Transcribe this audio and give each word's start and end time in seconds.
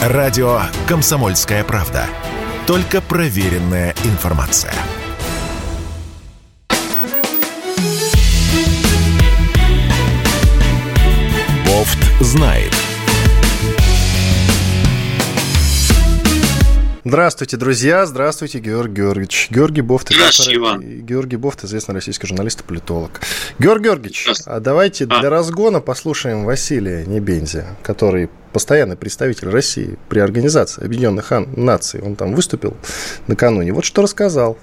Радио 0.00 0.62
«Комсомольская 0.88 1.62
правда». 1.62 2.06
Только 2.66 3.02
проверенная 3.02 3.94
информация. 4.04 4.72
Бофт 11.66 11.98
знает. 12.20 12.74
Здравствуйте, 17.02 17.56
друзья. 17.56 18.04
Здравствуйте, 18.04 18.58
Георгий 18.58 18.96
Георгиевич. 18.96 19.48
Георгий 19.50 19.80
Бофт. 19.80 20.08
Здравствуйте, 20.10 20.56
Иван. 20.56 20.82
Георгий 20.82 21.36
Бофт, 21.36 21.64
известный 21.64 21.94
российский 21.94 22.26
журналист 22.26 22.60
и 22.60 22.64
политолог. 22.64 23.20
Георгий 23.58 23.84
Георгиевич, 23.84 24.28
а 24.44 24.60
давайте 24.60 25.04
а. 25.04 25.20
для 25.20 25.30
разгона 25.30 25.80
послушаем 25.80 26.44
Василия 26.44 27.06
Небензи, 27.06 27.64
который 27.82 28.28
постоянный 28.52 28.96
представитель 28.96 29.48
России 29.48 29.98
при 30.10 30.18
Организации 30.18 30.84
Объединенных 30.84 31.32
Наций. 31.56 32.02
Он 32.02 32.16
там 32.16 32.34
выступил 32.34 32.76
накануне. 33.28 33.72
Вот 33.72 33.86
что 33.86 34.02
рассказал. 34.02 34.58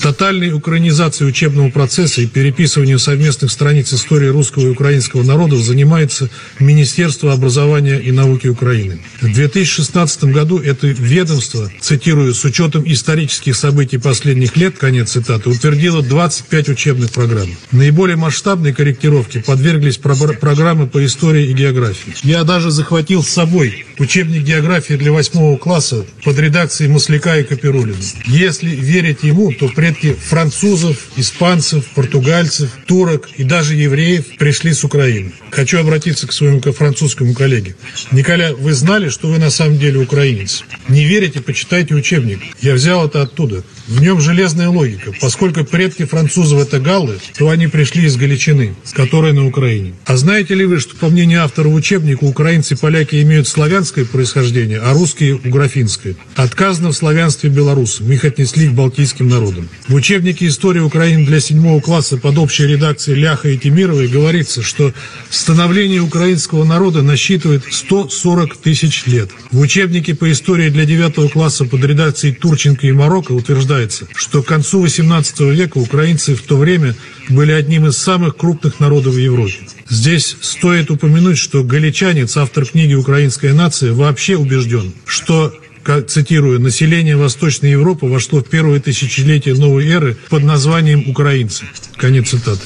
Тотальной 0.00 0.52
украинизацией 0.52 1.28
учебного 1.28 1.68
процесса 1.68 2.22
и 2.22 2.26
переписыванием 2.26 2.98
совместных 2.98 3.50
страниц 3.50 3.92
истории 3.92 4.28
русского 4.28 4.66
и 4.66 4.70
украинского 4.70 5.22
народов 5.22 5.58
занимается 5.60 6.30
Министерство 6.58 7.34
образования 7.34 7.98
и 7.98 8.10
науки 8.10 8.46
Украины. 8.46 9.00
В 9.20 9.30
2016 9.30 10.24
году 10.24 10.58
это 10.58 10.86
ведомство, 10.86 11.70
цитирую, 11.80 12.32
с 12.32 12.42
учетом 12.44 12.82
исторических 12.86 13.54
событий 13.54 13.98
последних 13.98 14.56
лет, 14.56 14.78
конец 14.78 15.10
цитаты, 15.10 15.50
утвердило 15.50 16.02
25 16.02 16.70
учебных 16.70 17.10
программ. 17.12 17.50
Наиболее 17.70 18.16
масштабной 18.16 18.72
корректировке 18.72 19.40
подверглись 19.40 19.98
программы 19.98 20.86
по 20.86 21.04
истории 21.04 21.50
и 21.50 21.52
географии. 21.52 22.14
Я 22.22 22.44
даже 22.44 22.70
захватил 22.70 23.22
с 23.22 23.28
собой 23.28 23.84
учебник 23.98 24.44
географии 24.44 24.94
для 24.94 25.12
восьмого 25.12 25.58
класса 25.58 26.06
под 26.24 26.38
редакцией 26.38 26.90
Масляка 26.90 27.38
и 27.38 27.44
Капирулина. 27.44 27.98
Если 28.24 28.70
верить 28.70 29.24
ему, 29.24 29.52
то 29.52 29.68
при 29.68 29.89
предки 29.90 30.14
французов, 30.14 30.96
испанцев, 31.16 31.84
португальцев, 31.94 32.70
турок 32.86 33.28
и 33.36 33.44
даже 33.44 33.74
евреев 33.74 34.36
пришли 34.38 34.72
с 34.72 34.84
Украины. 34.84 35.32
Хочу 35.50 35.80
обратиться 35.80 36.26
к 36.26 36.32
своему 36.32 36.60
французскому 36.60 37.34
коллеге. 37.34 37.74
Николя, 38.12 38.54
вы 38.54 38.72
знали, 38.72 39.08
что 39.08 39.28
вы 39.28 39.38
на 39.38 39.50
самом 39.50 39.78
деле 39.78 39.98
украинец? 39.98 40.62
Не 40.88 41.04
верите, 41.04 41.40
почитайте 41.40 41.94
учебник. 41.94 42.38
Я 42.60 42.74
взял 42.74 43.06
это 43.06 43.22
оттуда. 43.22 43.64
В 43.88 44.00
нем 44.00 44.20
железная 44.20 44.68
логика. 44.68 45.12
Поскольку 45.20 45.64
предки 45.64 46.04
французов 46.04 46.60
это 46.60 46.78
галлы, 46.78 47.18
то 47.36 47.48
они 47.48 47.66
пришли 47.66 48.04
из 48.04 48.16
Галичины, 48.16 48.76
которая 48.92 49.32
на 49.32 49.46
Украине. 49.46 49.94
А 50.06 50.16
знаете 50.16 50.54
ли 50.54 50.64
вы, 50.64 50.78
что 50.78 50.94
по 50.94 51.08
мнению 51.08 51.42
автора 51.42 51.68
учебника 51.68 52.22
украинцы 52.22 52.74
и 52.74 52.76
поляки 52.76 53.20
имеют 53.20 53.48
славянское 53.48 54.04
происхождение, 54.04 54.78
а 54.78 54.92
русские– 54.92 55.34
уграфинское? 55.44 56.14
Отказано 56.36 56.90
в 56.90 56.96
славянстве 56.96 57.50
белорусам. 57.50 58.12
Их 58.12 58.24
отнесли 58.24 58.68
к 58.68 58.72
балтийским 58.72 59.28
народам. 59.28 59.68
В 59.88 59.94
учебнике 59.94 60.46
«История 60.46 60.82
Украины 60.82 61.26
для 61.26 61.40
седьмого 61.40 61.80
класса» 61.80 62.16
под 62.16 62.38
общей 62.38 62.66
редакцией 62.66 63.18
Ляха 63.18 63.48
и 63.48 63.58
Тимировой 63.58 64.08
говорится, 64.08 64.62
что 64.62 64.92
становление 65.30 66.00
украинского 66.00 66.64
народа 66.64 67.02
насчитывает 67.02 67.64
140 67.68 68.56
тысяч 68.56 69.06
лет. 69.06 69.30
В 69.50 69.58
учебнике 69.58 70.14
по 70.14 70.30
истории 70.30 70.70
для 70.70 70.84
девятого 70.84 71.28
класса 71.28 71.64
под 71.64 71.82
редакцией 71.84 72.34
Турченко 72.34 72.86
и 72.86 72.92
Марокко 72.92 73.32
утверждается, 73.32 74.06
что 74.14 74.42
к 74.42 74.46
концу 74.46 74.84
XVIII 74.84 75.52
века 75.52 75.78
украинцы 75.78 76.34
в 76.34 76.42
то 76.42 76.56
время 76.56 76.94
были 77.28 77.52
одним 77.52 77.86
из 77.86 77.96
самых 77.96 78.36
крупных 78.36 78.80
народов 78.80 79.14
в 79.14 79.18
Европе. 79.18 79.54
Здесь 79.88 80.36
стоит 80.40 80.90
упомянуть, 80.90 81.38
что 81.38 81.64
галичанец, 81.64 82.36
автор 82.36 82.64
книги 82.64 82.94
«Украинская 82.94 83.54
нация», 83.54 83.92
вообще 83.92 84.36
убежден, 84.36 84.92
что 85.04 85.52
как, 85.82 86.06
цитирую, 86.06 86.60
«население 86.60 87.16
Восточной 87.16 87.70
Европы 87.70 88.06
вошло 88.06 88.40
в 88.40 88.48
первое 88.48 88.80
тысячелетие 88.80 89.54
новой 89.54 89.88
эры 89.88 90.16
под 90.28 90.44
названием 90.44 91.08
украинцы». 91.10 91.64
Конец 91.96 92.30
цитаты. 92.30 92.62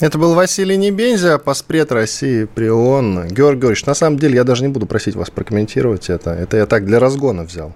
Это 0.00 0.18
был 0.18 0.34
Василий 0.34 0.76
Небензя, 0.76 1.38
поспред 1.38 1.92
России 1.92 2.44
при 2.44 2.68
ООН. 2.68 3.28
Георгий 3.28 3.34
Георгиевич, 3.34 3.86
на 3.86 3.94
самом 3.94 4.18
деле 4.18 4.34
я 4.34 4.44
даже 4.44 4.62
не 4.62 4.68
буду 4.68 4.86
просить 4.86 5.14
вас 5.14 5.30
прокомментировать 5.30 6.10
это. 6.10 6.30
Это 6.30 6.56
я 6.56 6.66
так 6.66 6.84
для 6.84 6.98
разгона 6.98 7.44
взял. 7.44 7.74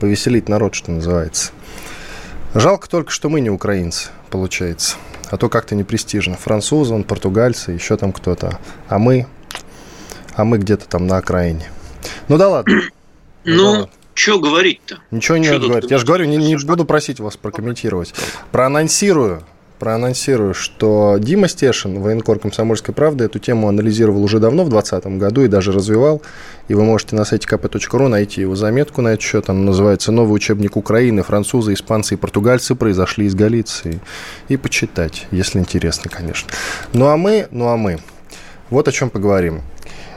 Повеселить 0.00 0.48
народ, 0.48 0.74
что 0.74 0.90
называется. 0.90 1.52
Жалко 2.54 2.88
только, 2.88 3.10
что 3.10 3.30
мы 3.30 3.40
не 3.40 3.48
украинцы, 3.48 4.08
получается. 4.28 4.96
А 5.30 5.38
то 5.38 5.48
как-то 5.48 5.74
не 5.74 5.84
престижно. 5.84 6.36
Французы, 6.36 6.92
он, 6.92 7.04
португальцы, 7.04 7.70
еще 7.70 7.96
там 7.96 8.12
кто-то. 8.12 8.58
А 8.88 8.98
мы, 8.98 9.26
а 10.34 10.44
мы 10.44 10.58
где-то 10.58 10.86
там 10.88 11.06
на 11.06 11.18
окраине. 11.18 11.70
Ну 12.28 12.36
да 12.36 12.48
ладно. 12.48 12.82
Ну, 13.44 13.88
что 14.14 14.38
говорить-то? 14.38 14.98
Ничего 15.10 15.36
не 15.38 15.50
надо 15.50 15.66
говорить. 15.68 15.90
Я 15.90 15.98
же 15.98 16.06
говорю, 16.06 16.26
не, 16.26 16.36
не 16.36 16.56
буду 16.56 16.84
просить 16.84 17.20
вас 17.20 17.36
прокомментировать. 17.36 18.14
Проанонсирую, 18.50 19.42
проанонсирую, 19.82 20.54
что 20.54 21.16
Дима 21.18 21.48
Стешин, 21.48 22.00
военкор 22.00 22.38
«Комсомольской 22.38 22.94
правды», 22.94 23.24
эту 23.24 23.40
тему 23.40 23.68
анализировал 23.68 24.22
уже 24.22 24.38
давно, 24.38 24.62
в 24.64 24.68
2020 24.68 25.18
году, 25.18 25.42
и 25.42 25.48
даже 25.48 25.72
развивал. 25.72 26.22
И 26.68 26.74
вы 26.74 26.84
можете 26.84 27.16
на 27.16 27.24
сайте 27.24 27.48
kp.ru 27.48 28.06
найти 28.06 28.42
его 28.42 28.54
заметку 28.54 29.02
на 29.02 29.08
этот 29.08 29.22
счет. 29.22 29.50
Она 29.50 29.60
называется 29.60 30.12
«Новый 30.12 30.36
учебник 30.36 30.76
Украины. 30.76 31.24
Французы, 31.24 31.72
испанцы 31.72 32.14
и 32.14 32.16
португальцы 32.16 32.76
произошли 32.76 33.26
из 33.26 33.34
Галиции». 33.34 34.00
И 34.48 34.56
почитать, 34.56 35.26
если 35.32 35.58
интересно, 35.58 36.08
конечно. 36.08 36.48
Ну 36.92 37.08
а 37.08 37.16
мы, 37.16 37.48
ну 37.50 37.66
а 37.66 37.76
мы. 37.76 37.98
Вот 38.70 38.86
о 38.86 38.92
чем 38.92 39.10
поговорим. 39.10 39.62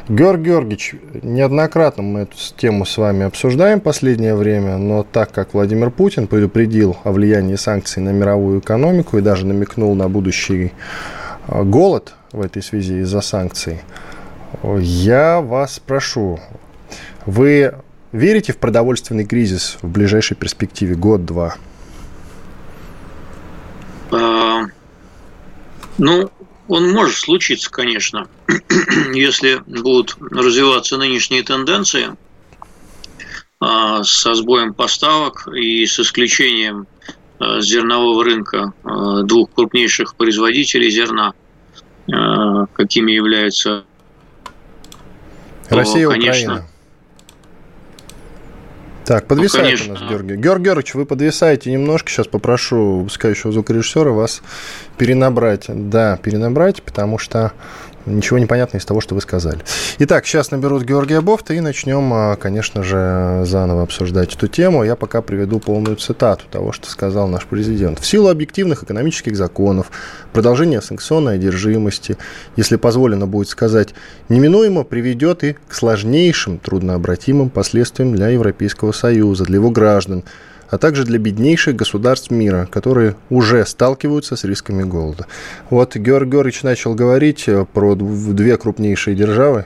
Георгий 0.08 0.52
Георгиевич, 0.52 0.96
неоднократно 1.24 2.04
мы 2.04 2.20
эту 2.22 2.38
тему 2.58 2.86
с 2.86 2.96
вами 2.98 3.26
обсуждаем 3.26 3.80
в 3.80 3.84
последнее 3.84 4.36
время, 4.36 4.78
но 4.78 5.02
так 5.02 5.32
как 5.32 5.56
Владимир 5.56 5.90
Путин 5.90 6.28
предупредил 6.28 6.96
о 7.04 7.12
влиянии 7.12 7.56
санкций 7.56 8.04
на 8.04 8.10
мировую 8.10 8.60
экономику 8.60 9.18
и 9.18 9.22
даже 9.22 9.48
намекнул 9.48 9.96
на 9.96 10.08
будущий 10.08 10.74
а, 11.48 11.64
голод 11.64 12.14
в 12.32 12.42
этой 12.42 12.62
связи 12.62 13.00
из-за 13.00 13.22
санкций, 13.22 13.82
я 14.78 15.42
вас 15.42 15.80
прошу, 15.80 16.40
вы 17.26 17.74
верите 18.12 18.54
в 18.54 18.58
продовольственный 18.58 19.26
кризис 19.26 19.80
в 19.82 19.88
ближайшей 19.88 20.38
перспективе 20.38 20.94
год-два? 20.94 21.56
А, 24.12 24.66
ну, 25.98 26.30
он 26.68 26.92
может 26.92 27.18
случиться, 27.18 27.70
конечно, 27.70 28.28
если 29.14 29.62
будут 29.66 30.18
развиваться 30.20 30.98
нынешние 30.98 31.44
тенденции 31.44 32.16
а, 33.60 34.04
со 34.04 34.34
сбоем 34.34 34.74
поставок 34.74 35.48
и 35.48 35.86
с 35.86 36.00
исключением 36.00 36.88
а, 37.40 37.62
зернового 37.62 38.24
рынка 38.24 38.74
а, 38.84 39.24
двух 39.24 39.52
крупнейших 39.54 40.16
производителей 40.16 40.90
зерна, 40.90 41.34
какими 42.76 43.14
являются 43.14 43.84
Россия 45.70 46.08
и 46.08 46.12
конечно, 46.12 46.54
Украина. 46.54 46.70
Так, 49.06 49.28
подвисает 49.28 49.80
ну, 49.86 49.92
у 49.92 49.94
нас 49.94 50.10
Георгий. 50.10 50.36
Георгий 50.36 50.64
Георгиевич, 50.64 50.96
вы 50.96 51.06
подвисаете 51.06 51.72
немножко. 51.72 52.10
Сейчас 52.10 52.28
попрошу 52.28 52.98
выпускающего 53.00 53.52
звукорежиссера 53.52 54.12
вас 54.12 54.42
перенабрать. 54.98 55.66
Да, 55.68 56.18
перенабрать, 56.18 56.82
потому 56.82 57.20
что 57.20 57.52
ничего 58.06 58.40
не 58.40 58.46
понятно 58.46 58.78
из 58.78 58.86
того, 58.86 59.02
что 59.02 59.16
вы 59.16 59.22
сказали. 59.22 59.60
Итак, 60.00 60.26
сейчас 60.26 60.52
наберут 60.52 60.84
Георгия 60.84 61.22
Бофта 61.22 61.54
и 61.54 61.60
начнем, 61.60 62.12
а, 62.14 62.36
конечно 62.36 62.84
же, 62.84 63.44
заново 63.46 63.84
обсуждать 63.84 64.36
эту 64.36 64.48
тему. 64.48 64.84
Я 64.84 64.96
пока 64.96 65.22
приведу 65.22 65.60
полную 65.60 65.96
цитату 65.96 66.46
того, 66.50 66.72
что 66.72 66.90
сказал 66.90 67.28
наш 67.28 67.46
президент. 67.46 68.00
В 68.00 68.06
силу 68.06 68.30
объективных 68.30 68.84
экономических 68.84 69.36
законов, 69.36 69.92
продолжение 70.34 70.82
санкционной 70.82 71.36
одержимости, 71.36 72.18
если 72.56 72.76
позволено 72.76 73.28
будет 73.28 73.50
сказать, 73.50 73.94
неминуемо 74.30 74.84
приведет 74.84 75.44
и 75.44 75.56
к 75.68 75.74
сложнейшим, 75.74 76.60
труднообратимым 76.60 77.50
последствиям 77.50 78.14
для 78.14 78.30
Европейского 78.30 78.92
Союза, 78.92 79.44
для 79.46 79.56
его 79.56 79.70
граждан– 79.70 80.24
а 80.70 80.78
также 80.78 81.04
для 81.04 81.20
беднейших 81.20 81.76
государств 81.76 82.32
мира, 82.32 82.68
которые 82.72 83.16
уже 83.30 83.66
сталкиваются 83.66 84.36
с 84.36 84.44
рисками 84.44 84.84
голода. 84.84 85.26
Вот 85.70 85.96
Георгий 85.96 86.32
Георгиевич 86.32 86.64
начал 86.64 86.96
говорить 86.96 87.48
про 87.74 87.96
две 87.96 88.58
крупнейшие 88.58 89.16
державы, 89.16 89.66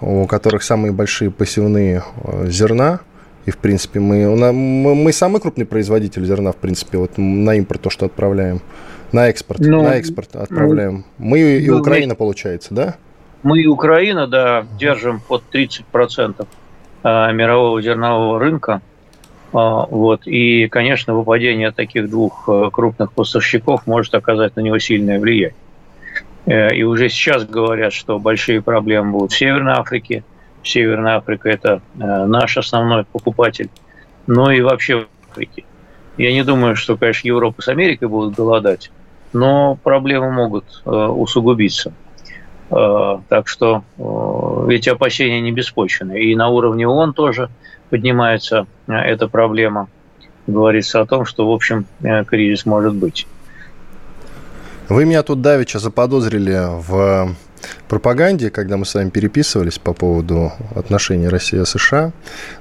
у 0.00 0.26
которых 0.26 0.62
самые 0.62 0.92
большие 0.92 1.30
посевные 1.30 2.02
э, 2.24 2.46
зерна, 2.48 3.00
и, 3.44 3.50
в 3.50 3.58
принципе, 3.58 3.98
мы, 3.98 4.52
мы 4.52 5.12
самый 5.12 5.40
крупный 5.40 5.66
производитель 5.66 6.24
зерна, 6.24 6.52
в 6.52 6.56
принципе, 6.56 6.98
вот 6.98 7.12
на 7.16 7.54
импорт 7.56 7.82
то, 7.82 7.90
что 7.90 8.06
отправляем, 8.06 8.60
на 9.10 9.28
экспорт, 9.28 9.60
ну, 9.60 9.82
на 9.82 9.96
экспорт 9.96 10.36
отправляем. 10.36 11.04
Ну, 11.18 11.26
мы 11.26 11.40
и 11.40 11.68
ну, 11.68 11.78
Украина, 11.78 12.14
получается, 12.14 12.72
да? 12.72 12.96
Мы 13.42 13.60
и 13.62 13.66
Украина, 13.66 14.28
да, 14.28 14.64
держим 14.78 15.20
под 15.20 15.42
30% 15.52 16.46
э, 17.02 17.32
мирового 17.32 17.82
зернового 17.82 18.38
рынка. 18.38 18.80
А, 19.52 19.86
вот. 19.86 20.26
И, 20.26 20.68
конечно, 20.68 21.14
выпадение 21.14 21.72
таких 21.72 22.08
двух 22.08 22.48
э, 22.48 22.70
крупных 22.72 23.12
поставщиков 23.12 23.86
может 23.86 24.14
оказать 24.14 24.56
на 24.56 24.60
него 24.60 24.78
сильное 24.78 25.20
влияние. 25.20 25.54
Э, 26.46 26.74
и 26.74 26.82
уже 26.84 27.08
сейчас 27.08 27.44
говорят, 27.44 27.92
что 27.92 28.18
большие 28.18 28.62
проблемы 28.62 29.12
будут 29.12 29.32
в 29.32 29.36
Северной 29.36 29.74
Африке, 29.74 30.24
Северная 30.64 31.16
Африка– 31.16 31.48
это 31.50 31.82
наш 31.94 32.56
основной 32.56 33.04
покупатель, 33.04 33.68
но 34.28 34.52
и 34.52 34.60
вообще 34.60 35.00
в 35.00 35.06
Африке. 35.30 35.64
Я 36.16 36.32
не 36.32 36.44
думаю, 36.44 36.76
что, 36.76 36.96
конечно, 36.96 37.26
Европа 37.26 37.62
с 37.62 37.68
Америкой 37.68 38.06
будут 38.06 38.36
голодать, 38.36 38.92
но 39.32 39.76
проблемы 39.82 40.30
могут 40.30 40.82
усугубиться. 40.84 41.92
Так 42.68 43.48
что 43.48 43.82
эти 44.70 44.88
опасения 44.88 45.40
не 45.40 45.50
беспочвены. 45.50 46.22
И 46.22 46.36
на 46.36 46.48
уровне 46.48 46.86
ООН 46.86 47.12
тоже 47.12 47.50
поднимается 47.92 48.66
эта 48.88 49.28
проблема. 49.28 49.88
Говорится 50.46 51.02
о 51.02 51.06
том, 51.06 51.26
что, 51.26 51.46
в 51.46 51.52
общем, 51.52 51.84
кризис 52.26 52.64
может 52.64 52.94
быть. 52.94 53.26
Вы 54.88 55.04
меня 55.04 55.22
тут 55.22 55.42
давеча 55.42 55.78
заподозрили 55.78 56.58
в 56.88 57.36
пропаганде, 57.88 58.48
когда 58.48 58.78
мы 58.78 58.86
с 58.86 58.94
вами 58.94 59.10
переписывались 59.10 59.78
по 59.78 59.92
поводу 59.92 60.52
отношений 60.74 61.28
России 61.28 61.60
и 61.60 61.66
США. 61.66 62.12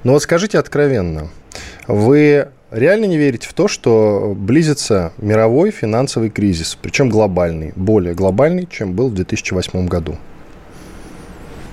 Но 0.04 0.12
вот 0.12 0.22
скажите 0.22 0.60
откровенно, 0.60 1.30
вы 1.88 2.50
реально 2.70 3.06
не 3.06 3.18
верите 3.18 3.48
в 3.48 3.54
то, 3.54 3.70
что 3.70 4.34
близится 4.36 5.14
мировой 5.18 5.72
финансовый 5.72 6.30
кризис, 6.30 6.78
причем 6.82 7.10
глобальный, 7.10 7.72
более 7.78 8.14
глобальный, 8.16 8.68
чем 8.70 8.94
был 8.94 9.08
в 9.08 9.14
2008 9.14 9.88
году? 9.88 10.18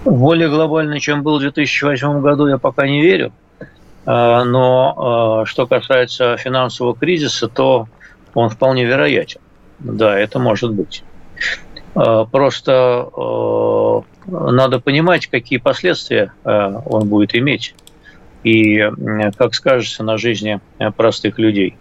Более 0.04 0.48
глобальный, 0.48 1.00
чем 1.00 1.24
был 1.24 1.38
в 1.38 1.40
2008 1.40 2.20
году, 2.20 2.46
я 2.46 2.56
пока 2.56 2.86
не 2.86 3.02
верю. 3.02 3.32
А, 4.10 4.42
но 4.42 5.42
а, 5.42 5.44
что 5.44 5.66
касается 5.66 6.38
финансового 6.38 6.96
кризиса, 6.96 7.46
то 7.46 7.88
он 8.32 8.48
вполне 8.48 8.86
вероятен. 8.86 9.40
Да, 9.80 10.18
это 10.18 10.38
может 10.38 10.72
быть. 10.72 11.04
А, 11.94 12.24
просто 12.24 12.72
а, 13.14 14.02
надо 14.26 14.80
понимать, 14.80 15.26
какие 15.26 15.58
последствия 15.58 16.32
а, 16.42 16.80
он 16.86 17.06
будет 17.06 17.34
иметь 17.34 17.74
и 18.44 18.82
как 19.36 19.54
скажется 19.54 20.02
на 20.04 20.16
жизни 20.16 20.60
простых 20.96 21.38
людей. 21.38 21.76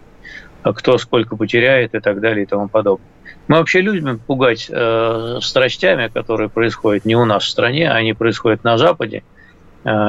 Кто 0.62 0.98
сколько 0.98 1.34
потеряет 1.34 1.94
и 1.94 2.00
так 2.00 2.20
далее 2.20 2.42
и 2.42 2.46
тому 2.46 2.68
подобное. 2.68 3.08
Мы 3.46 3.56
вообще 3.56 3.80
любим 3.80 4.18
пугать 4.18 4.66
э, 4.68 5.38
страстями, 5.40 6.10
которые 6.12 6.50
происходят 6.50 7.04
не 7.06 7.14
у 7.14 7.24
нас 7.24 7.44
в 7.44 7.48
стране, 7.48 7.90
они 7.90 8.12
происходят 8.12 8.64
на 8.64 8.76
Западе. 8.76 9.22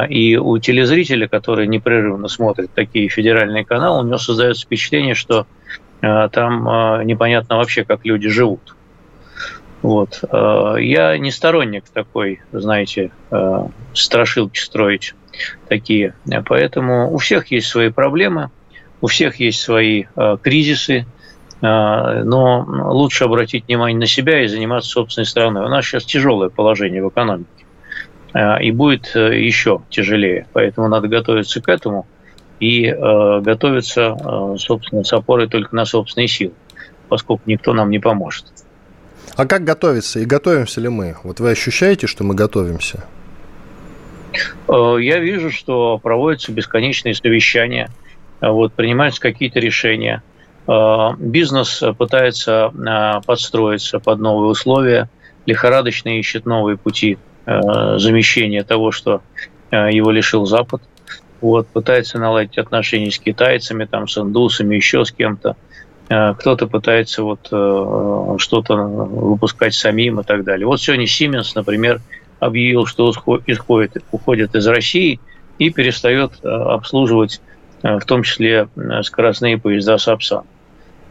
И 0.10 0.36
у 0.38 0.58
телезрителя, 0.58 1.28
который 1.28 1.68
непрерывно 1.68 2.28
смотрит 2.28 2.72
такие 2.74 3.08
федеральные 3.08 3.66
каналы, 3.66 4.02
у 4.02 4.06
него 4.06 4.18
создается 4.18 4.66
впечатление, 4.66 5.16
что 5.16 5.46
а, 6.02 6.30
там 6.30 6.68
а, 6.68 7.04
непонятно 7.04 7.58
вообще, 7.58 7.84
как 7.84 8.06
люди 8.06 8.30
живут. 8.30 8.76
Вот. 9.82 10.22
Я 10.34 11.18
не 11.18 11.32
сторонник 11.32 11.86
такой, 11.86 12.42
знаете, 12.52 13.12
страшилки 13.94 14.60
строить 14.60 15.16
такие. 15.70 16.16
Поэтому 16.50 17.14
у 17.14 17.18
всех 17.18 17.50
есть 17.50 17.68
свои 17.68 17.90
проблемы, 17.90 18.52
у 19.00 19.08
всех 19.08 19.38
есть 19.38 19.62
свои 19.62 20.04
кризисы, 20.42 21.06
но 21.62 22.66
лучше 22.92 23.24
обратить 23.24 23.68
внимание 23.70 23.98
на 23.98 24.06
себя 24.06 24.44
и 24.44 24.48
заниматься 24.48 24.90
собственной 24.90 25.26
страной. 25.26 25.64
У 25.64 25.70
нас 25.70 25.86
сейчас 25.86 26.04
тяжелое 26.04 26.50
положение 26.50 27.02
в 27.02 27.08
экономике, 27.08 27.59
и 28.34 28.72
будет 28.72 29.08
еще 29.16 29.82
тяжелее, 29.90 30.46
поэтому 30.54 30.88
надо 30.88 31.08
готовиться 31.08 31.62
к 31.62 31.70
этому– 31.70 32.06
и 32.60 32.88
э, 32.88 33.42
готовиться, 33.42 34.16
э, 34.20 34.58
собственно, 34.58 35.04
с 35.04 35.14
опорой 35.14 35.48
только 35.48 35.76
на 35.76 35.86
собственные 35.86 36.28
силы, 36.28 36.54
поскольку 37.08 37.44
никто 37.46 37.74
нам 37.74 37.90
не 37.90 38.00
поможет. 38.00 38.46
А 39.36 39.46
как 39.46 39.64
готовиться 39.64 40.20
и 40.20 40.26
готовимся 40.26 40.82
ли 40.82 40.90
мы? 40.90 41.16
Вот 41.24 41.40
вы 41.40 41.52
ощущаете, 41.52 42.08
что 42.08 42.24
мы 42.24 42.36
готовимся? 42.36 43.06
Э, 44.68 44.98
я 45.00 45.20
вижу, 45.20 45.52
что 45.52 45.98
проводятся 46.00 46.52
бесконечные 46.52 47.16
совещания, 47.16 47.90
вот, 48.42 48.74
принимаются 48.74 49.22
какие-то 49.22 49.60
решения. 49.60 50.22
Э, 50.68 51.12
бизнес 51.18 51.82
пытается 51.98 52.74
э, 52.74 53.22
подстроиться 53.26 54.00
под 54.00 54.20
новые 54.20 54.50
условия, 54.50 55.10
лихорадочно 55.46 56.20
ищет 56.20 56.46
новые 56.46 56.78
пути 56.78 57.18
замещения 57.46 58.64
того, 58.64 58.92
что 58.92 59.22
его 59.72 60.12
лишил 60.12 60.46
Запад 60.46 60.82
вот, 61.42 61.68
пытается 61.68 62.20
наладить 62.20 62.58
отношения 62.58 63.12
с 63.12 63.20
китайцами, 63.20 63.86
там, 63.86 64.08
с 64.08 64.18
индусами, 64.18 64.76
еще 64.76 65.06
с 65.06 65.12
кем-то. 65.12 65.56
Э, 66.10 66.34
кто-то 66.34 66.68
пытается 66.68 67.24
вот 67.24 67.48
э, 67.52 68.36
что-то 68.40 68.76
выпускать 68.76 69.74
самим 69.74 70.20
и 70.20 70.24
так 70.24 70.44
далее. 70.44 70.66
Вот 70.66 70.82
сегодня 70.82 71.06
Siemens, 71.06 71.52
например, 71.56 72.02
объявил, 72.40 72.86
что 72.86 73.12
исходит, 73.48 74.04
уходит 74.12 74.56
из 74.56 74.68
России 74.68 75.20
и 75.58 75.70
перестает 75.70 76.34
э, 76.44 76.48
обслуживать 76.48 77.42
в 77.82 78.02
том 78.02 78.24
числе 78.24 78.68
скоростные 79.04 79.58
поезда 79.58 79.98
Сапсан. 79.98 80.44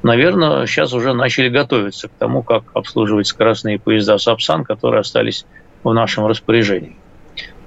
Наверное, 0.03 0.67
сейчас 0.67 0.93
уже 0.93 1.15
начали 1.15 1.49
готовиться 1.49 2.09
к 2.09 2.11
тому, 2.19 2.43
как 2.43 2.65
обслуживать 2.75 3.27
скоростные 3.27 3.79
поезда 3.79 4.19
Сапсан, 4.19 4.65
которые 4.65 5.01
остались 5.01 5.47
в 5.89 5.95
нашем 5.95 6.27
распоряжении. 6.27 6.97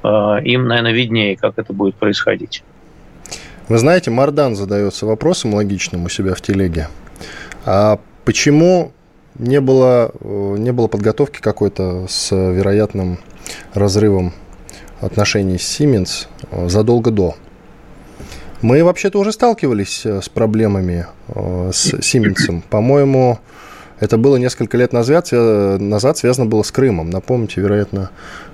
Э, 0.03 0.39
им, 0.44 0.68
наверное, 0.68 0.94
виднее, 0.94 1.38
как 1.38 1.57
это 1.57 1.73
будет 1.73 1.95
происходить. 1.95 2.63
Вы 3.68 3.77
знаете, 3.77 4.12
Мардан 4.12 4.56
задается 4.56 5.06
вопросом 5.06 5.53
логичным 5.53 6.06
у 6.06 6.09
себя 6.09 6.33
в 6.33 6.41
телеге. 6.41 6.88
А 7.65 8.00
почему 8.25 8.91
не 9.38 9.62
было, 9.62 10.12
э, 10.19 10.56
не 10.57 10.71
было 10.71 10.88
подготовки 10.88 11.39
какой-то 11.39 12.07
с 12.09 12.35
вероятным 12.35 13.19
разрывом 13.73 14.33
отношений 15.00 15.57
с 15.57 15.79
Siemens 15.79 16.27
э, 16.51 16.68
задолго 16.69 17.12
до? 17.12 17.35
Мы 18.62 18.83
вообще-то 18.83 19.18
уже 19.19 19.31
сталкивались 19.31 20.06
с 20.06 20.29
проблемами 20.29 21.07
с 21.27 21.95
Siemens. 21.95 22.62
По-моему, 22.69 23.39
это 24.01 24.18
было 24.18 24.36
несколько 24.38 24.77
лет 24.77 24.94
назад, 24.94 25.30
назад 25.31 26.18
связано 26.18 26.50
было 26.50 26.63
с 26.63 26.71
Крымом. 26.71 27.12
Напомните, 27.12 27.62
вероятно, 27.62 28.09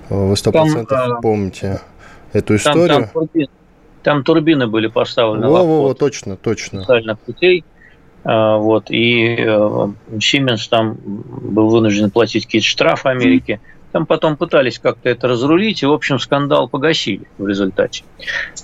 вы 0.10 0.36
сто 0.36 0.52
процентов 0.52 1.22
помните 1.22 1.80
эту 2.34 2.58
историю. 2.58 2.88
Там, 2.88 3.04
там, 3.04 3.10
турбины, 3.14 3.50
там 4.04 4.24
турбины 4.24 4.68
были 4.68 4.88
поставлены. 4.88 5.48
Во, 5.48 5.64
во, 5.64 5.84
во, 5.84 5.94
точно, 5.94 6.36
точно. 6.36 6.82
Специальных 6.82 7.18
путей. 7.20 7.64
Вот, 8.24 8.92
и 8.92 9.38
э, 9.40 9.88
там 10.70 10.98
был 11.06 11.70
вынужден 11.70 12.12
платить 12.12 12.46
какие-то 12.46 12.68
штрафы 12.68 13.08
Америке. 13.08 13.62
Там 13.92 14.06
потом 14.06 14.36
пытались 14.36 14.80
как-то 14.80 15.10
это 15.10 15.28
разрулить, 15.28 15.82
и, 15.82 15.86
в 15.86 15.92
общем, 15.94 16.20
скандал 16.20 16.68
погасили 16.68 17.24
в 17.38 17.48
результате. 17.48 18.04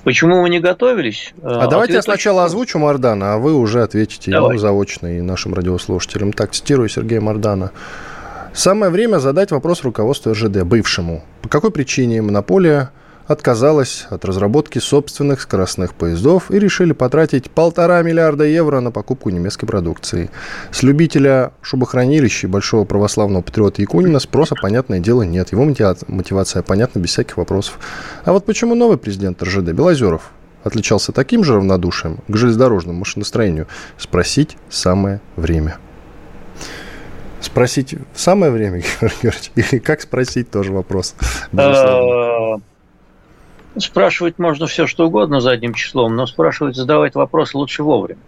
Почему 0.04 0.42
мы 0.42 0.50
не 0.50 0.60
готовились? 0.60 1.34
Э, 1.42 1.60
а 1.62 1.68
давайте 1.68 1.94
я 1.94 2.02
сначала 2.02 2.44
озвучу 2.44 2.78
Мардана, 2.78 3.36
а 3.36 3.38
вы 3.38 3.54
уже 3.54 3.82
ответите 3.84 4.32
Давай. 4.32 4.52
ему 4.52 4.60
заочно 4.60 5.18
и 5.18 5.22
нашим 5.22 5.54
радиослушателям. 5.54 6.34
Так, 6.34 6.52
цитирую 6.52 6.90
Сергея 6.90 7.22
Мардана. 7.22 7.72
Самое 8.54 8.92
время 8.92 9.18
задать 9.18 9.52
вопрос 9.52 9.84
руководству 9.84 10.34
РЖД, 10.34 10.64
бывшему. 10.64 11.24
По 11.42 11.50
какой 11.50 11.72
причине 11.72 12.22
монополия 12.22 12.92
отказалась 13.28 14.06
от 14.10 14.26
разработки 14.26 14.80
собственных 14.80 15.42
скоростных 15.42 15.94
поездов 15.94 16.52
и 16.52 16.60
решили 16.60 16.94
потратить 16.94 17.50
полтора 17.50 18.02
миллиарда 18.02 18.46
евро 18.46 18.80
на 18.80 18.92
покупку 18.92 19.30
немецкой 19.30 19.66
продукции. 19.66 20.30
С 20.72 20.84
любителя 20.84 21.52
шубохранилища 21.62 22.48
и 22.48 22.50
большого 22.50 22.86
православного 22.86 23.42
патриота 23.42 23.82
Якунина 23.82 24.20
спроса, 24.20 24.56
понятное 24.62 25.00
дело, 25.00 25.24
нет. 25.24 25.52
Его 25.52 25.64
мотивация 25.64 26.62
понятна 26.62 27.00
без 27.00 27.12
всяких 27.12 27.38
вопросов. 27.38 27.80
А 28.26 28.34
вот 28.34 28.46
почему 28.46 28.76
новый 28.76 28.98
президент 28.98 29.42
РЖД 29.42 29.72
Белозеров 29.72 30.32
отличался 30.64 31.12
таким 31.12 31.44
же 31.44 31.56
равнодушием 31.56 32.20
к 32.28 32.36
железнодорожному 32.36 33.00
машиностроению, 33.00 33.68
спросить 33.98 34.58
самое 34.70 35.22
время 35.36 35.78
спросить 37.42 37.94
в 38.14 38.20
самое 38.20 38.52
время, 38.52 38.82
Георгий 39.02 39.18
Георгиевич, 39.22 39.52
или 39.56 39.80
как 39.80 40.02
спросить, 40.02 40.50
тоже 40.50 40.72
вопрос. 40.72 41.14
Спрашивать 43.78 44.40
можно 44.40 44.68
все, 44.68 44.88
что 44.88 45.08
угодно 45.08 45.40
задним 45.40 45.74
числом, 45.74 46.16
но 46.16 46.28
спрашивать, 46.28 46.76
задавать 46.76 47.16
вопрос 47.16 47.54
лучше 47.54 47.84
вовремя. 47.84 48.20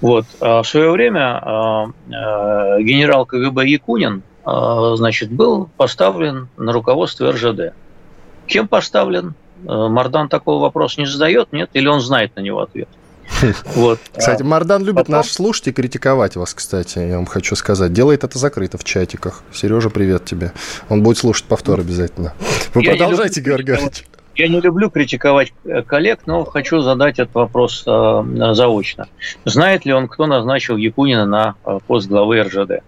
Вот. 0.00 0.26
А 0.40 0.62
в 0.62 0.68
свое 0.68 0.90
время 0.90 1.38
а, 1.38 1.90
а, 2.12 2.80
генерал 2.80 3.26
КГБ 3.26 3.66
Якунин 3.66 4.22
значит, 4.44 5.30
был 5.30 5.68
поставлен 5.76 6.48
на 6.56 6.72
руководство 6.72 7.32
РЖД. 7.32 7.74
Кем 8.46 8.66
поставлен? 8.66 9.34
Э, 9.66 9.88
Мардан 9.88 10.28
такого 10.28 10.62
вопроса 10.62 11.00
не 11.00 11.06
задает, 11.06 11.52
нет? 11.52 11.70
Или 11.74 11.86
он 11.86 12.00
знает 12.00 12.34
на 12.36 12.40
него 12.40 12.60
ответ? 12.60 12.88
Вот. 13.74 14.00
Кстати, 14.16 14.42
Мардан 14.42 14.82
любит 14.84 15.06
Потом... 15.06 15.16
нас 15.16 15.30
слушать 15.30 15.68
и 15.68 15.72
критиковать 15.72 16.36
вас, 16.36 16.54
кстати, 16.54 16.98
я 16.98 17.16
вам 17.16 17.26
хочу 17.26 17.54
сказать. 17.56 17.92
Делает 17.92 18.24
это 18.24 18.38
закрыто 18.38 18.78
в 18.78 18.84
чатиках. 18.84 19.42
Сережа, 19.52 19.90
привет 19.90 20.24
тебе. 20.24 20.52
Он 20.88 21.02
будет 21.02 21.18
слушать 21.18 21.44
повтор 21.44 21.80
обязательно. 21.80 22.32
Вы 22.74 22.82
я 22.84 22.92
продолжайте, 22.92 23.40
Георгий 23.40 23.66
Георгиевич. 23.66 24.06
Я 24.38 24.46
не 24.46 24.60
люблю 24.60 24.88
критиковать 24.88 25.52
э, 25.64 25.82
коллег, 25.82 26.20
но 26.26 26.44
хочу 26.44 26.80
задать 26.80 27.18
этот 27.18 27.34
вопрос 27.34 27.82
э, 27.84 28.52
заочно. 28.52 29.08
Знает 29.44 29.84
ли 29.84 29.92
он, 29.92 30.06
кто 30.06 30.26
назначил 30.26 30.76
Якунина 30.76 31.26
на 31.26 31.56
э, 31.66 31.80
пост 31.84 32.06
главы 32.06 32.40
РЖД? 32.44 32.84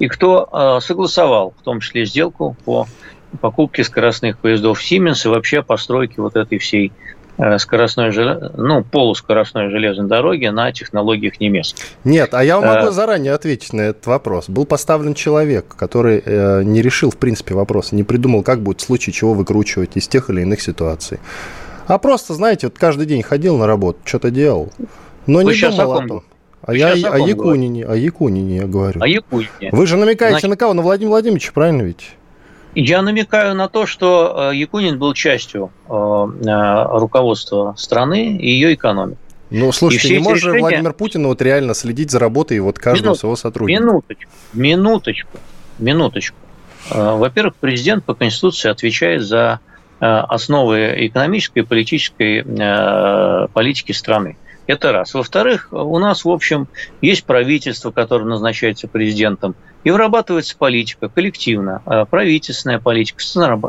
И 0.00 0.08
кто 0.08 0.80
согласовал, 0.80 1.54
в 1.60 1.62
том 1.62 1.80
числе, 1.80 2.06
сделку 2.06 2.56
по 2.64 2.86
покупки 3.40 3.82
скоростных 3.82 4.38
поездов 4.38 4.80
Siemens 4.80 5.26
и 5.26 5.28
вообще 5.28 5.62
постройки 5.62 6.18
вот 6.18 6.36
этой 6.36 6.58
всей 6.58 6.90
скоростной, 7.58 8.12
ну, 8.56 8.84
полускоростной 8.84 9.70
железной 9.70 10.08
дороги 10.08 10.46
на 10.46 10.72
технологиях 10.72 11.40
немецких. 11.40 11.84
Нет, 12.04 12.34
а 12.34 12.42
я 12.42 12.60
могу 12.60 12.88
а... 12.88 12.90
заранее 12.90 13.32
ответить 13.32 13.72
на 13.72 13.82
этот 13.82 14.06
вопрос. 14.06 14.48
Был 14.48 14.64
поставлен 14.64 15.14
человек, 15.14 15.74
который 15.76 16.22
э, 16.24 16.62
не 16.64 16.82
решил, 16.82 17.10
в 17.10 17.16
принципе, 17.16 17.54
вопрос, 17.54 17.92
не 17.92 18.02
придумал, 18.02 18.42
как 18.42 18.60
будет 18.60 18.80
в 18.80 18.84
случае 18.84 19.12
чего 19.12 19.34
выкручивать 19.34 19.90
из 19.94 20.08
тех 20.08 20.30
или 20.30 20.42
иных 20.42 20.60
ситуаций. 20.60 21.20
А 21.86 21.98
просто, 21.98 22.34
знаете, 22.34 22.66
вот 22.66 22.78
каждый 22.78 23.06
день 23.06 23.22
ходил 23.22 23.56
на 23.56 23.66
работу, 23.66 23.98
что-то 24.04 24.30
делал, 24.30 24.70
но 25.26 25.40
Вы 25.40 25.54
не 25.54 25.60
думал 25.60 25.92
о, 25.92 26.02
о 26.02 26.06
том. 26.06 26.22
А 26.62 26.74
я 26.74 26.88
о, 26.88 27.14
о 27.14 27.18
Якунине, 27.18 27.86
о 27.86 27.94
Якунине 27.94 28.56
я 28.56 28.66
говорю. 28.66 29.00
О 29.00 29.06
Якунине. 29.06 29.70
Вы 29.72 29.86
же 29.86 29.96
намекаете 29.96 30.40
Значит... 30.40 30.50
на 30.50 30.56
кого? 30.56 30.74
На 30.74 30.82
Владимира 30.82 31.12
Владимировича, 31.12 31.52
правильно 31.54 31.82
ведь? 31.82 32.10
Я 32.74 33.02
намекаю 33.02 33.54
на 33.54 33.68
то, 33.68 33.86
что 33.86 34.50
э, 34.52 34.56
Якунин 34.56 34.98
был 34.98 35.14
частью 35.14 35.70
э, 35.88 35.92
э, 35.92 36.98
руководства 36.98 37.74
страны 37.76 38.36
и 38.36 38.50
ее 38.50 38.74
экономики. 38.74 39.18
Ну, 39.50 39.72
слушайте, 39.72 40.18
не 40.18 40.18
может 40.18 40.44
решения... 40.44 40.60
Владимир 40.60 40.92
Путин 40.92 41.26
вот 41.26 41.40
реально 41.40 41.74
следить 41.74 42.10
за 42.10 42.18
работой 42.18 42.60
вот 42.60 42.78
каждого 42.78 43.06
Минут, 43.06 43.18
своего 43.18 43.36
сотрудника? 43.36 43.82
Минуточку, 43.82 44.30
минуточку, 44.52 45.38
минуточку. 45.78 46.36
Во-первых, 46.90 47.54
президент 47.56 48.04
по 48.04 48.14
Конституции 48.14 48.68
отвечает 48.68 49.22
за 49.22 49.60
основы 50.00 50.94
экономической 51.06 51.60
и 51.60 51.62
политической 51.62 52.42
политики 53.48 53.92
страны. 53.92 54.36
Это 54.68 54.92
раз. 54.92 55.14
Во-вторых, 55.14 55.68
у 55.72 55.98
нас, 55.98 56.26
в 56.26 56.28
общем, 56.28 56.68
есть 57.00 57.24
правительство, 57.24 57.90
которое 57.90 58.26
назначается 58.26 58.86
президентом, 58.86 59.56
и 59.82 59.90
вырабатывается 59.90 60.58
политика 60.58 61.08
коллективно, 61.08 61.80
э, 61.86 62.04
правительственная 62.04 62.78
политика, 62.78 63.18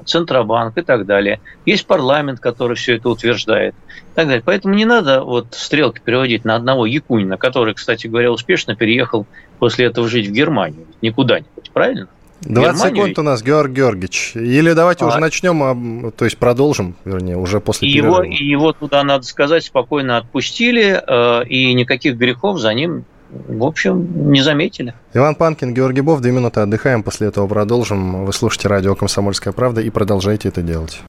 Центробанк 0.06 0.77
и 0.77 0.82
так 0.82 1.06
далее. 1.06 1.39
Есть 1.65 1.88
парламент, 1.88 2.41
который 2.41 2.75
все 2.75 2.98
это 2.98 3.10
утверждает. 3.10 3.75
И 4.12 4.15
так 4.15 4.27
далее. 4.27 4.44
Поэтому 4.46 4.74
не 4.74 4.84
надо 4.84 5.24
вот 5.24 5.48
стрелки 5.51 6.01
переводить 6.03 6.44
на 6.44 6.56
одного 6.56 6.86
Якунина, 6.86 7.38
который, 7.38 7.75
кстати 7.75 8.08
говоря, 8.08 8.34
успешно 8.34 8.75
переехал 8.75 9.25
после 9.58 9.86
этого 9.86 10.10
жить 10.10 10.27
в 10.27 10.34
Германию, 10.34 10.86
не 11.01 11.12
куда-нибудь, 11.12 11.72
правильно? 11.72 12.10
20 12.41 12.75
Германию. 12.75 12.96
секунд 12.96 13.19
у 13.19 13.22
нас, 13.24 13.43
Георг 13.43 13.72
Георгиевич. 13.72 14.31
Или 14.36 14.74
давайте 14.74 15.05
а... 15.05 15.08
уже 15.08 15.19
начнем, 15.19 15.63
а, 15.63 16.12
то 16.12 16.25
есть 16.25 16.38
продолжим, 16.38 16.96
вернее, 17.05 17.38
уже 17.38 17.60
после 17.60 17.89
его, 17.89 18.19
перерыва. 18.19 18.34
Его 18.34 18.74
туда, 18.74 19.03
надо 19.03 19.25
сказать, 19.25 19.63
спокойно 19.63 20.17
отпустили, 20.17 21.01
э, 21.05 21.46
и 21.48 21.74
никаких 21.74 22.15
грехов 22.15 22.60
за 22.60 22.74
ним, 22.74 23.03
в 23.29 23.63
общем, 23.63 24.31
не 24.31 24.41
заметили. 24.41 24.93
Иван 25.13 25.36
Панкин, 25.36 25.74
Георгий 25.74 26.01
Бов, 26.01 26.22
две 26.22 26.31
минуты 26.31 26.62
отдыхаем, 26.62 27.03
после 27.03 27.27
этого 27.27 27.48
продолжим. 27.48 28.25
Вы 28.25 28.34
слушаете 28.34 28.67
радио 28.69 28.96
«Комсомольская 28.96 29.53
правда» 29.53 29.81
и 29.81 29.89
продолжайте 29.89 30.48
это 30.48 30.62
делать. 30.62 31.01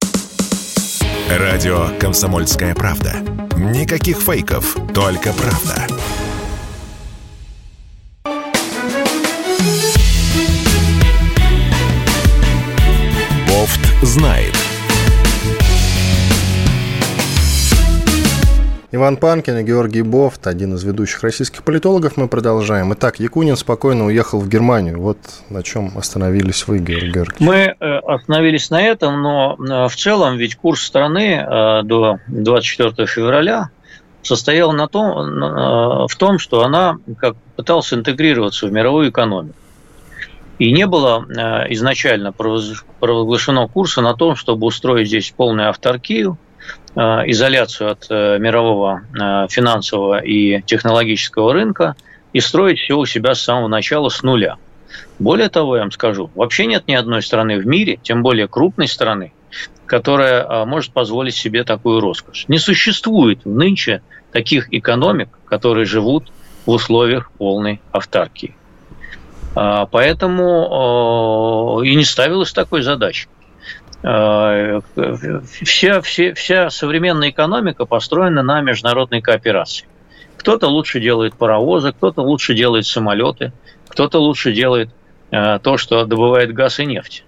Радио 1.29 1.87
«Комсомольская 2.01 2.75
правда». 2.75 3.15
Никаких 3.57 4.19
фейков, 4.19 4.77
только 4.93 5.33
правда. 5.33 5.87
Знает. 14.03 14.55
Иван 18.93 19.19
Панкин 19.19 19.59
и 19.59 19.63
Георгий 19.63 20.03
Бофт, 20.03 20.49
один 20.49 20.75
из 20.75 20.83
ведущих 20.83 21.23
российских 21.23 21.63
политологов, 21.63 22.17
мы 22.17 22.27
продолжаем. 22.27 22.93
Итак, 22.93 23.21
Якунин 23.21 23.57
спокойно 23.57 24.07
уехал 24.07 24.41
в 24.41 24.49
Германию. 24.49 25.01
Вот 25.01 25.19
на 25.49 25.63
чем 25.63 25.93
остановились 25.97 26.67
вы, 26.67 26.79
Георгий 26.79 27.13
Георгиевич. 27.13 27.41
Мы 27.41 27.77
э, 27.79 27.99
остановились 27.99 28.69
на 28.71 28.83
этом, 28.83 29.23
но 29.23 29.57
э, 29.59 29.89
в 29.89 29.95
целом 29.95 30.39
ведь 30.39 30.57
курс 30.57 30.83
страны 30.83 31.37
э, 31.37 31.83
до 31.85 32.19
24 32.27 33.07
февраля 33.07 33.71
состоял 34.23 34.73
на 34.73 34.87
том, 34.87 36.09
в 36.09 36.15
том, 36.19 36.39
что 36.39 36.63
она 36.63 36.99
как 37.17 37.37
пыталась 37.57 37.91
интегрироваться 37.95 38.67
в 38.67 38.73
мировую 38.73 39.09
экономику. 39.09 39.55
И 40.61 40.73
не 40.73 40.87
было 40.87 41.25
э, 41.27 41.73
изначально 41.73 42.33
провозглашено 42.33 43.67
курса 43.67 44.03
на 44.03 44.15
том, 44.15 44.37
чтобы 44.37 44.67
устроить 44.67 45.09
здесь 45.09 45.33
полную 45.35 45.71
авторкию, 45.71 46.37
э, 46.95 47.01
изоляцию 47.01 47.93
от 47.93 48.07
э, 48.11 48.39
мирового 48.39 49.01
финансового 49.49 50.19
и 50.19 50.61
технологического 50.61 51.55
рынка 51.55 51.97
и 52.35 52.41
строить 52.41 52.79
все 52.79 52.99
у 52.99 53.07
себя 53.07 53.35
с 53.35 53.41
самого 53.41 53.69
начала 53.69 54.11
с 54.11 54.23
нуля. 54.23 54.59
Более 55.19 55.49
того, 55.49 55.77
я 55.77 55.83
вам 55.83 55.93
скажу, 55.93 56.31
вообще 56.35 56.67
нет 56.67 56.87
ни 56.89 56.93
одной 56.93 57.23
страны 57.23 57.59
в 57.59 57.67
мире, 57.67 57.99
тем 58.03 58.23
более 58.23 58.47
крупной 58.47 58.87
страны, 58.87 59.33
которая 59.87 60.67
может 60.67 60.93
позволить 60.93 61.37
себе 61.37 61.65
такую 61.65 62.01
роскошь. 62.01 62.45
Не 62.49 62.59
существует 62.59 63.47
нынче 63.47 64.03
таких 64.31 64.71
экономик, 64.75 65.31
которые 65.47 65.87
живут 65.87 66.31
в 66.67 66.71
условиях 66.71 67.31
полной 67.33 67.81
автаркии. 67.93 68.57
А, 69.55 69.87
поэтому 69.87 71.81
и 71.83 71.95
не 71.95 72.05
ставилась 72.05 72.53
такой 72.53 72.83
задачи. 72.83 73.29
А, 74.03 74.81
вся, 75.63 76.01
вся, 76.01 76.35
вся 76.35 76.71
современная 76.71 77.31
экономика 77.31 77.85
построена 77.85 78.43
на 78.43 78.61
международной 78.61 79.21
кооперации. 79.21 79.87
Кто-то 80.37 80.69
лучше 80.69 81.01
делает 81.01 81.35
паровозы, 81.35 81.93
кто-то 81.93 82.23
лучше 82.23 82.55
делает 82.55 82.87
самолеты, 82.87 83.53
кто-то 83.89 84.19
лучше 84.21 84.53
делает 84.53 84.91
а, 85.31 85.59
то, 85.59 85.77
что 85.77 86.05
добывает 86.05 86.53
газ 86.53 86.79
и 86.81 86.87
нефть. 86.87 87.25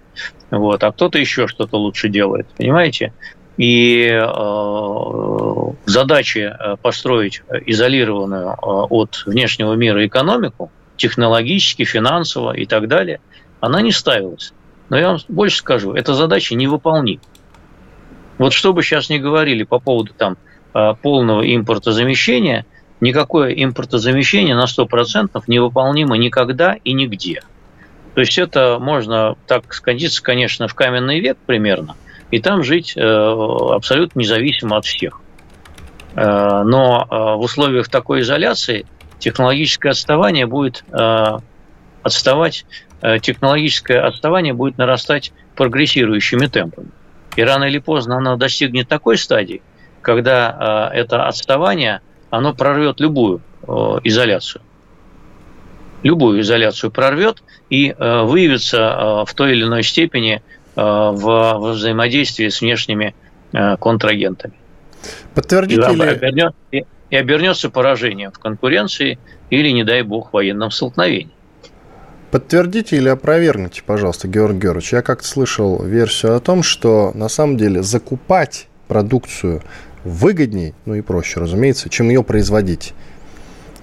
Вот, 0.49 0.83
а 0.83 0.91
кто-то 0.91 1.19
еще 1.19 1.47
что-то 1.47 1.77
лучше 1.77 2.09
делает, 2.09 2.47
понимаете? 2.57 3.11
И 3.57 4.07
э, 4.07 5.71
задачи 5.85 6.55
построить 6.81 7.43
изолированную 7.67 8.55
от 8.59 9.23
внешнего 9.27 9.73
мира 9.73 10.05
экономику– 10.05 10.71
технологически, 10.97 11.83
финансово 11.83 12.53
и 12.53 12.65
так 12.65 12.87
далее, 12.87 13.19
она 13.59 13.81
не 13.81 13.91
ставилась. 13.91 14.53
Но 14.89 14.97
я 14.97 15.09
вам 15.09 15.19
больше 15.27 15.57
скажу, 15.57 15.93
эта 15.93 16.13
задача 16.13 16.55
невыполнима. 16.55 17.21
Вот 18.37 18.53
что 18.53 18.73
бы 18.73 18.83
сейчас 18.83 19.09
ни 19.09 19.17
говорили 19.17 19.63
по 19.63 19.79
поводу 19.79 20.13
там, 20.13 20.37
а, 20.73 20.95
полного 20.95 21.41
импортозамещения, 21.55 22.65
никакое 22.99 23.53
импортозамещение 23.53 24.55
на 24.55 24.65
100% 24.65 25.43
невыполнимо 25.47 26.17
никогда 26.17 26.77
и 26.83 26.93
нигде. 26.93 27.41
То 28.15 28.21
есть 28.21 28.37
это 28.37 28.77
можно 28.79 29.35
так 29.47 29.73
скандиться, 29.73 30.21
конечно, 30.21 30.67
в 30.67 30.73
каменный 30.75 31.19
век 31.19 31.37
примерно, 31.45 31.95
и 32.31 32.39
там 32.39 32.63
жить 32.63 32.93
э, 32.95 33.01
абсолютно 33.01 34.19
независимо 34.19 34.77
от 34.77 34.85
всех. 34.85 35.19
Э, 36.15 36.61
но 36.63 37.07
э, 37.09 37.15
в 37.37 37.41
условиях 37.41 37.89
такой 37.89 38.21
изоляции 38.21 38.85
технологическое 39.23 39.93
отставание 39.93 40.45
будет 40.45 40.83
э, 40.91 41.37
отставать, 42.03 42.65
э, 43.01 43.19
технологическое 43.19 44.05
отставание 44.05 44.53
будет 44.53 44.77
нарастать 44.77 45.31
прогрессирующими 45.55 46.47
темпами. 46.47 46.89
И 47.37 47.41
рано 47.41 47.63
или 47.63 47.77
поздно 47.79 48.17
оно 48.17 48.35
достигнет 48.35 48.89
такой 48.89 49.17
стадии, 49.17 49.61
когда 50.01 50.91
э, 50.91 50.97
это 50.97 51.25
отставание, 51.25 52.01
оно 52.29 52.53
прорвет 52.53 52.99
любую 52.99 53.41
изоляцию. 54.03 54.61
Любую 56.03 56.41
изоляцию 56.41 56.91
прорвет 56.91 57.41
и 57.69 57.95
выявится 57.97 59.23
в 59.25 59.33
той 59.35 59.53
или 59.53 59.63
иной 59.63 59.83
степени 59.83 60.41
в 60.75 61.71
взаимодействии 61.71 62.49
с 62.49 62.59
внешними 62.59 63.15
контрагентами. 63.79 64.55
Подтвердите 65.33 65.93
ли 66.71 66.85
и 67.13 67.15
обернется 67.15 67.69
поражением 67.69 68.31
в 68.31 68.39
конкуренции 68.39 69.19
или, 69.51 69.69
не 69.69 69.83
дай 69.83 70.01
бог, 70.01 70.33
военном 70.33 70.71
столкновении. 70.71 71.29
Подтвердите 72.31 72.97
или 72.97 73.07
опровергните, 73.07 73.83
пожалуйста, 73.85 74.27
Георгий 74.27 74.61
Георгиевич. 74.61 74.93
Я 74.93 75.03
как-то 75.03 75.27
слышал 75.27 75.83
версию 75.83 76.35
о 76.35 76.39
том, 76.39 76.63
что 76.63 77.11
на 77.13 77.29
самом 77.29 77.55
деле 77.57 77.83
закупать 77.83 78.67
продукцию 78.87 79.61
выгоднее, 80.03 80.73
ну 80.85 80.95
и 80.95 81.01
проще, 81.01 81.39
разумеется, 81.39 81.87
чем 81.87 82.09
ее 82.09 82.23
производить. 82.23 82.95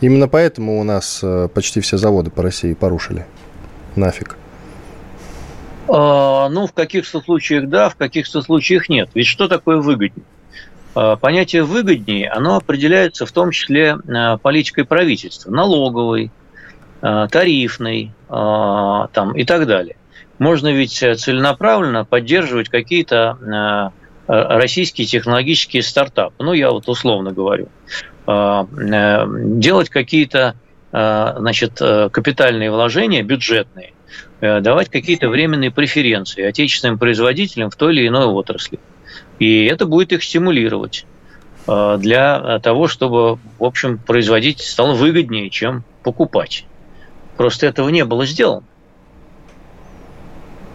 Именно 0.01 0.27
поэтому 0.27 0.81
у 0.81 0.83
нас 0.83 1.21
э, 1.23 1.47
почти 1.55 1.81
все 1.81 1.99
заводы 1.99 2.33
по 2.33 2.43
России 2.43 2.75
порушили. 2.75 3.27
Нафиг. 3.95 4.37
А, 5.87 6.49
ну, 6.49 6.67
в 6.67 6.73
каких-то 6.73 7.21
случаях 7.21 7.69
да, 7.69 7.91
в 7.91 7.95
каких-то 7.95 8.43
случаях 8.43 8.89
нет. 8.89 9.09
Ведь 9.15 9.29
что 9.29 9.47
такое 9.47 9.77
выгоднее? 9.77 10.27
Э, 10.95 11.17
понятие 11.21 11.63
выгоднее, 11.63 12.29
оно 12.29 12.57
определяется 12.57 13.27
в 13.27 13.33
том 13.33 13.53
числе 13.53 13.97
э, 13.97 14.39
политикой 14.39 14.85
правительства, 14.85 15.51
налоговой, 15.51 16.31
э, 17.03 17.29
тарифной 17.31 18.13
там, 18.29 19.33
и 19.35 19.45
так 19.45 19.67
далее. 19.67 19.97
Можно 20.39 20.73
ведь 20.73 20.93
целенаправленно 20.93 22.05
поддерживать 22.05 22.69
какие-то 22.69 23.93
российские 24.29 25.09
технологические 25.09 25.83
стартапы, 25.83 26.35
ну 26.39 26.53
я 26.53 26.71
вот 26.71 26.89
условно 26.89 27.33
говорю, 27.33 27.67
делать 28.29 29.89
какие-то 29.91 30.55
значит, 30.93 31.79
капитальные 31.79 32.71
вложения 32.71 33.25
бюджетные 33.25 33.95
давать 34.41 34.89
какие-то 34.89 35.29
временные 35.29 35.73
преференции 35.73 36.45
отечественным 36.45 37.01
производителям 37.01 37.71
в 37.71 37.75
той 37.75 37.95
или 37.95 38.07
иной 38.07 38.27
отрасли. 38.27 38.79
И 39.41 39.65
это 39.65 39.87
будет 39.87 40.13
их 40.13 40.23
стимулировать 40.23 41.05
для 41.67 42.59
того, 42.63 42.89
чтобы, 42.89 43.39
в 43.59 43.65
общем, 43.65 43.99
производить 43.99 44.61
стало 44.61 44.95
выгоднее, 44.95 45.51
чем 45.51 45.85
покупать. 46.03 46.65
Просто 47.37 47.67
этого 47.67 47.89
не 47.89 48.05
было 48.05 48.27
сделано. 48.27 48.65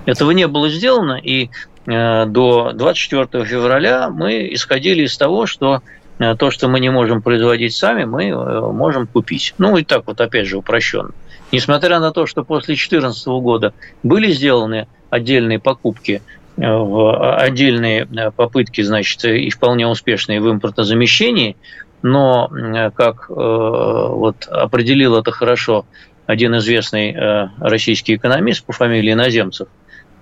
Этого 0.05 0.31
не 0.31 0.47
было 0.47 0.69
сделано, 0.69 1.19
и 1.21 1.49
э, 1.87 2.25
до 2.25 2.71
24 2.73 3.45
февраля 3.45 4.09
мы 4.09 4.49
исходили 4.53 5.03
из 5.03 5.17
того, 5.17 5.47
что 5.47 5.81
э, 6.19 6.35
то, 6.35 6.51
что 6.51 6.67
мы 6.67 6.79
не 6.79 6.89
можем 6.89 7.21
производить 7.21 7.75
сами, 7.75 8.05
мы 8.05 8.25
э, 8.25 8.71
можем 8.71 9.07
купить. 9.07 9.55
Ну 9.57 9.77
и 9.77 9.83
так 9.83 10.05
вот, 10.05 10.21
опять 10.21 10.47
же, 10.47 10.57
упрощенно. 10.57 11.11
Несмотря 11.51 11.99
на 11.99 12.11
то, 12.11 12.27
что 12.27 12.43
после 12.43 12.75
2014 12.75 13.27
года 13.27 13.73
были 14.03 14.31
сделаны 14.31 14.87
отдельные 15.09 15.59
покупки 15.59 16.21
в 16.57 17.37
отдельные 17.37 18.07
попытки, 18.35 18.81
значит, 18.81 19.23
и 19.25 19.49
вполне 19.49 19.87
успешные 19.87 20.41
в 20.41 20.49
импортозамещении, 20.49 21.57
но, 22.01 22.49
как 22.95 23.29
вот 23.29 24.47
определил 24.47 25.17
это 25.17 25.31
хорошо 25.31 25.85
один 26.25 26.55
известный 26.57 27.49
российский 27.59 28.15
экономист 28.15 28.65
по 28.65 28.73
фамилии 28.73 29.13
Наземцев– 29.13 29.67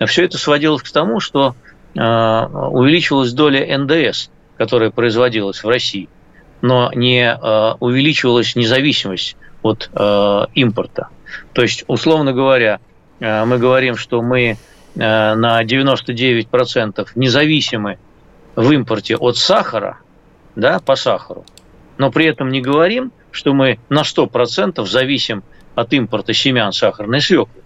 все 0.07 0.25
это 0.25 0.37
сводилось 0.37 0.81
к 0.81 0.91
тому, 0.91 1.19
что 1.19 1.55
увеличивалась 1.93 3.31
доля 3.31 3.77
НДС, 3.77 4.29
которая 4.57 4.89
производилась 4.89 5.63
в 5.63 5.69
России, 5.69 6.09
но 6.61 6.91
не 6.93 7.33
увеличивалась 7.79 8.55
независимость 8.55 9.37
от 9.61 9.89
импорта. 10.55 11.09
То 11.53 11.61
есть, 11.61 11.85
условно 11.87 12.33
говоря, 12.33 12.79
мы 13.19 13.57
говорим, 13.59 13.95
что 13.95 14.21
мы 14.21 14.57
на 14.95 15.63
99% 15.63 17.07
независимы 17.15 17.97
в 18.55 18.71
импорте 18.71 19.15
от 19.15 19.37
сахара, 19.37 19.97
да, 20.55 20.79
по 20.79 20.95
сахару, 20.95 21.45
но 21.97 22.11
при 22.11 22.25
этом 22.25 22.49
не 22.49 22.61
говорим, 22.61 23.11
что 23.31 23.53
мы 23.53 23.79
на 23.89 24.01
100% 24.01 24.85
зависим 24.85 25.43
от 25.75 25.93
импорта 25.93 26.33
семян 26.33 26.71
сахарной 26.71 27.21
свеклы. 27.21 27.61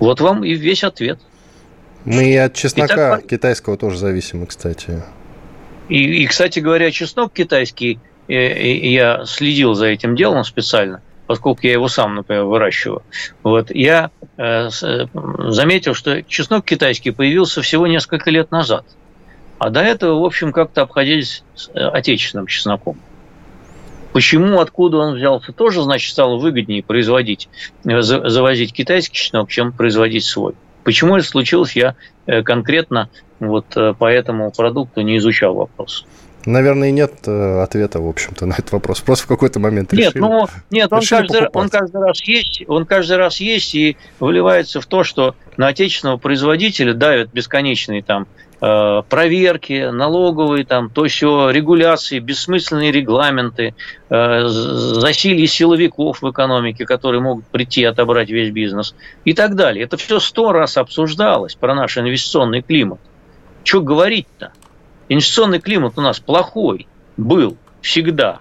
Вот 0.00 0.20
вам 0.20 0.44
и 0.44 0.54
весь 0.54 0.82
ответ. 0.82 1.20
Мы 2.04 2.32
и 2.32 2.36
от 2.36 2.54
чеснока 2.54 3.18
Итак, 3.18 3.26
китайского 3.26 3.76
тоже 3.76 3.98
зависимы, 3.98 4.46
кстати. 4.46 5.02
И, 5.88 6.22
и, 6.22 6.26
кстати 6.26 6.58
говоря, 6.58 6.90
чеснок 6.90 7.32
китайский, 7.32 8.00
э, 8.26 8.34
э, 8.34 8.88
я 8.88 9.24
следил 9.26 9.74
за 9.74 9.86
этим 9.86 10.16
делом 10.16 10.42
специально, 10.42 11.02
поскольку 11.32 11.60
я 11.62 11.72
его 11.72 11.88
сам, 11.88 12.16
например, 12.16 12.44
выращиваю. 12.44 13.00
Вот, 13.42 13.70
я 13.70 14.10
э, 14.36 14.68
заметил, 14.68 15.94
что 15.94 16.22
чеснок 16.24 16.66
китайский 16.66 17.10
появился 17.10 17.62
всего 17.62 17.86
несколько 17.86 18.30
лет 18.30 18.50
назад. 18.50 18.84
А 19.58 19.70
до 19.70 19.80
этого, 19.80 20.20
в 20.20 20.24
общем, 20.26 20.52
как-то 20.52 20.82
обходились 20.82 21.42
отечественным 21.72 22.48
чесноком. 22.48 23.00
Почему, 24.12 24.60
откуда 24.60 24.98
он 24.98 25.14
взялся, 25.14 25.54
тоже, 25.54 25.80
значит, 25.80 26.12
стало 26.12 26.36
выгоднее 26.36 26.82
производить, 26.82 27.48
э, 27.86 28.02
завозить 28.02 28.74
китайский 28.74 29.16
чеснок, 29.16 29.48
чем 29.48 29.72
производить 29.72 30.24
свой. 30.24 30.52
Почему 30.84 31.16
это 31.16 31.26
случилось, 31.26 31.74
я 31.74 31.94
э, 32.26 32.42
конкретно 32.42 33.08
вот 33.40 33.74
э, 33.74 33.94
по 33.98 34.04
этому 34.04 34.52
продукту 34.52 35.00
не 35.00 35.16
изучал 35.16 35.54
вопрос. 35.54 36.04
Наверное, 36.46 36.90
нет 36.90 37.26
ответа, 37.26 38.00
в 38.00 38.08
общем-то, 38.08 38.46
на 38.46 38.54
этот 38.54 38.72
вопрос. 38.72 39.00
Просто 39.00 39.24
в 39.24 39.28
какой-то 39.28 39.60
момент 39.60 39.92
решили. 39.92 40.06
Нет, 40.06 40.14
ну, 40.16 40.46
нет, 40.70 40.92
он 40.92 41.00
каждый, 41.08 41.48
он 41.48 41.68
каждый 41.68 42.00
раз 42.02 42.22
есть, 42.22 42.62
он 42.66 42.86
каждый 42.86 43.16
раз 43.16 43.40
есть 43.40 43.74
и 43.74 43.96
выливается 44.20 44.80
в 44.80 44.86
то, 44.86 45.04
что 45.04 45.34
на 45.56 45.68
отечественного 45.68 46.16
производителя 46.16 46.94
давят 46.94 47.32
бесконечные 47.32 48.02
там 48.02 48.26
Э, 48.64 49.02
проверки, 49.08 49.90
налоговые, 49.90 50.64
там, 50.64 50.88
то 50.88 51.04
все, 51.06 51.50
регуляции, 51.50 52.20
бессмысленные 52.20 52.92
регламенты, 52.92 53.74
э, 54.08 54.46
засилье 54.46 55.48
силовиков 55.48 56.22
в 56.22 56.30
экономике, 56.30 56.86
которые 56.86 57.20
могут 57.20 57.44
прийти 57.46 57.80
и 57.80 57.84
отобрать 57.84 58.30
весь 58.30 58.52
бизнес 58.52 58.94
и 59.24 59.34
так 59.34 59.56
далее. 59.56 59.82
Это 59.82 59.96
все 59.96 60.20
сто 60.20 60.52
раз 60.52 60.76
обсуждалось 60.76 61.56
про 61.56 61.74
наш 61.74 61.98
инвестиционный 61.98 62.62
климат. 62.62 63.00
Что 63.64 63.80
говорить-то? 63.80 64.52
Инвестиционный 65.08 65.60
климат 65.60 65.94
у 65.96 66.00
нас 66.00 66.20
плохой 66.20 66.86
был 67.16 67.56
всегда 67.80 68.40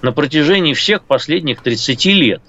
на 0.00 0.12
протяжении 0.12 0.74
всех 0.74 1.04
последних 1.04 1.62
30 1.62 2.04
лет. 2.06 2.42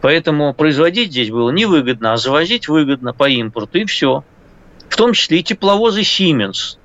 Поэтому 0.00 0.52
производить 0.52 1.10
здесь 1.10 1.30
было 1.30 1.50
невыгодно, 1.50 2.12
а 2.12 2.16
завозить 2.16 2.68
выгодно 2.68 3.12
по 3.12 3.28
импорту, 3.28 3.78
и 3.78 3.84
все 3.84 4.24
в 4.92 4.96
том 4.96 5.14
числе 5.14 5.40
и 5.40 5.42
тепловозы 5.42 6.02
Siemens. 6.02 6.76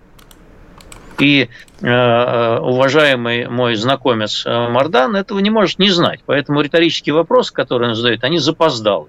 И 1.20 1.50
э, 1.82 2.58
уважаемый 2.60 3.48
мой 3.50 3.76
знакомец 3.76 4.46
э, 4.46 4.70
Мардан 4.70 5.16
этого 5.18 5.40
не 5.40 5.50
может 5.50 5.78
не 5.78 5.90
знать. 5.90 6.22
Поэтому 6.26 6.62
риторические 6.62 7.16
вопросы, 7.16 7.52
которые 7.52 7.90
он 7.90 7.96
задает, 7.96 8.24
они 8.24 8.40
запоздалы. 8.40 9.08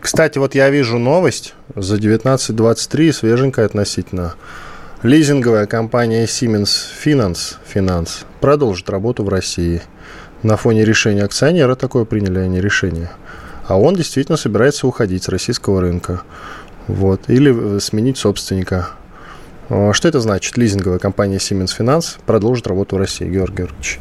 Кстати, 0.00 0.38
вот 0.38 0.54
я 0.54 0.70
вижу 0.70 0.98
новость 0.98 1.54
за 1.74 1.96
19.23, 1.96 3.12
свеженькая 3.12 3.66
относительно. 3.66 4.34
Лизинговая 5.04 5.66
компания 5.66 6.24
Siemens 6.24 6.86
Finance, 7.04 7.56
Finance 7.70 8.24
продолжит 8.40 8.88
работу 8.88 9.22
в 9.22 9.28
России. 9.28 9.82
На 10.42 10.56
фоне 10.56 10.86
решения 10.86 11.24
акционера 11.24 11.74
такое 11.74 12.06
приняли 12.06 12.38
они 12.38 12.58
решение. 12.58 13.10
А 13.68 13.78
он 13.78 13.96
действительно 13.96 14.38
собирается 14.38 14.86
уходить 14.86 15.24
с 15.24 15.28
российского 15.28 15.82
рынка. 15.82 16.22
Вот. 16.86 17.28
Или 17.28 17.76
э, 17.76 17.80
сменить 17.80 18.16
собственника. 18.16 18.92
А 19.68 19.92
что 19.92 20.08
это 20.08 20.20
значит? 20.20 20.56
Лизинговая 20.56 20.98
компания 20.98 21.36
Siemens 21.36 21.78
Finance 21.78 22.16
продолжит 22.24 22.66
работу 22.66 22.96
в 22.96 22.98
России, 22.98 23.28
Георгий 23.28 23.56
Георгиевич. 23.56 24.00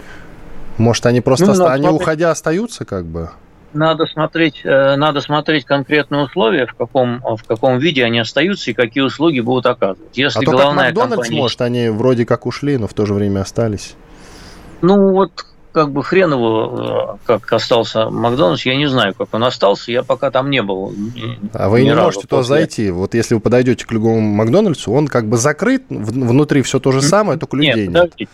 Может, 0.78 1.06
они 1.06 1.20
просто, 1.20 1.48
ну, 1.48 1.52
оста... 1.52 1.74
они 1.74 1.84
смотреть... 1.84 2.02
уходя 2.02 2.32
остаются 2.32 2.86
как 2.86 3.04
бы? 3.04 3.30
Надо 3.74 4.06
смотреть, 4.06 4.62
э, 4.64 4.96
надо 4.96 5.22
смотреть 5.22 5.66
конкретные 5.66 6.24
условия, 6.24 6.66
в 6.68 6.74
каком, 6.74 7.22
в 7.22 7.44
каком 7.44 7.80
виде 7.80 8.04
они 8.04 8.20
остаются 8.20 8.72
и 8.72 8.74
какие 8.74 9.04
услуги 9.04 9.40
будут 9.40 9.66
оказывать. 9.66 10.16
Если 10.18 10.40
а 10.40 10.42
то 10.44 10.52
как 10.52 10.76
Макдональдс, 10.76 11.00
компания... 11.00 11.42
может, 11.42 11.62
они 11.62 11.90
вроде 11.90 12.26
как 12.26 12.46
ушли, 12.46 12.78
но 12.78 12.88
в 12.88 12.94
то 12.94 13.06
же 13.06 13.14
время 13.14 13.42
остались. 13.42 13.96
Ну 14.82 15.12
вот 15.12 15.46
как 15.74 15.92
бы 15.92 16.04
хрен 16.04 16.32
его, 16.32 17.18
э, 17.20 17.26
как 17.26 17.52
остался 17.52 18.10
Макдональдс, 18.10 18.66
я 18.66 18.76
не 18.78 18.86
знаю, 18.88 19.14
как 19.16 19.34
он 19.34 19.44
остался, 19.44 19.92
я 19.92 20.04
пока 20.04 20.32
там 20.32 20.50
не 20.50 20.62
был. 20.62 20.94
А 21.54 21.68
вы 21.70 21.84
не 21.84 21.96
можете 21.96 22.28
туда 22.28 22.44
зайти. 22.44 22.92
Вот 22.92 23.16
если 23.16 23.34
вы 23.36 23.42
подойдете 23.42 23.86
к 23.86 23.92
любому 23.92 24.22
Макдональдсу, 24.22 24.92
он 24.92 25.08
как 25.08 25.28
бы 25.28 25.38
закрыт, 25.38 25.84
внутри 25.90 26.62
все 26.62 26.80
то 26.80 26.92
же 26.92 27.02
самое, 27.02 27.40
только 27.40 27.58
людей 27.58 27.88
нет. 27.88 27.94
Подождите, 27.94 28.30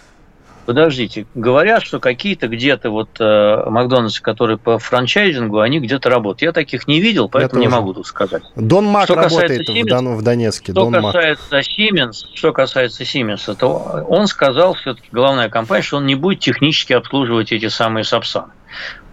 подождите. 0.70 1.26
Говорят, 1.34 1.82
что 1.82 2.00
какие-то 2.00 2.48
где-то 2.48 2.92
вот 2.92 3.10
э, 3.20 3.64
Макдональдсы, 3.66 4.22
которые 4.22 4.60
по 4.60 4.78
франчайзингу, 4.78 5.62
они 5.62 5.80
где-то 5.80 6.12
работают. 6.12 6.44
Я 6.44 6.52
таких 6.52 6.88
не 6.88 7.02
видел, 7.02 7.28
поэтому 7.28 7.60
не 7.60 7.68
могу 7.68 7.96
тут 7.96 8.06
сказать. 8.06 8.44
Дон 8.56 8.86
Мак 8.86 9.06
что 9.06 9.16
работает 9.16 9.68
Siemens, 9.68 9.82
в, 9.82 9.88
Дон, 9.88 10.16
в 10.16 10.22
Донецке. 10.22 10.72
Что 10.72 10.84
Дон 10.84 10.94
касается 10.94 11.56
Мак. 11.56 11.66
Siemens, 11.66 12.14
что 12.36 12.54
касается 12.54 13.02
Siemens, 13.02 13.56
то 13.56 14.06
он 14.08 14.28
сказал, 14.28 14.76
все-таки 14.76 15.08
главная 15.12 15.50
компания, 15.50 15.82
что 15.82 15.98
он 15.98 16.06
не 16.06 16.14
будет 16.14 16.42
технически 16.42 16.94
обслуживать 16.94 17.52
эти 17.52 17.68
самые 17.68 18.04
Сапсаны. 18.04 18.52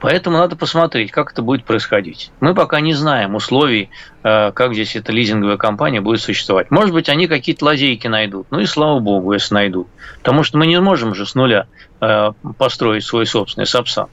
Поэтому 0.01 0.39
надо 0.39 0.57
посмотреть, 0.57 1.11
как 1.11 1.33
это 1.33 1.43
будет 1.43 1.65
происходить. 1.65 2.31
Мы 2.41 2.55
пока 2.55 2.81
не 2.81 2.93
знаем 2.93 3.35
условий, 3.35 3.91
э, 4.23 4.53
как 4.53 4.75
здесь 4.75 4.95
эта 4.95 5.13
лизинговая 5.13 5.57
компания 5.57 6.01
будет 6.01 6.21
существовать. 6.21 6.71
Может 6.71 6.93
быть, 6.93 7.09
они 7.09 7.27
какие-то 7.27 7.65
лазейки 7.65 8.07
найдут. 8.07 8.47
Ну 8.51 8.61
и 8.61 8.67
слава 8.67 9.01
богу, 9.01 9.33
если 9.33 9.55
найдут. 9.55 9.89
Потому 10.19 10.43
что 10.43 10.59
мы 10.59 10.67
не 10.67 10.81
можем 10.81 11.15
же 11.15 11.27
с 11.27 11.35
нуля 11.35 11.67
э, 12.01 12.33
построить 12.59 13.05
свой 13.05 13.27
собственный 13.27 13.67
Сапсан. 13.67 14.09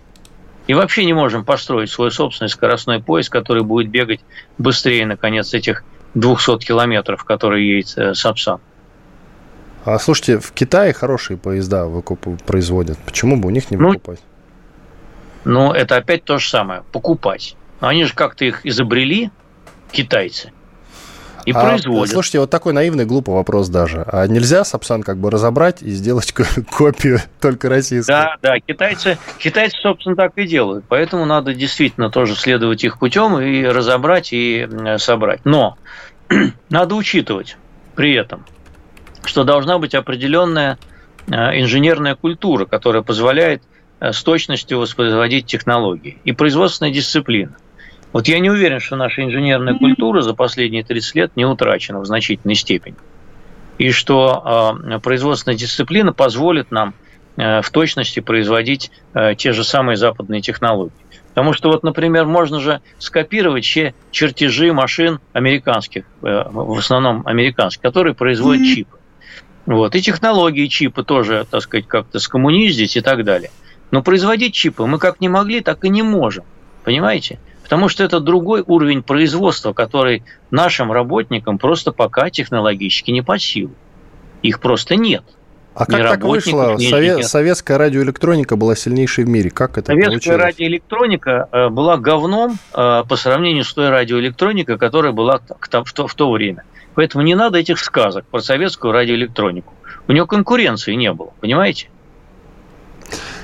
И 0.68 0.74
вообще 0.74 1.04
не 1.04 1.14
можем 1.14 1.44
построить 1.44 1.90
свой 1.90 2.12
собственный 2.12 2.50
скоростной 2.50 3.02
поезд, 3.02 3.30
который 3.30 3.64
будет 3.64 3.90
бегать 3.90 4.22
быстрее, 4.58 5.06
наконец, 5.06 5.54
этих 5.54 5.84
200 6.14 6.60
километров, 6.60 7.24
которые 7.26 7.78
едет 7.78 7.94
э, 7.98 8.14
Сапсан. 8.14 8.60
А 9.86 10.00
слушайте, 10.00 10.40
в 10.40 10.54
Китае 10.54 10.94
хорошие 10.94 11.36
поезда 11.36 11.88
выкуп 11.88 12.42
производят. 12.46 12.98
Почему 13.00 13.36
бы 13.36 13.48
у 13.48 13.50
них 13.50 13.70
не 13.70 13.76
ну? 13.76 13.94
Но 15.46 15.74
это 15.74 15.98
опять 15.98 16.24
то 16.24 16.38
же 16.38 16.50
самое, 16.50 16.84
покупать. 16.92 17.56
Но 17.82 17.88
они 17.88 18.06
же 18.06 18.14
как-то 18.14 18.46
их 18.46 18.66
изобрели, 18.66 19.30
китайцы, 19.92 20.52
и 21.46 21.52
а, 21.52 21.60
производят. 21.60 22.12
Слушайте, 22.12 22.40
вот 22.40 22.50
такой 22.50 22.74
наивный, 22.74 23.06
глупый 23.06 23.36
вопрос 23.36 23.70
даже. 23.70 24.04
А 24.08 24.26
нельзя 24.28 24.64
Сапсан 24.64 25.04
как 25.04 25.18
бы 25.18 25.30
разобрать 25.30 25.82
и 25.82 25.92
сделать 25.92 26.34
копию 26.72 27.20
только 27.42 27.70
российскую? 27.70 28.18
Да, 28.18 28.36
да, 28.42 28.60
китайцы, 28.60 29.18
китайцы, 29.38 29.78
собственно, 29.82 30.16
так 30.16 30.32
и 30.38 30.48
делают. 30.48 30.86
Поэтому 30.88 31.26
надо 31.26 31.54
действительно 31.54 32.10
тоже 32.10 32.36
следовать 32.36 32.84
их 32.84 33.00
путем 33.00 33.40
и 33.40 33.64
разобрать, 33.66 34.30
и 34.32 34.68
собрать. 34.98 35.42
Но 35.44 35.78
надо 36.70 36.96
учитывать 36.96 37.58
при 37.96 38.14
этом, 38.14 38.46
что 39.24 39.44
должна 39.44 39.78
быть 39.78 39.96
определенная 39.96 40.78
э, 41.28 41.34
инженерная 41.60 42.16
культура, 42.16 42.66
которая 42.66 43.04
позволяет 43.04 43.62
с 44.12 44.24
точностью 44.24 44.80
воспроизводить 44.80 45.46
технологии 45.46 46.18
и 46.26 46.34
производственная 46.34 46.92
дисциплина. 46.92 47.56
Вот 48.12 48.28
я 48.28 48.40
не 48.40 48.50
уверен, 48.50 48.80
что 48.80 48.96
наша 48.96 49.24
инженерная 49.24 49.76
культура 49.76 50.22
за 50.22 50.34
последние 50.34 50.84
30 50.84 51.16
лет 51.16 51.32
не 51.36 51.46
утрачена 51.46 52.00
в 52.00 52.06
значительной 52.06 52.56
степени. 52.56 52.96
И 53.80 53.90
что 53.92 54.78
э, 54.86 55.00
производственная 55.00 55.58
дисциплина 55.58 56.14
позволит 56.14 56.70
нам 56.70 56.94
э, 57.38 57.62
в 57.62 57.70
точности 57.72 58.20
производить 58.20 58.92
э, 59.16 59.34
те 59.36 59.52
же 59.52 59.64
самые 59.64 59.98
западные 59.98 60.42
технологии. 60.42 60.94
Потому 61.30 61.54
что, 61.54 61.72
вот, 61.72 61.82
например, 61.82 62.26
можно 62.26 62.60
же 62.60 62.82
скопировать 63.00 63.66
все 63.66 63.96
чертежи 64.12 64.72
машин 64.72 65.20
американских, 65.34 66.04
э, 66.22 66.44
в 66.52 66.78
основном 66.78 67.26
американских, 67.26 67.82
которые 67.82 68.14
производят 68.14 68.64
чипы. 68.64 68.98
Вот. 69.66 69.96
И 69.96 70.02
технологии 70.02 70.68
чипы 70.68 71.04
тоже, 71.04 71.48
так 71.50 71.62
сказать, 71.62 71.88
как-то 71.88 72.20
скоммуниздить 72.20 72.96
и 72.96 73.02
так 73.02 73.24
далее. 73.24 73.50
Но 73.94 74.02
производить 74.02 74.56
чипы 74.56 74.88
мы 74.88 74.98
как 74.98 75.22
не 75.22 75.30
могли, 75.30 75.62
так 75.62 75.86
и 75.86 75.90
не 75.90 76.02
можем. 76.02 76.46
Понимаете? 76.84 77.38
Потому 77.62 77.90
что 77.90 78.04
это 78.04 78.20
другой 78.20 78.64
уровень 78.66 79.04
производства, 79.04 79.72
который 79.72 80.24
нашим 80.50 80.92
работникам 80.92 81.60
просто 81.60 81.92
пока 81.92 82.32
технологически 82.32 83.12
не 83.12 83.22
по 83.22 83.38
силу. 83.38 83.76
Их 84.42 84.60
просто 84.62 84.96
нет. 84.96 85.24
А 85.76 85.86
как 85.86 86.10
так 86.10 86.24
вышло? 86.24 86.76
Совет, 86.80 87.24
советская 87.28 87.78
радиоэлектроника 87.78 88.56
была 88.56 88.76
сильнейшей 88.76 89.26
в 89.26 89.30
мире. 89.30 89.52
Как 89.52 89.78
это 89.78 89.92
Советская 89.92 90.14
получилось? 90.14 90.42
радиоэлектроника 90.42 91.50
э, 91.52 91.70
была 91.70 91.98
говном 91.98 92.58
э, 92.74 93.04
по 93.08 93.16
сравнению 93.16 93.64
с 93.64 93.72
той 93.76 93.90
радиоэлектроникой, 93.90 94.80
которая 94.80 95.12
была 95.12 95.40
в 95.60 95.94
то, 95.94 96.08
в 96.08 96.16
то 96.16 96.32
время. 96.32 96.64
Поэтому 96.96 97.24
не 97.24 97.36
надо 97.36 97.60
этих 97.60 97.78
сказок 97.78 98.26
про 98.26 98.40
советскую 98.40 98.92
радиоэлектронику. 98.92 99.72
У 100.08 100.14
нее 100.14 100.26
конкуренции 100.26 100.96
не 100.96 101.14
было, 101.14 101.32
понимаете? 101.42 101.90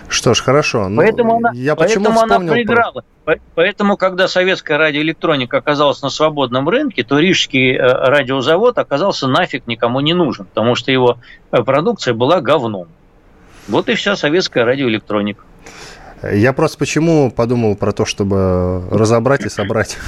Что 0.09 0.33
ж, 0.33 0.41
хорошо. 0.41 0.89
Ну, 0.89 0.97
поэтому 0.97 1.35
она, 1.35 1.51
я 1.53 1.75
поэтому 1.75 2.19
она 2.19 2.39
проиграла. 2.39 3.03
Про... 3.25 3.35
Поэтому, 3.53 3.95
когда 3.95 4.27
советская 4.27 4.79
радиоэлектроника 4.79 5.57
оказалась 5.57 6.01
на 6.01 6.09
свободном 6.09 6.67
рынке, 6.67 7.03
то 7.03 7.19
Рижский 7.19 7.75
э, 7.75 7.79
радиозавод 7.79 8.79
оказался 8.79 9.27
нафиг 9.27 9.67
никому 9.67 9.99
не 9.99 10.13
нужен, 10.13 10.45
потому 10.45 10.73
что 10.73 10.91
его 10.91 11.19
э, 11.51 11.61
продукция 11.61 12.15
была 12.15 12.41
говном. 12.41 12.87
Вот 13.67 13.87
и 13.87 13.93
вся 13.93 14.15
советская 14.15 14.65
радиоэлектроника. 14.65 15.43
Я 16.23 16.53
просто 16.53 16.79
почему 16.79 17.29
подумал 17.31 17.75
про 17.75 17.91
то, 17.91 18.05
чтобы 18.05 18.83
разобрать 18.89 19.45
и 19.45 19.49
собрать. 19.49 19.97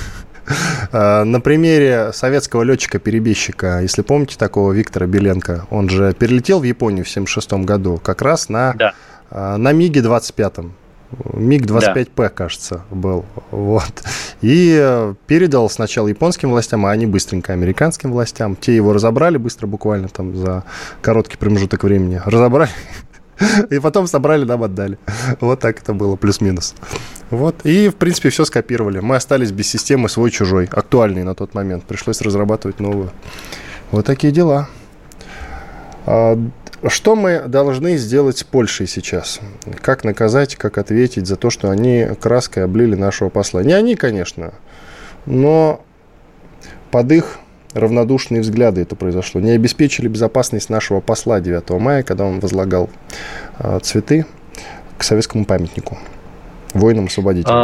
Э, 0.92 1.24
на 1.24 1.40
примере 1.40 2.12
советского 2.14 2.64
летчика-перебежчика, 2.64 3.80
если 3.84 4.02
помните 4.02 4.38
такого 4.38 4.74
Виктора 4.74 5.06
Беленко, 5.06 5.68
он 5.70 5.88
же 5.88 6.14
перелетел 6.14 6.60
в 6.60 6.64
Японию 6.64 7.06
в 7.06 7.10
1976 7.10 7.66
году 7.66 8.02
как 8.04 8.24
раз 8.24 8.50
на 8.50 8.74
да 8.74 8.94
на 9.32 9.72
МиГе 9.72 10.02
25 10.02 10.58
МиГ-25П, 11.34 12.12
да. 12.16 12.30
кажется, 12.30 12.82
был. 12.90 13.26
Вот. 13.52 14.04
И 14.42 14.78
э, 14.80 15.14
передал 15.28 15.70
сначала 15.70 16.08
японским 16.08 16.52
властям, 16.52 16.86
а 16.86 16.92
они 16.92 17.06
быстренько 17.06 17.54
американским 17.54 18.12
властям. 18.12 18.56
Те 18.56 18.76
его 18.76 18.94
разобрали 18.94 19.38
быстро, 19.38 19.68
буквально 19.68 20.08
там 20.08 20.36
за 20.36 20.64
короткий 21.02 21.38
промежуток 21.38 21.84
времени. 21.84 22.22
Разобрали 22.26 22.72
и 23.70 23.80
потом 23.80 24.08
собрали, 24.08 24.46
нам 24.46 24.64
отдали. 24.64 24.98
Вот 25.42 25.60
так 25.60 25.82
это 25.82 25.94
было, 25.94 26.16
плюс-минус. 26.16 26.76
Вот. 27.30 27.56
И, 27.66 27.90
в 27.90 27.96
принципе, 27.96 28.30
все 28.30 28.46
скопировали. 28.46 29.00
Мы 29.00 29.16
остались 29.16 29.52
без 29.52 29.68
системы 29.68 30.10
свой-чужой, 30.10 30.70
актуальный 30.72 31.24
на 31.24 31.36
тот 31.36 31.54
момент. 31.54 31.84
Пришлось 31.84 32.22
разрабатывать 32.22 32.80
новую. 32.80 33.12
Вот 33.92 34.06
такие 34.06 34.32
дела. 34.32 34.70
А, 36.82 36.90
что 36.90 37.16
мы 37.16 37.42
должны 37.48 37.98
сделать 37.98 38.40
с 38.40 38.44
Польшей 38.44 38.88
сейчас? 38.88 39.40
Как 39.82 40.04
наказать, 40.04 40.56
как 40.56 40.78
ответить 40.78 41.28
за 41.28 41.36
то, 41.36 41.50
что 41.50 41.70
они 41.70 42.08
краской 42.20 42.64
облили 42.64 42.96
нашего 42.96 43.30
посла? 43.30 43.64
Не 43.64 43.74
они, 43.74 43.96
конечно, 43.96 44.54
но 45.26 45.84
под 46.90 47.12
их 47.12 47.40
равнодушные 47.74 48.42
взгляды 48.42 48.82
это 48.82 48.96
произошло. 48.96 49.40
Не 49.40 49.52
обеспечили 49.52 50.08
безопасность 50.08 50.70
нашего 50.70 51.00
посла 51.00 51.40
9 51.40 51.70
мая, 51.80 52.04
когда 52.04 52.26
он 52.26 52.40
возлагал 52.40 52.90
а, 53.58 53.80
цветы 53.80 54.26
к 54.98 55.04
советскому 55.04 55.46
памятнику 55.46 55.98
воинам-освободителям. 56.74 57.58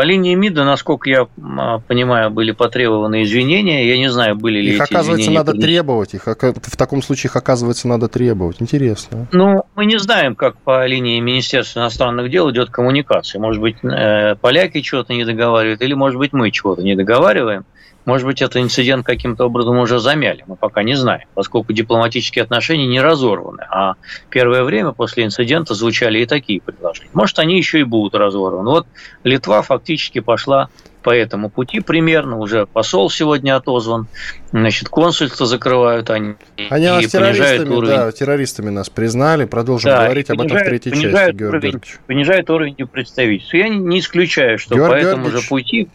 По 0.00 0.04
линии 0.04 0.34
МИДа, 0.34 0.64
насколько 0.64 1.10
я 1.10 1.26
а, 1.58 1.80
понимаю, 1.80 2.30
были 2.30 2.52
потребованы 2.52 3.22
извинения. 3.22 3.86
Я 3.86 3.98
не 3.98 4.10
знаю, 4.10 4.34
были 4.34 4.58
ли 4.58 4.68
их, 4.68 4.76
эти 4.76 4.90
оказывается, 4.94 5.24
извинения. 5.24 5.44
надо 5.44 5.60
требовать. 5.60 6.14
Их 6.14 6.26
в 6.26 6.76
таком 6.78 7.02
случае 7.02 7.28
их, 7.28 7.36
оказывается, 7.36 7.86
надо 7.86 8.08
требовать. 8.08 8.56
Интересно. 8.60 9.28
Ну, 9.30 9.64
мы 9.76 9.84
не 9.84 9.98
знаем, 9.98 10.36
как 10.36 10.56
по 10.56 10.86
линии 10.86 11.20
Министерства 11.20 11.80
иностранных 11.80 12.30
дел 12.30 12.50
идет 12.50 12.70
коммуникация. 12.70 13.42
Может 13.42 13.60
быть, 13.60 13.76
э, 13.84 14.36
поляки 14.36 14.80
чего-то 14.80 15.12
не 15.12 15.26
договаривают, 15.26 15.82
или, 15.82 15.92
может 15.92 16.18
быть, 16.18 16.32
мы 16.32 16.50
чего-то 16.50 16.80
не 16.80 16.96
договариваем. 16.96 17.66
Может 18.04 18.26
быть, 18.26 18.42
этот 18.42 18.56
инцидент 18.56 19.04
каким-то 19.04 19.46
образом 19.46 19.78
уже 19.78 19.98
замяли, 19.98 20.44
мы 20.46 20.56
пока 20.56 20.82
не 20.82 20.94
знаем, 20.94 21.28
поскольку 21.34 21.72
дипломатические 21.72 22.42
отношения 22.42 22.86
не 22.86 23.00
разорваны, 23.00 23.62
а 23.70 23.94
первое 24.30 24.64
время 24.64 24.92
после 24.92 25.24
инцидента 25.24 25.74
звучали 25.74 26.20
и 26.20 26.26
такие 26.26 26.60
предложения. 26.60 27.10
Может, 27.12 27.38
они 27.38 27.56
еще 27.56 27.80
и 27.80 27.84
будут 27.84 28.14
разорваны. 28.14 28.70
Вот 28.70 28.86
Литва 29.22 29.62
фактически 29.62 30.20
пошла 30.20 30.68
по 31.00 31.10
этому 31.10 31.50
пути 31.50 31.80
примерно. 31.80 32.38
Уже 32.38 32.66
посол 32.66 33.10
сегодня 33.10 33.56
отозван. 33.56 34.08
Значит, 34.52 34.88
консульство 34.88 35.46
закрывают 35.46 36.10
они. 36.10 36.34
Они 36.70 36.86
и 36.86 36.88
нас 36.88 37.06
террористами, 37.06 37.74
уровень. 37.74 37.96
да, 37.96 38.12
террористами 38.12 38.70
нас 38.70 38.88
признали. 38.90 39.44
Продолжим 39.44 39.90
да, 39.90 40.04
говорить 40.04 40.30
об 40.30 40.40
этом 40.40 40.58
в 40.58 40.62
третьей 40.62 40.92
части, 40.92 41.06
Георгий 41.08 41.44
уровень, 41.44 41.70
Георгиевич. 41.70 41.98
Понижают 42.06 42.50
уровень 42.50 42.86
представительства. 42.86 43.56
Я 43.56 43.68
не 43.68 44.00
исключаю, 44.00 44.58
что 44.58 44.74
Георгий 44.74 45.02
по 45.02 45.06
этому 45.06 45.30
же 45.30 45.40
пути... 45.42 45.88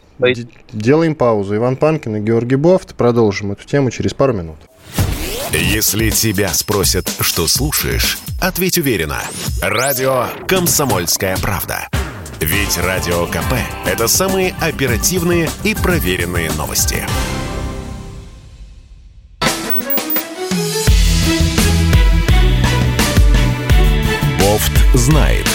Делаем 0.72 1.14
паузу. 1.14 1.56
Иван 1.56 1.76
Панкин 1.76 2.16
и 2.16 2.20
Георгий 2.20 2.56
Бофт. 2.56 2.94
Продолжим 2.94 3.52
эту 3.52 3.66
тему 3.66 3.90
через 3.90 4.14
пару 4.14 4.32
минут. 4.32 4.56
Если 5.52 6.10
тебя 6.10 6.48
спросят, 6.48 7.08
что 7.20 7.46
слушаешь, 7.46 8.18
ответь 8.40 8.78
уверенно. 8.78 9.20
Радио 9.62 10.26
«Комсомольская 10.48 11.36
правда». 11.36 11.88
Ведь 12.40 12.76
Радио 12.76 13.24
КП– 13.26 13.54
это 13.86 14.08
самые 14.08 14.54
оперативные 14.60 15.48
и 15.64 15.74
проверенные 15.74 16.50
новости. 16.52 17.06
Бофт 24.38 24.72
знает. 24.92 25.46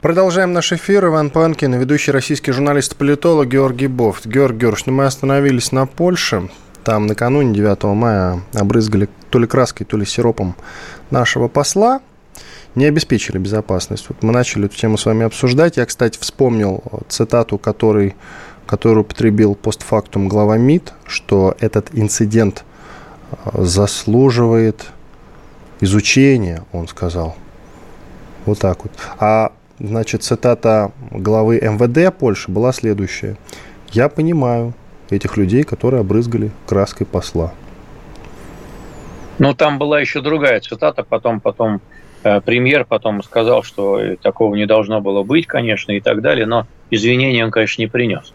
Продолжаем 0.00 0.52
наш 0.52 0.72
эфир. 0.72 1.06
Иван 1.06 1.30
Панкин, 1.30 1.74
ведущий 1.74 2.10
российский 2.10 2.50
журналист-политолог 2.50 3.46
Георгий 3.46 3.86
Бофт. 3.86 4.26
Георгий 4.26 4.58
Георгиевич, 4.58 4.86
ну 4.86 4.94
мы 4.94 5.06
остановились 5.06 5.70
на 5.70 5.86
Польше. 5.86 6.50
Там 6.82 7.06
накануне 7.06 7.54
9 7.54 7.84
мая 7.94 8.40
обрызгали 8.52 9.08
то 9.30 9.38
ли 9.38 9.46
краской, 9.46 9.86
то 9.86 9.96
ли 9.96 10.04
сиропом 10.04 10.56
нашего 11.10 11.46
посла 11.46 12.00
не 12.78 12.86
обеспечили 12.86 13.38
безопасность. 13.38 14.06
Вот 14.08 14.22
мы 14.22 14.32
начали 14.32 14.66
эту 14.66 14.76
тему 14.76 14.96
с 14.96 15.04
вами 15.04 15.26
обсуждать. 15.26 15.76
Я, 15.76 15.84
кстати, 15.84 16.18
вспомнил 16.18 16.82
цитату, 17.08 17.58
который, 17.58 18.14
которую 18.66 19.02
употребил 19.02 19.54
постфактум 19.54 20.28
глава 20.28 20.56
МИД, 20.56 20.94
что 21.04 21.54
этот 21.60 21.88
инцидент 21.92 22.64
э, 23.30 23.64
заслуживает 23.64 24.86
изучения, 25.80 26.62
он 26.72 26.88
сказал. 26.88 27.36
Вот 28.46 28.60
так 28.60 28.84
вот. 28.84 28.92
А, 29.18 29.52
значит, 29.78 30.22
цитата 30.22 30.92
главы 31.10 31.60
МВД 31.60 32.16
Польши 32.16 32.50
была 32.50 32.72
следующая. 32.72 33.36
«Я 33.90 34.08
понимаю 34.08 34.72
этих 35.10 35.36
людей, 35.36 35.64
которые 35.64 36.00
обрызгали 36.00 36.52
краской 36.66 37.06
посла». 37.06 37.52
Ну, 39.38 39.54
там 39.54 39.78
была 39.78 40.00
еще 40.00 40.20
другая 40.20 40.60
цитата, 40.60 41.04
потом, 41.04 41.40
потом 41.40 41.80
Э, 41.80 41.97
премьер 42.44 42.84
потом 42.84 43.22
сказал, 43.22 43.62
что 43.62 44.16
такого 44.16 44.54
не 44.54 44.66
должно 44.66 45.00
было 45.00 45.22
быть, 45.22 45.46
конечно, 45.46 45.92
и 45.92 46.00
так 46.00 46.20
далее, 46.20 46.46
но 46.46 46.66
извинения 46.90 47.44
он, 47.44 47.50
конечно, 47.50 47.82
не 47.82 47.86
принес 47.86 48.32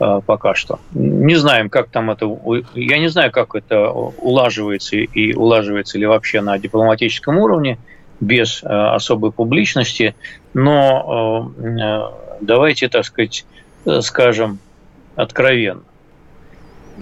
э, 0.00 0.20
пока 0.24 0.54
что. 0.54 0.78
Не 0.92 1.34
знаем, 1.34 1.68
как 1.68 1.88
там 1.90 2.10
это... 2.10 2.26
Я 2.74 2.98
не 2.98 3.08
знаю, 3.08 3.30
как 3.30 3.54
это 3.54 3.90
улаживается 3.90 4.96
и 4.96 5.34
улаживается 5.34 5.98
ли 5.98 6.06
вообще 6.06 6.40
на 6.40 6.58
дипломатическом 6.58 7.38
уровне 7.38 7.78
без 8.20 8.62
э, 8.62 8.66
особой 8.66 9.32
публичности, 9.32 10.14
но 10.54 11.52
давайте, 12.40 12.88
так 12.88 13.04
сказать, 13.04 13.44
скажем 14.00 14.58
откровенно. 15.14 15.82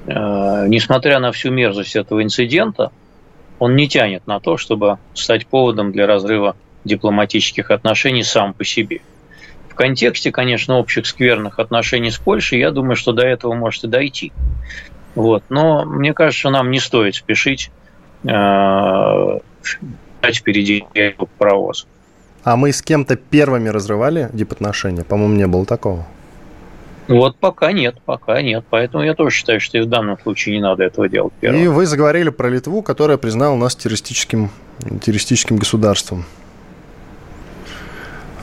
Несмотря 0.07 1.21
на 1.21 1.31
всю 1.31 1.51
мерзость 1.53 1.95
этого 1.95 2.23
инцидента, 2.23 2.91
он 3.65 3.77
не 3.77 3.89
тянет 3.89 4.27
на 4.27 4.41
то, 4.41 4.59
чтобы 4.59 4.99
стать 5.15 5.47
поводом 5.47 5.91
для 5.91 6.07
разрыва 6.07 6.55
дипломатических 6.85 7.71
отношений 7.71 8.23
сам 8.23 8.53
по 8.53 8.63
себе. 8.63 9.01
В 9.71 9.75
контексте, 9.75 10.31
конечно, 10.31 10.77
общих 10.77 11.07
скверных 11.07 11.59
отношений 11.59 12.11
с 12.11 12.19
Польшей, 12.19 12.59
я 12.59 12.73
думаю, 12.73 12.95
что 12.95 13.13
до 13.13 13.27
этого 13.27 13.55
может 13.55 13.85
и 13.85 13.89
дойти. 13.89 14.35
Вот. 15.15 15.45
Но 15.49 15.87
мне 15.87 16.13
кажется, 16.13 16.51
нам 16.51 16.71
не 16.71 16.79
стоит 16.79 17.15
спешить 17.15 17.71
э, 18.25 18.29
впереди 20.23 20.85
паровоз. 21.39 21.87
А 22.43 22.57
мы 22.57 22.71
с 22.71 22.83
кем-то 22.83 23.17
первыми 23.17 23.71
разрывали 23.71 24.29
дипотношения? 24.35 25.05
По-моему, 25.05 25.37
не 25.37 25.47
было 25.47 25.65
такого. 25.65 26.07
Вот 27.09 27.37
пока 27.37 27.73
нет, 27.73 27.97
пока 28.05 28.41
нет. 28.41 28.65
Поэтому 28.71 29.05
я 29.05 29.15
тоже 29.15 29.37
считаю, 29.37 29.61
что 29.61 29.79
и 29.79 29.83
в 29.83 29.87
данном 29.89 30.19
случае 30.19 30.57
не 30.57 30.63
надо 30.63 30.85
этого 30.85 31.09
делать 31.09 31.33
первым. 31.41 31.63
И 31.63 31.67
вы 31.67 31.87
заговорили 31.87 32.31
про 32.31 32.49
Литву, 32.49 32.83
которая 32.83 33.19
признала 33.19 33.57
нас 33.57 33.77
террористическим, 33.77 34.51
террористическим 35.03 35.57
государством. 35.57 36.25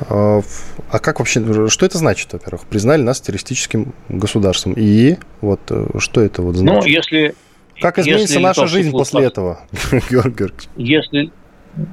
А, 0.09 0.41
а 0.89 0.99
как 0.99 1.19
вообще, 1.19 1.69
что 1.69 1.85
это 1.85 1.97
значит, 1.97 2.33
во-первых? 2.33 2.65
Признали 2.65 3.01
нас 3.01 3.21
террористическим 3.21 3.93
государством. 4.09 4.73
И 4.75 5.17
вот 5.41 5.61
э, 5.69 5.85
что 5.97 6.21
это 6.21 6.41
вот 6.41 6.55
значит? 6.55 6.83
Ну, 6.83 6.89
если... 6.89 7.35
Как 7.79 7.97
изменится 7.97 8.33
если 8.33 8.43
наша 8.43 8.67
жизнь 8.67 8.91
после 8.91 9.25
этого, 9.25 9.61
Георгий 10.11 10.51
Если, 10.75 11.31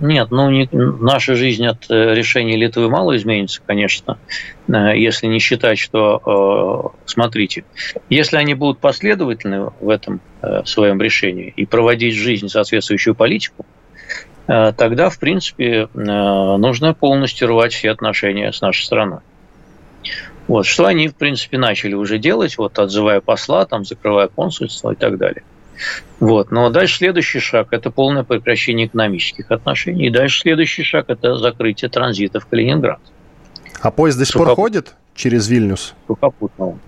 нет, 0.00 0.30
ну 0.30 0.50
не, 0.50 0.68
наша 0.72 1.34
жизнь 1.34 1.64
от 1.66 1.88
э, 1.88 2.14
решения 2.14 2.56
Литвы 2.56 2.88
мало 2.88 3.16
изменится, 3.16 3.60
конечно, 3.64 4.18
э, 4.66 4.96
если 4.96 5.26
не 5.26 5.38
считать, 5.38 5.78
что, 5.78 6.92
э, 6.96 7.00
смотрите, 7.06 7.64
если 8.10 8.36
они 8.36 8.54
будут 8.54 8.80
последовательны 8.80 9.70
в 9.80 9.88
этом 9.88 10.20
своем 10.64 11.02
решении 11.02 11.52
и 11.56 11.66
проводить 11.66 12.14
в 12.14 12.18
жизнь 12.18 12.48
соответствующую 12.48 13.16
политику, 13.16 13.66
тогда, 14.46 15.10
в 15.10 15.18
принципе, 15.18 15.88
нужно 15.94 16.94
полностью 16.94 17.48
рвать 17.48 17.72
все 17.72 17.90
отношения 17.90 18.52
с 18.52 18.60
нашей 18.60 18.84
страной. 18.84 19.18
Вот, 20.46 20.64
что 20.64 20.86
они, 20.86 21.08
в 21.08 21.16
принципе, 21.16 21.58
начали 21.58 21.94
уже 21.94 22.18
делать, 22.18 22.56
вот, 22.56 22.78
отзывая 22.78 23.20
посла, 23.20 23.66
там, 23.66 23.84
закрывая 23.84 24.28
консульство 24.28 24.92
и 24.92 24.94
так 24.94 25.18
далее– 25.18 25.42
вот. 26.20 26.50
Но 26.50 26.70
дальше 26.70 26.98
следующий 26.98 27.40
шаг– 27.40 27.68
это 27.70 27.90
полное 27.90 28.24
прекращение 28.24 28.86
экономических 28.86 29.50
отношений. 29.50 30.06
И 30.06 30.10
дальше 30.10 30.40
следующий 30.40 30.82
шаг– 30.82 31.06
это 31.08 31.36
закрытие 31.36 31.90
транзита 31.90 32.40
в 32.40 32.46
Калининград. 32.46 33.00
А 33.80 33.90
поезд 33.90 34.18
до 34.18 34.24
сих 34.24 34.34
пор 34.34 34.54
ходит 34.54 34.94
через 35.14 35.48
Вильнюс? 35.48 35.94
Сухопутного. 36.06 36.78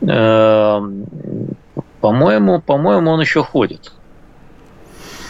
Эм, 0.00 1.06
по-моему, 2.00 2.60
по-моему, 2.60 3.10
он 3.10 3.20
еще 3.20 3.42
ходит. 3.42 3.92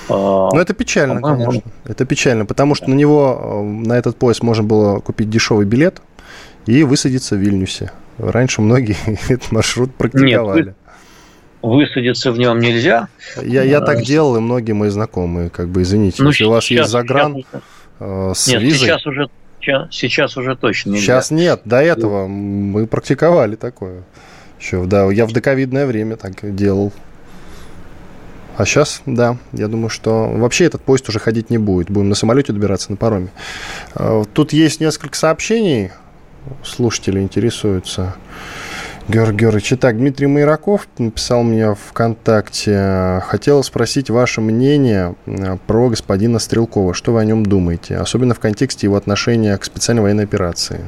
А, 0.08 0.48
Но 0.52 0.60
это 0.60 0.74
печально, 0.74 1.20
конечно. 1.20 1.62
Это 1.84 2.04
печально, 2.04 2.46
потому 2.46 2.74
что 2.74 2.90
на 2.90 2.94
него, 2.94 3.40
э, 3.42 3.62
на 3.62 3.94
этот 3.94 4.16
поезд 4.16 4.42
можно 4.42 4.62
было 4.62 5.00
купить 5.00 5.30
дешевый 5.30 5.66
билет 5.66 6.02
и 6.66 6.84
высадиться 6.84 7.36
в 7.36 7.38
Вильнюсе. 7.38 7.90
Раньше 8.18 8.60
многие 8.60 8.96
этот 9.28 9.50
маршрут 9.52 9.94
практиковали. 9.94 10.66
Нет, 10.66 10.76
высадиться 11.62 12.32
в 12.32 12.38
нем 12.38 12.58
нельзя. 12.58 13.08
Я, 13.42 13.62
я 13.62 13.80
так 13.80 14.02
делал, 14.02 14.36
и 14.36 14.40
многие 14.40 14.72
мои 14.72 14.88
знакомые, 14.90 15.50
как 15.50 15.68
бы, 15.68 15.82
извините, 15.82 16.22
ну, 16.22 16.30
если 16.30 16.44
у 16.44 16.50
вас 16.50 16.64
сейчас, 16.64 16.78
есть 16.78 16.90
загран 16.90 17.36
сейчас, 17.36 17.62
э, 18.00 18.32
с 18.34 18.48
нет, 18.48 18.62
визой... 18.62 18.78
сейчас 18.78 19.06
уже, 19.06 19.28
сейчас 19.90 20.36
уже 20.36 20.56
точно 20.56 20.90
нельзя. 20.90 21.04
Сейчас 21.04 21.30
нет, 21.30 21.62
до 21.64 21.80
этого 21.80 22.26
мы 22.26 22.86
практиковали 22.86 23.56
такое. 23.56 24.02
Еще, 24.58 24.84
да, 24.84 25.10
я 25.10 25.26
в 25.26 25.32
доковидное 25.32 25.86
время 25.86 26.16
так 26.16 26.54
делал. 26.54 26.92
А 28.56 28.66
сейчас, 28.66 29.00
да, 29.06 29.38
я 29.52 29.68
думаю, 29.68 29.88
что 29.88 30.28
вообще 30.28 30.66
этот 30.66 30.82
поезд 30.82 31.08
уже 31.08 31.18
ходить 31.18 31.48
не 31.48 31.56
будет. 31.56 31.90
Будем 31.90 32.10
на 32.10 32.14
самолете 32.14 32.52
добираться, 32.52 32.90
на 32.90 32.96
пароме. 32.96 33.28
Э, 33.94 34.24
тут 34.32 34.52
есть 34.52 34.80
несколько 34.80 35.16
сообщений. 35.16 35.90
Слушатели 36.64 37.20
интересуются. 37.20 38.14
Георгий 39.10 39.38
Георгиевич, 39.38 39.72
итак, 39.72 39.96
Дмитрий 39.98 40.28
Майраков 40.28 40.86
написал 40.98 41.42
мне 41.42 41.74
ВКонтакте. 41.74 43.20
Хотел 43.24 43.64
спросить 43.64 44.08
ваше 44.08 44.40
мнение 44.40 45.16
э, 45.26 45.56
про 45.66 45.88
господина 45.88 46.38
Стрелкова. 46.38 46.94
Что 46.94 47.12
вы 47.14 47.20
о 47.20 47.24
нем 47.24 47.44
думаете? 47.44 47.96
Особенно 47.96 48.34
в 48.34 48.38
контексте 48.38 48.86
его 48.86 48.94
отношения 48.94 49.56
к 49.56 49.64
специальной 49.64 50.02
военной 50.02 50.24
операции. 50.24 50.84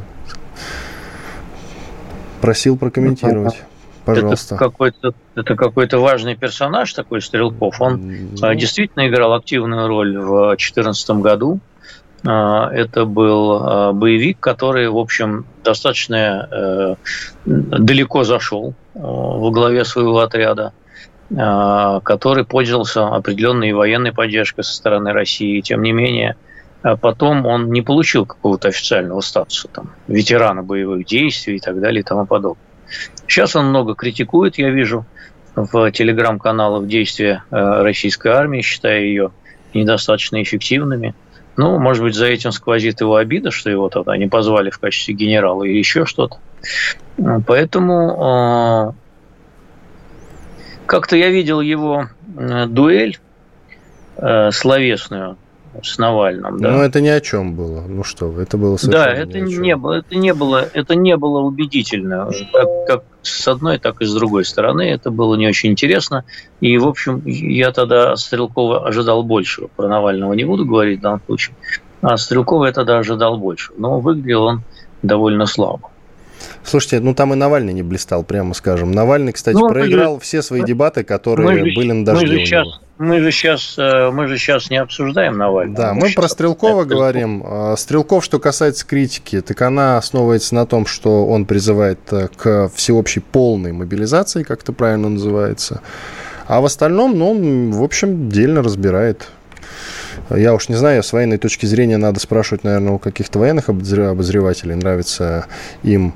Просил 2.40 2.76
прокомментировать. 2.76 3.60
Пожалуйста. 4.04 4.54
Это 4.54 4.64
какой-то, 4.64 5.14
это 5.34 5.56
какой-то 5.56 5.98
важный 5.98 6.36
персонаж 6.36 6.92
такой 6.92 7.22
Стрелков. 7.22 7.80
Он 7.80 8.00
ну... 8.40 8.54
действительно 8.54 9.08
играл 9.08 9.34
активную 9.34 9.88
роль 9.88 10.16
в 10.16 10.46
2014 10.50 11.10
году. 11.22 11.58
А, 12.24 12.70
это 12.72 13.04
был 13.04 13.52
а, 13.52 13.92
боевик, 13.92 14.38
который, 14.38 14.88
в 14.88 14.96
общем, 14.96 15.44
достаточно 15.64 16.48
э, 16.50 16.94
далеко 17.44 18.24
зашел 18.24 18.74
э, 18.94 18.98
во 19.00 19.50
главе 19.50 19.84
своего 19.84 20.20
отряда, 20.20 20.72
а, 21.36 22.00
который 22.00 22.44
пользовался 22.44 23.08
определенной 23.08 23.72
военной 23.72 24.12
поддержкой 24.12 24.62
со 24.62 24.72
стороны 24.72 25.12
России. 25.12 25.60
Тем 25.60 25.82
не 25.82 25.92
менее, 25.92 26.36
потом 27.00 27.44
он 27.46 27.72
не 27.72 27.82
получил 27.82 28.24
какого-то 28.24 28.68
официального 28.68 29.20
статуса, 29.20 29.68
там, 29.68 29.92
ветерана 30.06 30.62
боевых 30.62 31.04
действий 31.06 31.56
и 31.56 31.60
так 31.60 31.80
далее 31.80 32.00
и 32.00 32.04
тому 32.04 32.26
подобное. 32.26 32.62
Сейчас 33.26 33.56
он 33.56 33.66
много 33.66 33.94
критикует, 33.94 34.58
я 34.58 34.70
вижу, 34.70 35.06
в 35.56 35.90
телеграм-каналах 35.90 36.86
действия 36.86 37.42
э, 37.50 37.82
российской 37.82 38.28
армии, 38.28 38.62
считая 38.62 39.00
ее 39.00 39.32
недостаточно 39.74 40.40
эффективными– 40.40 41.16
ну, 41.56 41.78
может 41.78 42.02
быть, 42.02 42.14
за 42.14 42.26
этим 42.26 42.52
сквозит 42.52 43.00
его 43.00 43.16
обида, 43.16 43.50
что 43.50 43.70
его 43.70 43.88
тогда 43.88 44.16
не 44.16 44.26
позвали 44.26 44.70
в 44.70 44.78
качестве 44.78 45.14
генерала 45.14 45.64
или 45.64 45.78
еще 45.78 46.06
что-то. 46.06 46.38
Поэтому 47.46 48.24
а, 48.24 48.94
как-то 50.86 51.16
я 51.16 51.30
видел 51.30 51.60
его 51.60 52.08
дуэль 52.26 53.18
э, 54.16 54.50
словесную 54.50 55.36
с 55.82 55.98
Навальным. 55.98 56.58
Да? 56.58 56.70
Ну, 56.70 56.82
это 56.82 57.00
ни 57.00 57.08
о 57.08 57.20
чем 57.20 57.54
было. 57.54 57.82
Ну 57.86 58.04
что 58.04 58.40
это 58.40 58.56
было 58.56 58.76
совершенно 58.76 59.04
Да, 59.04 59.12
это 59.12 59.40
не 59.40 59.76
было, 59.76 59.92
это 59.94 60.16
не 60.16 60.34
было, 60.34 60.68
это 60.72 60.94
не 60.94 61.16
было 61.16 61.40
убедительно, 61.40 62.30
как, 62.52 62.68
как 62.86 63.04
с 63.22 63.46
одной, 63.48 63.78
так 63.78 64.02
и 64.02 64.04
с 64.04 64.14
другой 64.14 64.44
стороны. 64.44 64.82
Это 64.82 65.10
было 65.10 65.34
не 65.36 65.46
очень 65.46 65.70
интересно. 65.70 66.24
И, 66.60 66.76
в 66.78 66.86
общем, 66.86 67.22
я 67.24 67.72
тогда 67.72 68.16
Стрелкова 68.16 68.86
ожидал 68.86 69.22
большего. 69.22 69.68
Про 69.68 69.88
Навального 69.88 70.32
не 70.32 70.44
буду 70.44 70.66
говорить 70.66 70.98
в 70.98 71.02
данном 71.02 71.22
случае. 71.24 71.56
А 72.02 72.16
Стрелкова 72.16 72.66
я 72.66 72.72
тогда 72.72 72.98
ожидал 72.98 73.38
больше. 73.38 73.72
Но 73.78 74.00
выглядел 74.00 74.44
он 74.44 74.62
довольно 75.02 75.46
слабо. 75.46 75.91
Слушайте, 76.64 77.00
ну 77.00 77.14
там 77.14 77.32
и 77.32 77.36
Навальный 77.36 77.72
не 77.72 77.82
блистал, 77.82 78.22
прямо 78.22 78.54
скажем. 78.54 78.92
Навальный, 78.92 79.32
кстати, 79.32 79.56
ну, 79.56 79.68
проиграл 79.68 80.14
же, 80.14 80.20
все 80.20 80.42
свои 80.42 80.62
дебаты, 80.62 81.04
которые 81.04 81.58
же, 81.58 81.74
были 81.74 81.92
на 81.92 82.04
дожде 82.04 82.26
мы 82.26 82.32
же 82.32 82.38
сейчас, 82.44 82.68
мы 82.98 83.20
же 83.20 83.30
сейчас, 83.32 83.74
э, 83.78 84.10
мы 84.10 84.28
же 84.28 84.38
сейчас 84.38 84.70
не 84.70 84.76
обсуждаем 84.76 85.36
Навального. 85.36 85.76
Да, 85.76 85.94
мы, 85.94 86.08
мы 86.08 86.12
про 86.12 86.28
Стрелкова 86.28 86.84
говорим. 86.84 87.42
А, 87.44 87.76
Стрелков, 87.76 88.24
что 88.24 88.38
касается 88.38 88.86
критики, 88.86 89.40
так 89.40 89.60
она 89.62 89.98
основывается 89.98 90.54
на 90.54 90.66
том, 90.66 90.86
что 90.86 91.26
он 91.26 91.46
призывает 91.46 92.00
э, 92.12 92.28
к 92.36 92.70
всеобщей 92.74 93.20
полной 93.20 93.72
мобилизации, 93.72 94.42
как 94.42 94.62
это 94.62 94.72
правильно 94.72 95.08
называется. 95.08 95.80
А 96.46 96.60
в 96.60 96.64
остальном, 96.64 97.18
ну, 97.18 97.30
он, 97.30 97.70
в 97.72 97.82
общем, 97.82 98.28
дельно 98.28 98.62
разбирает 98.62 99.28
я 100.30 100.54
уж 100.54 100.68
не 100.68 100.76
знаю, 100.76 101.02
с 101.02 101.12
военной 101.12 101.38
точки 101.38 101.66
зрения 101.66 101.96
надо 101.96 102.20
спрашивать, 102.20 102.64
наверное, 102.64 102.92
у 102.92 102.98
каких-то 102.98 103.38
военных 103.38 103.68
обозревателей, 103.68 104.74
нравится 104.74 105.46
им 105.82 106.14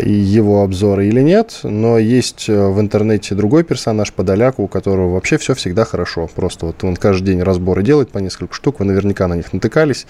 и 0.00 0.12
его 0.12 0.62
обзоры 0.62 1.08
или 1.08 1.20
нет, 1.20 1.60
но 1.64 1.98
есть 1.98 2.48
э, 2.48 2.68
в 2.68 2.80
интернете 2.80 3.34
другой 3.34 3.64
персонаж 3.64 4.12
Подоляк, 4.12 4.60
у 4.60 4.68
которого 4.68 5.14
вообще 5.14 5.36
все 5.36 5.54
всегда 5.54 5.84
хорошо. 5.84 6.28
Просто 6.32 6.66
вот 6.66 6.84
он 6.84 6.94
каждый 6.94 7.26
день 7.26 7.42
разборы 7.42 7.82
делает 7.82 8.10
по 8.10 8.18
несколько 8.18 8.54
штук, 8.54 8.78
вы 8.78 8.84
наверняка 8.84 9.26
на 9.26 9.34
них 9.34 9.52
натыкались. 9.52 10.06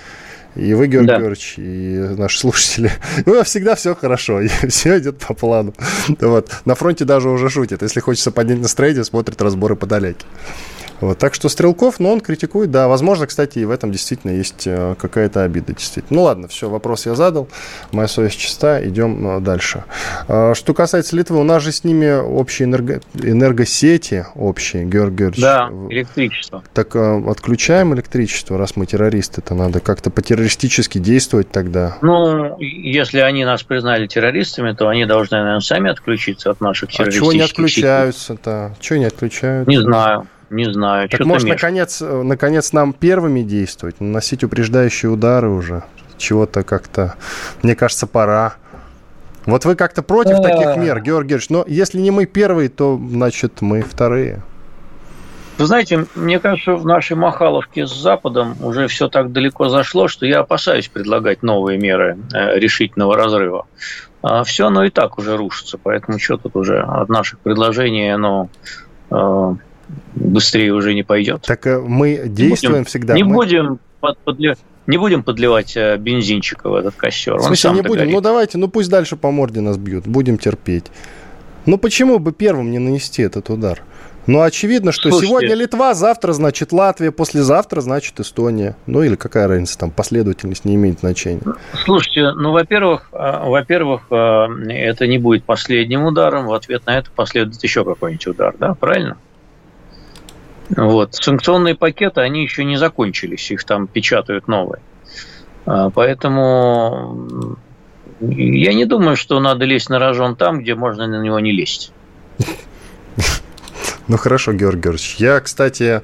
И 0.54 0.74
вы, 0.74 0.86
Георгий 0.86 1.08
да. 1.08 1.18
Георгиевич, 1.18 1.54
и 1.56 2.16
наши 2.18 2.38
слушатели, 2.38 2.90
ну, 3.26 3.42
всегда 3.44 3.74
все 3.74 3.94
хорошо, 3.94 4.40
и 4.40 4.48
все 4.68 4.98
идет 4.98 5.18
по 5.18 5.34
плану. 5.34 5.72
Вот. 6.20 6.50
На 6.64 6.74
фронте 6.74 7.04
даже 7.04 7.30
уже 7.30 7.48
шутит. 7.48 7.82
Если 7.82 8.00
хочется 8.00 8.30
поднять 8.30 8.60
настроение, 8.60 9.04
смотрит 9.04 9.40
разборы 9.40 9.76
Подоляки. 9.76 10.26
Вот, 11.00 11.18
так 11.18 11.34
что 11.34 11.48
Стрелков, 11.48 12.00
но 12.00 12.12
он 12.12 12.20
критикует, 12.20 12.70
да. 12.70 12.88
Возможно, 12.88 13.26
кстати, 13.26 13.58
и 13.58 13.64
в 13.64 13.70
этом 13.70 13.92
действительно 13.92 14.32
есть 14.32 14.66
э, 14.66 14.94
какая-то 14.98 15.42
обида, 15.42 15.74
действительно. 15.74 16.18
Ну 16.18 16.22
ладно, 16.24 16.48
все, 16.48 16.68
вопрос 16.68 17.06
я 17.06 17.14
задал. 17.14 17.48
Моя 17.92 18.08
совесть 18.08 18.38
чиста, 18.38 18.86
идем 18.86 19.38
э, 19.38 19.40
дальше. 19.40 19.84
А, 20.28 20.54
что 20.54 20.74
касается 20.74 21.16
Литвы, 21.16 21.38
у 21.38 21.44
нас 21.44 21.62
же 21.62 21.72
с 21.72 21.84
ними 21.84 22.10
общие 22.20 22.66
энерго... 22.66 23.00
энергосети 23.14 24.26
общие, 24.34 24.84
Георгий 24.84 25.18
Георгиевич. 25.18 25.40
Да, 25.40 25.70
электричество. 25.90 26.62
Так 26.74 26.94
э, 26.94 27.22
отключаем 27.28 27.94
электричество, 27.94 28.58
раз 28.58 28.76
мы 28.76 28.86
террористы, 28.86 29.40
то 29.40 29.54
надо 29.54 29.80
как-то 29.80 30.10
по-террористически 30.10 30.98
действовать 30.98 31.50
тогда. 31.50 31.96
Ну, 32.02 32.58
если 32.58 33.20
они 33.20 33.44
нас 33.44 33.62
признали 33.62 34.06
террористами, 34.06 34.72
то 34.72 34.88
они 34.88 35.06
должны, 35.06 35.38
наверное, 35.38 35.60
сами 35.60 35.90
отключиться 35.90 36.50
от 36.50 36.60
наших 36.60 36.90
террористических 36.90 37.22
А 37.22 37.24
чего 37.24 37.32
не 37.32 37.40
отключаются-то? 37.40 38.76
Чего 38.80 38.98
не 38.98 39.04
отключаются? 39.06 39.70
Не 39.70 39.80
знаю. 39.80 40.26
Не 40.50 40.72
знаю. 40.72 41.08
Так 41.08 41.20
может, 41.20 41.48
наконец, 41.48 42.00
э, 42.00 42.22
наконец 42.22 42.72
нам 42.72 42.92
первыми 42.92 43.42
действовать, 43.42 44.00
наносить 44.00 44.44
упреждающие 44.44 45.10
удары 45.10 45.48
уже? 45.50 45.82
Чего-то 46.16 46.64
как-то, 46.64 47.14
мне 47.62 47.74
кажется, 47.76 48.06
пора. 48.06 48.54
Вот 49.46 49.64
вы 49.64 49.76
как-то 49.76 50.02
против 50.02 50.42
таких 50.42 50.76
мер, 50.76 51.00
Георгий 51.00 51.06
Георгиевич, 51.06 51.50
но 51.50 51.64
если 51.66 51.98
не 52.00 52.10
мы 52.10 52.26
первые, 52.26 52.68
то, 52.68 52.98
значит, 52.98 53.60
мы 53.60 53.82
вторые. 53.82 54.42
Вы 55.58 55.66
знаете, 55.66 56.06
мне 56.14 56.38
кажется, 56.38 56.74
в 56.74 56.86
нашей 56.86 57.16
Махаловке 57.16 57.86
с 57.86 57.92
Западом 57.92 58.56
уже 58.62 58.86
все 58.86 59.08
так 59.08 59.32
далеко 59.32 59.68
зашло, 59.68 60.06
что 60.06 60.24
я 60.24 60.40
опасаюсь 60.40 60.88
предлагать 60.88 61.42
новые 61.42 61.78
меры 61.78 62.16
э, 62.32 62.58
решительного 62.58 63.16
разрыва. 63.16 63.66
А 64.22 64.44
все 64.44 64.66
оно 64.68 64.84
и 64.84 64.90
так 64.90 65.18
уже 65.18 65.36
рушится, 65.36 65.76
поэтому 65.76 66.18
что 66.20 66.36
тут 66.36 66.54
уже 66.54 66.80
от 66.80 67.08
наших 67.08 67.40
предложений 67.40 68.14
оно 68.14 68.48
э, 69.10 69.54
быстрее 70.14 70.72
уже 70.72 70.94
не 70.94 71.02
пойдет. 71.02 71.42
Так 71.42 71.66
э, 71.66 71.80
мы 71.80 72.22
действуем 72.26 72.72
не 72.72 72.78
будем, 72.78 72.84
всегда. 72.84 73.14
Не 73.14 73.22
мы... 73.24 73.34
будем 73.34 73.78
подливать 74.00 74.58
не 74.86 74.96
будем 74.96 75.22
подливать 75.22 75.76
бензинчика 75.76 76.70
в 76.70 76.74
этот 76.74 76.94
костер. 76.94 77.36
В 77.36 77.42
смысле, 77.42 77.72
не 77.72 77.82
будем? 77.82 77.98
Горит. 77.98 78.14
Ну 78.14 78.20
давайте, 78.22 78.56
ну 78.56 78.68
пусть 78.68 78.88
дальше 78.88 79.16
по 79.16 79.30
морде 79.30 79.60
нас 79.60 79.76
бьют, 79.76 80.06
будем 80.06 80.38
терпеть. 80.38 80.86
Ну 81.66 81.76
почему 81.76 82.18
бы 82.18 82.32
первым 82.32 82.70
не 82.70 82.78
нанести 82.78 83.22
этот 83.22 83.50
удар? 83.50 83.82
Ну, 84.28 84.42
очевидно, 84.42 84.92
что 84.92 85.08
Слушайте, 85.08 85.26
сегодня 85.26 85.54
Литва, 85.54 85.94
завтра, 85.94 86.34
значит, 86.34 86.70
Латвия, 86.70 87.10
послезавтра, 87.10 87.80
значит, 87.80 88.20
Эстония. 88.20 88.76
Ну, 88.86 89.02
или 89.02 89.16
какая 89.16 89.48
разница, 89.48 89.78
там, 89.78 89.90
последовательность 89.90 90.66
не 90.66 90.74
имеет 90.74 91.00
значения. 91.00 91.40
Слушайте, 91.86 92.32
ну, 92.32 92.52
во-первых, 92.52 93.08
э, 93.10 93.16
во-первых, 93.16 94.02
э, 94.10 94.14
это 94.68 95.06
не 95.06 95.16
будет 95.16 95.44
последним 95.44 96.04
ударом, 96.04 96.46
в 96.46 96.52
ответ 96.52 96.84
на 96.84 96.98
это 96.98 97.10
последует 97.10 97.62
еще 97.62 97.86
какой-нибудь 97.86 98.26
удар, 98.26 98.54
да, 98.58 98.74
правильно? 98.74 99.16
Вот. 100.76 101.14
Санкционные 101.14 101.74
пакеты, 101.74 102.20
они 102.20 102.42
еще 102.42 102.64
не 102.64 102.76
закончились, 102.76 103.50
их 103.50 103.64
там 103.64 103.86
печатают 103.86 104.48
новые. 104.48 104.80
А, 105.66 105.90
поэтому 105.90 107.56
я 108.20 108.74
не 108.74 108.84
думаю, 108.84 109.16
что 109.16 109.40
надо 109.40 109.64
лезть 109.64 109.90
на 109.90 109.98
рожон 109.98 110.36
там, 110.36 110.60
где 110.60 110.74
можно 110.74 111.06
на 111.06 111.22
него 111.22 111.38
не 111.40 111.52
лезть. 111.52 111.92
Ну 114.08 114.16
хорошо, 114.16 114.54
Георгий 114.54 114.80
Георгиевич. 114.80 115.16
Я, 115.16 115.38
кстати, 115.40 116.00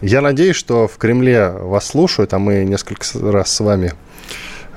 я 0.00 0.20
надеюсь, 0.20 0.54
что 0.54 0.86
в 0.86 0.96
Кремле 0.96 1.50
вас 1.50 1.88
слушают, 1.88 2.32
а 2.32 2.38
мы 2.38 2.64
несколько 2.64 3.04
раз 3.20 3.52
с 3.52 3.58
вами 3.58 3.94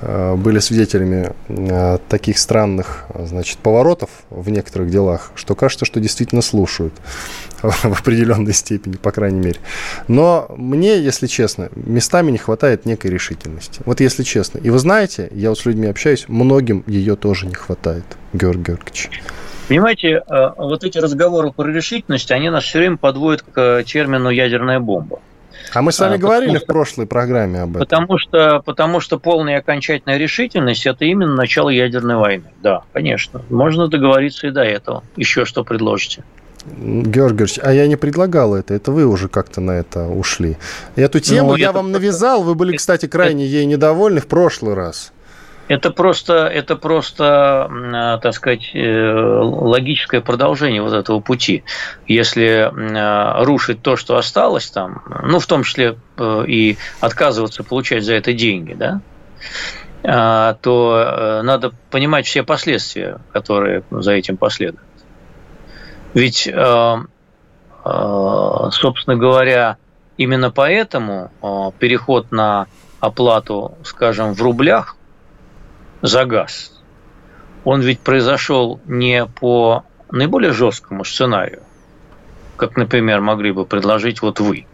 были 0.02 0.60
свидетелями 0.60 1.34
э, 1.48 1.98
таких 2.10 2.38
странных 2.38 3.06
значит, 3.14 3.58
поворотов 3.60 4.10
в 4.30 4.50
некоторых 4.50 4.90
делах, 4.90 5.32
что 5.36 5.56
кажется, 5.56 5.86
что 5.86 6.00
действительно 6.00 6.42
слушают 6.42 6.94
в 7.62 7.86
определенной 7.86 8.54
степени, 8.54 8.96
по 8.96 9.12
крайней 9.12 9.40
мере. 9.40 9.60
Но 10.08 10.48
мне, 10.58 11.00
если 11.00 11.28
честно, 11.28 11.70
местами 11.76 12.32
не 12.32 12.38
хватает 12.38 12.86
некой 12.86 13.12
решительности. 13.12 13.82
Вот 13.86 14.00
если 14.00 14.24
честно. 14.24 14.58
И 14.60 14.70
вы 14.70 14.80
знаете, 14.80 15.30
я 15.34 15.50
вот 15.50 15.60
с 15.60 15.66
людьми 15.66 15.88
общаюсь, 15.88 16.26
многим 16.28 16.84
ее 16.88 17.16
тоже 17.16 17.46
не 17.46 17.56
хватает, 17.56 18.06
Георгий 18.34 18.64
Георгиевич. 18.64 19.10
Понимаете, 19.68 20.24
э, 20.28 20.50
вот 20.58 20.84
эти 20.84 20.98
разговоры 20.98 21.52
про 21.52 21.68
решительность, 21.68 22.32
они 22.32 22.50
нас 22.50 22.64
все 22.64 22.80
время 22.80 22.98
подводят 22.98 23.44
к 23.44 23.84
термину 23.84 24.30
ядерная 24.30 24.80
бомба. 24.80 25.20
А 25.74 25.82
мы 25.82 25.92
с 25.92 26.00
вами 26.00 26.16
а, 26.16 26.18
говорили 26.18 26.58
что, 26.58 26.66
в 26.66 26.68
прошлой 26.68 27.08
программе 27.08 27.62
об 27.62 27.78
этом. 27.78 27.80
Потому 27.82 28.18
что, 28.18 28.62
потому 28.66 29.00
что 29.00 29.20
полная 29.20 29.60
окончательная 29.60 30.18
решительность– 30.18 30.86
это 30.88 31.06
именно 31.06 31.36
начало 31.36 31.70
ядерной 31.70 32.16
войны. 32.16 32.46
Да, 32.62 32.84
конечно. 32.94 33.42
Можно 33.50 33.88
договориться 33.88 34.48
и 34.48 34.52
до 34.52 34.64
этого. 34.64 35.04
Еще 35.16 35.46
что 35.46 35.64
предложите? 35.64 36.24
Георгий 36.66 37.10
Георгиевич, 37.10 37.60
а 37.64 37.74
я 37.74 37.88
не 37.88 37.96
предлагал 37.96 38.54
это, 38.54 38.74
это 38.74 38.92
вы 38.92 39.06
уже 39.06 39.28
как-то 39.28 39.62
на 39.62 39.72
это 39.72 40.08
ушли. 40.08 40.58
Эту 40.96 41.20
тему 41.20 41.50
ну, 41.50 41.56
я 41.56 41.72
вам 41.72 41.92
навязал, 41.92 42.44
вы 42.44 42.54
были, 42.54 42.76
кстати, 42.76 43.08
крайне 43.08 43.48
ей 43.48 43.66
недовольны 43.66 44.22
в 44.22 44.28
прошлый 44.28 44.76
раз. 44.76 45.12
Это 45.72 45.90
просто, 45.90 46.48
это 46.48 46.76
просто, 46.76 47.70
а, 47.72 48.18
так 48.18 48.34
сказать, 48.34 48.72
э, 48.74 49.14
логическое 49.42 50.20
продолжение 50.20 50.82
вот 50.82 50.92
этого 50.92 51.22
пути. 51.22 51.64
Если 52.10 52.70
а, 52.70 53.42
рушить 53.46 53.82
то, 53.82 53.96
что 53.96 54.18
осталось 54.18 54.70
там, 54.70 55.02
ну, 55.24 55.40
в 55.40 55.48
том 55.48 55.64
числе 55.64 55.96
э, 56.18 56.44
и 56.46 56.78
отказываться 57.00 57.64
получать 57.64 58.04
за 58.04 58.16
это 58.16 58.34
деньги, 58.34 58.74
да, 58.74 59.00
а, 60.04 60.56
то 60.56 61.06
э, 61.08 61.42
надо 61.44 61.72
понимать 61.90 62.26
все 62.26 62.44
последствия, 62.44 63.20
которые 63.32 63.84
за 63.92 64.12
этим 64.12 64.36
последуют. 64.36 64.84
Ведь, 66.14 66.52
собственно 67.82 69.16
говоря, 69.16 69.78
именно 70.18 70.52
поэтому 70.52 71.32
переход 71.80 72.30
на 72.34 72.68
оплату, 73.00 73.78
скажем, 73.86 74.34
в 74.34 74.42
рублях 74.42 74.98
за 76.02 76.26
газ, 76.26 76.82
он 77.64 77.82
ведь 77.82 78.00
произошел 78.00 78.80
не 78.86 79.26
по 79.26 79.84
наиболее 80.12 80.52
жесткому 80.52 81.04
сценарию, 81.04 81.64
как, 82.58 82.76
например, 82.78 83.22
могли 83.22 83.52
бы 83.52 83.66
предложить 83.66 84.22
вот 84.22 84.40
вы. 84.40 84.66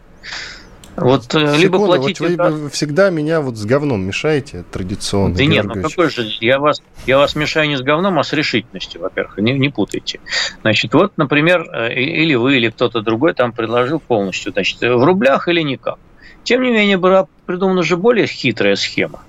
Вот 0.98 1.26
э, 1.36 1.40
Секунду, 1.40 1.60
либо 1.60 1.78
платите... 1.78 2.24
Вот 2.24 2.30
вы 2.32 2.36
газ... 2.36 2.72
всегда 2.72 3.12
меня 3.12 3.40
вот 3.40 3.56
с 3.56 3.66
говном 3.66 4.02
мешаете 4.02 4.66
традиционно. 4.72 5.36
Да 5.36 5.46
нет, 5.46 5.66
ну 5.66 5.84
какой 5.84 6.10
же... 6.10 6.28
Я 6.40 6.60
вас, 6.60 6.82
я 7.06 7.20
вас 7.20 7.36
мешаю 7.36 7.70
не 7.70 7.78
с 7.78 7.82
говном, 7.82 8.18
а 8.18 8.24
с 8.24 8.34
решительностью, 8.34 9.02
во-первых. 9.02 9.38
Не, 9.38 9.54
не 9.54 9.70
путайте. 9.70 10.20
Значит, 10.62 10.96
вот, 10.96 11.16
например, 11.18 11.70
э, 11.72 11.94
или 11.94 12.34
вы, 12.34 12.58
или 12.58 12.70
кто-то 12.70 13.02
другой 13.02 13.36
там 13.36 13.52
предложил 13.52 14.00
полностью, 14.00 14.52
значит, 14.54 14.82
в 14.82 15.04
рублях 15.04 15.48
или 15.48 15.62
никак. 15.62 16.00
Тем 16.44 16.64
не 16.64 16.72
менее, 16.72 16.98
была 16.98 17.28
придумана 17.46 17.84
же 17.84 17.96
более 17.96 18.26
хитрая 18.26 18.76
схема. 18.76 19.22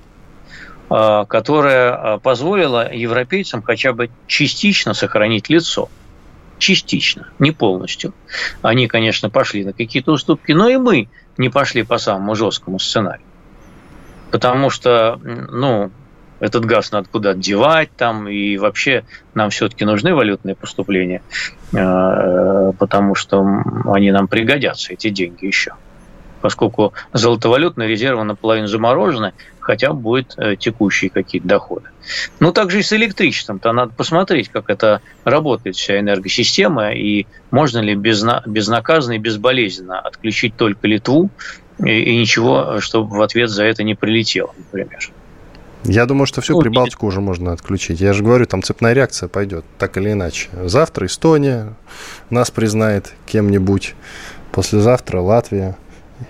А, 0.90 1.27
которая 1.27 1.92
а, 1.92 2.18
позволила 2.18 2.92
европейцам 2.92 3.62
хотя 3.62 3.92
бы 3.92 4.11
частично 4.27 4.94
сохранить 4.94 5.51
лицо. 5.51 5.88
Частично, 6.59 7.29
не 7.38 7.53
полностью. 7.53 8.14
Они, 8.62 8.88
конечно, 8.88 9.31
пошли 9.31 9.64
на 9.64 9.72
какие-то 9.72 10.12
уступки, 10.12 10.53
но 10.53 10.68
и 10.68 10.77
мы 10.77 11.09
не 11.37 11.51
пошли 11.51 11.83
по 11.83 11.98
самому 11.98 12.35
жесткому 12.35 12.79
сценарию. 12.79 13.27
Потому 14.31 14.70
что, 14.70 15.20
ну, 15.22 15.90
этот 16.40 16.64
газ 16.64 16.90
надо 16.90 17.09
куда-то 17.09 17.38
девать 17.38 17.90
там, 17.96 18.27
и 18.27 18.57
вообще 18.57 19.05
нам 19.35 19.51
все-таки 19.51 19.85
нужны 19.85 20.14
валютные 20.14 20.57
поступления, 20.57 21.22
а, 21.77 22.72
потому 22.72 23.14
что 23.14 23.46
они 23.85 24.11
нам 24.11 24.27
пригодятся, 24.27 24.94
эти 24.94 25.11
деньги 25.11 25.44
еще 25.44 25.74
поскольку 26.40 26.92
золотовалютные 27.12 27.88
резервы 27.88 28.24
наполовину 28.24 28.66
заморожены, 28.68 29.33
хотя 29.61 29.92
будет 29.92 30.35
э, 30.37 30.57
текущие 30.57 31.11
какие-то 31.11 31.46
доходы. 31.46 31.88
Ну, 32.40 32.53
также 32.53 32.81
и 32.81 32.83
с 32.83 32.92
электричеством-то 32.92 33.72
надо 33.72 33.92
посмотреть, 33.92 34.48
как 34.48 34.70
это 34.70 35.03
работает 35.24 35.77
вся 35.77 35.98
энергосистема, 36.01 36.92
и 36.92 37.27
можно 37.51 37.79
ли 37.79 37.94
безна- 37.94 38.42
безнаказанно 38.46 39.14
и 39.14 39.18
безболезненно 39.18 40.01
отключить 40.01 40.57
только 40.57 40.87
Литву, 40.87 41.31
и, 41.85 41.90
и 41.90 42.16
ничего, 42.16 42.81
чтобы 42.81 43.16
в 43.16 43.22
ответ 43.22 43.51
за 43.51 43.64
это 43.64 43.83
не 43.83 43.94
прилетело, 43.94 44.55
например. 44.57 45.11
Я 45.85 46.07
думаю, 46.07 46.27
что 46.27 46.40
всю 46.40 46.55
ну, 46.55 46.61
Прибалтику 46.61 47.07
уже 47.07 47.20
можно 47.20 47.53
отключить. 47.53 48.01
Я 48.01 48.12
же 48.12 48.24
говорю, 48.24 48.46
там 48.46 48.62
цепная 48.62 48.94
реакция 48.94 49.29
пойдет, 49.29 49.64
так 49.79 49.96
или 49.96 50.12
иначе. 50.12 50.48
Завтра 50.64 51.07
Эстония 51.07 51.74
нас 52.31 52.51
признает 52.51 53.14
кем-нибудь, 53.27 53.94
послезавтра 54.51 55.20
Латвия. 55.20 55.77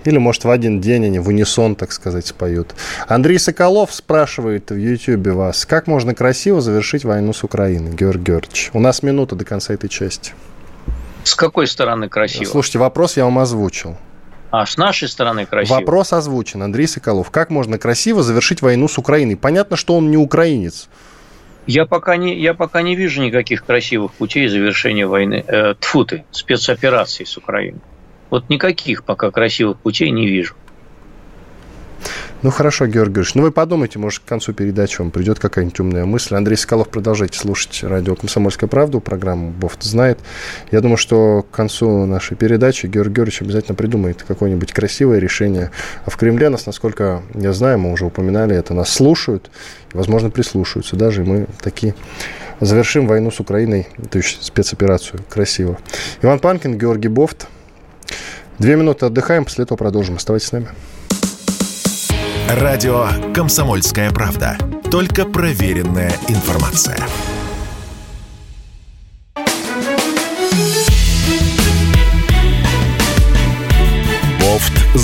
Или, 0.05 0.17
может, 0.17 0.43
в 0.43 0.49
один 0.49 0.81
день 0.81 1.05
они 1.05 1.19
в 1.19 1.27
унисон, 1.27 1.75
так 1.75 1.91
сказать, 1.91 2.27
споют. 2.27 2.75
Андрей 3.07 3.39
Соколов 3.39 3.93
спрашивает 3.93 4.69
в 4.71 4.75
Ютьюбе 4.75 5.31
вас, 5.31 5.65
как 5.65 5.87
можно 5.87 6.13
красиво 6.13 6.61
завершить 6.61 7.03
войну 7.03 7.33
с 7.33 7.43
Украиной, 7.43 7.93
Георгий 7.93 8.25
Георгиевич? 8.25 8.69
У 8.73 8.79
нас 8.79 9.03
минута 9.03 9.35
до 9.35 9.45
конца 9.45 9.73
этой 9.73 9.89
части. 9.89 10.33
С 11.23 11.35
какой 11.35 11.67
стороны 11.67 12.09
красиво? 12.09 12.45
Слушайте, 12.45 12.79
вопрос 12.79 13.17
я 13.17 13.25
вам 13.25 13.39
озвучил. 13.39 13.97
А, 14.51 14.65
с 14.65 14.77
нашей 14.77 15.07
стороны 15.07 15.45
красиво. 15.45 15.75
Вопрос 15.75 16.13
озвучен. 16.13 16.63
Андрей 16.63 16.87
Соколов. 16.87 17.29
Как 17.29 17.49
можно 17.49 17.77
красиво 17.77 18.23
завершить 18.23 18.61
войну 18.61 18.87
с 18.87 18.97
Украиной? 18.97 19.35
Понятно, 19.35 19.77
что 19.77 19.95
он 19.95 20.09
не 20.09 20.17
украинец. 20.17 20.89
Я 21.67 21.85
пока 21.85 22.15
не, 22.15 22.39
я 22.39 22.55
пока 22.55 22.81
не 22.81 22.95
вижу 22.95 23.21
никаких 23.21 23.63
красивых 23.63 24.13
путей 24.13 24.47
завершения 24.47 25.05
войны, 25.05 25.43
э, 25.45 25.75
тьфу 25.79 26.03
ты, 26.03 26.23
спецоперации 26.31 27.25
с 27.25 27.37
Украиной. 27.37 27.81
Вот 28.29 28.49
никаких 28.49 29.03
пока 29.03 29.31
красивых 29.31 29.79
путей 29.79 30.11
не 30.11 30.27
вижу. 30.27 30.55
Ну 32.41 32.51
хорошо, 32.51 32.85
Георгий 32.85 33.15
Георгиевич. 33.15 33.35
Ну 33.35 33.41
вы 33.41 33.51
подумайте, 33.51 33.99
может, 33.99 34.23
к 34.23 34.25
концу 34.25 34.53
передачи 34.53 35.01
вам 35.01 35.11
придет 35.11 35.39
какая-нибудь 35.39 35.77
умная 35.81 36.05
мысль. 36.05 36.35
Андрей 36.35 36.55
Соколов, 36.55 36.87
продолжайте 36.87 37.37
слушать 37.37 37.83
радио 37.83 38.15
«Комсомольская 38.15 38.69
правда», 38.69 39.01
программу 39.01 39.49
«Бофт 39.49 39.83
знает». 39.83 40.19
Я 40.71 40.79
думаю, 40.79 40.95
что 40.95 41.41
к 41.41 41.53
концу 41.53 42.05
нашей 42.05 42.37
передачи 42.37 42.85
Георгий 42.85 43.15
Георгиевич 43.15 43.41
обязательно 43.41 43.75
придумает 43.75 44.23
какое-нибудь 44.25 44.71
красивое 44.71 45.19
решение. 45.19 45.71
А 46.05 46.09
в 46.09 46.15
Кремле 46.15 46.47
нас, 46.47 46.65
насколько 46.65 47.23
я 47.33 47.51
знаю, 47.51 47.79
мы 47.79 47.91
уже 47.91 48.05
упоминали 48.05 48.55
это, 48.55 48.73
нас 48.73 48.89
слушают, 48.89 49.51
возможно, 49.91 50.29
прислушиваются 50.29 50.95
даже, 50.95 51.23
и 51.23 51.25
мы 51.25 51.47
такие 51.61 51.93
завершим 52.61 53.05
войну 53.05 53.31
с 53.31 53.41
Украиной, 53.41 53.89
то 54.09 54.17
есть 54.17 54.45
спецоперацию 54.45 55.19
красиво. 55.27 55.77
Иван 56.21 56.39
Панкин, 56.39 56.77
Георгий 56.77 57.09
Бофт– 57.09 57.47
Две 58.57 58.75
минуты 58.75 59.05
отдыхаем, 59.05 59.45
после 59.45 59.63
этого 59.63 59.77
продолжим. 59.77 60.15
Оставайтесь 60.15 60.47
с 60.47 60.51
нами. 60.51 60.67
Радио 62.49 63.07
«Комсомольская 63.33 64.11
правда». 64.11 64.57
Только 64.91 65.25
проверенная 65.25 66.11
информация. 66.27 66.97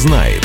знает. 0.06 0.44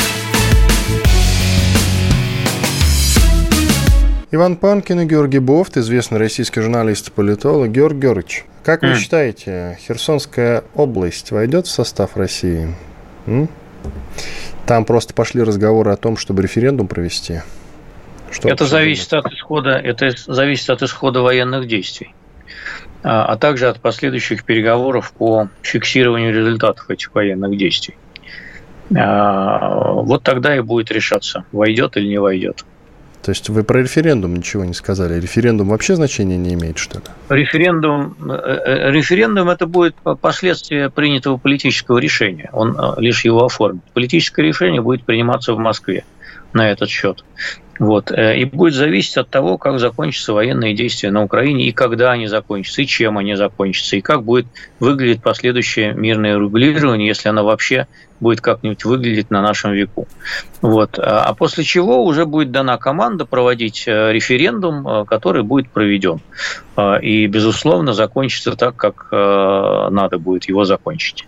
Иван 4.31 4.55
Панкин 4.55 5.01
и 5.01 5.05
Георгий 5.05 5.39
Бофт, 5.39 5.77
известный 5.77 6.17
российский 6.17 6.61
журналист 6.61 7.09
и 7.09 7.11
политолог. 7.11 7.69
Георгий 7.69 8.01
Георгиевич, 8.01 8.45
как 8.63 8.83
вы 8.83 8.95
считаете, 8.95 9.77
Херсонская 9.81 10.63
область 10.75 11.31
войдет 11.31 11.67
в 11.67 11.71
состав 11.71 12.15
России? 12.15 12.75
М? 13.25 13.49
Там 14.65 14.85
просто 14.85 15.13
пошли 15.13 15.41
разговоры 15.41 15.91
о 15.91 15.97
том, 15.97 16.17
чтобы 16.17 16.43
референдум 16.43 16.87
провести. 16.87 17.41
Что 18.31 18.47
это 18.49 18.65
зависит 18.65 19.11
от 19.13 19.25
исхода, 19.25 19.71
это 19.71 20.11
зависит 20.27 20.69
от 20.69 20.81
исхода 20.83 21.21
военных 21.21 21.67
действий, 21.67 22.13
а, 23.03 23.25
а 23.25 23.37
также 23.37 23.67
от 23.67 23.81
последующих 23.81 24.45
переговоров 24.45 25.11
по 25.17 25.49
фиксированию 25.61 26.33
результатов 26.33 26.89
этих 26.89 27.13
военных 27.13 27.57
действий. 27.57 27.97
А, 28.95 29.91
вот 29.91 30.23
тогда 30.23 30.55
и 30.55 30.61
будет 30.61 30.91
решаться, 30.91 31.43
войдет 31.51 31.97
или 31.97 32.07
не 32.07 32.19
войдет. 32.19 32.63
То 33.23 33.29
есть 33.29 33.49
вы 33.49 33.63
про 33.63 33.81
референдум 33.81 34.35
ничего 34.35 34.65
не 34.65 34.73
сказали. 34.73 35.19
Референдум 35.19 35.69
вообще 35.69 35.95
значения 35.95 36.37
не 36.37 36.55
имеет, 36.55 36.77
что 36.77 36.99
ли? 36.99 37.05
Референдум, 37.29 38.15
э, 38.19 38.33
э, 38.33 38.91
референдум 38.91 39.49
это 39.49 39.67
будет 39.67 39.95
последствие 40.21 40.89
принятого 40.89 41.37
политического 41.37 41.99
решения. 41.99 42.49
Он 42.51 42.75
э, 42.77 42.93
лишь 42.97 43.23
его 43.23 43.45
оформит. 43.45 43.83
Политическое 43.93 44.43
решение 44.43 44.81
будет 44.81 45.03
приниматься 45.03 45.53
в 45.53 45.59
Москве 45.59 46.03
на 46.53 46.71
этот 46.71 46.89
счет. 46.89 47.23
Вот. 47.81 48.11
И 48.11 48.45
будет 48.45 48.75
зависеть 48.75 49.17
от 49.17 49.29
того, 49.29 49.57
как 49.57 49.79
закончатся 49.79 50.33
военные 50.33 50.75
действия 50.75 51.09
на 51.09 51.23
Украине, 51.23 51.65
и 51.65 51.71
когда 51.71 52.11
они 52.11 52.27
закончатся, 52.27 52.83
и 52.83 52.85
чем 52.85 53.17
они 53.17 53.33
закончатся, 53.33 53.95
и 53.95 54.01
как 54.01 54.21
будет 54.21 54.45
выглядеть 54.79 55.23
последующее 55.23 55.93
мирное 55.93 56.37
регулирование, 56.37 57.07
если 57.07 57.29
оно 57.29 57.43
вообще 57.43 57.87
будет 58.19 58.39
как-нибудь 58.39 58.85
выглядеть 58.85 59.31
на 59.31 59.41
нашем 59.41 59.71
веку. 59.71 60.07
Вот. 60.61 60.99
А 60.99 61.33
после 61.33 61.63
чего 61.63 62.05
уже 62.05 62.27
будет 62.27 62.51
дана 62.51 62.77
команда 62.77 63.25
проводить 63.25 63.85
э, 63.87 64.11
референдум, 64.11 64.87
э, 64.87 65.05
который 65.05 65.41
будет 65.41 65.69
проведен. 65.69 66.21
Э, 66.77 67.01
и, 67.01 67.25
безусловно, 67.25 67.93
закончится 67.93 68.55
так, 68.55 68.75
как 68.75 69.07
надо 69.11 70.19
будет 70.19 70.47
его 70.47 70.65
закончить. 70.65 71.25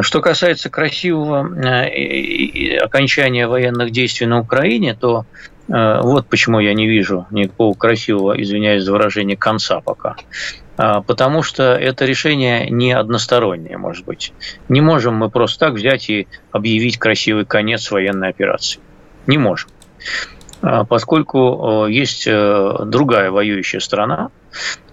Что 0.00 0.22
касается 0.22 0.70
красивого 0.70 1.40
окончания 2.82 3.46
военных 3.46 3.90
действий 3.90 4.26
на 4.26 4.40
Украине, 4.40 4.96
то 4.98 5.26
вот 5.66 6.26
почему 6.28 6.60
я 6.60 6.74
не 6.74 6.86
вижу 6.86 7.26
никакого 7.30 7.74
красивого, 7.74 8.40
извиняюсь 8.40 8.82
за 8.82 8.92
выражение, 8.92 9.36
конца 9.36 9.80
пока. 9.80 10.16
А, 10.76 11.02
потому 11.02 11.42
что 11.42 11.74
это 11.74 12.04
решение 12.04 12.68
не 12.68 12.92
одностороннее, 12.92 13.78
может 13.78 14.04
быть. 14.04 14.32
Не 14.68 14.80
можем 14.80 15.14
мы 15.14 15.30
просто 15.30 15.66
так 15.66 15.74
взять 15.74 16.10
и 16.10 16.26
объявить 16.50 16.98
красивый 16.98 17.44
конец 17.44 17.90
военной 17.90 18.28
операции. 18.28 18.80
Не 19.26 19.38
можем. 19.38 19.70
А, 20.62 20.84
поскольку 20.84 21.86
есть 21.86 22.26
э, 22.26 22.76
другая 22.86 23.30
воюющая 23.30 23.80
страна, 23.80 24.30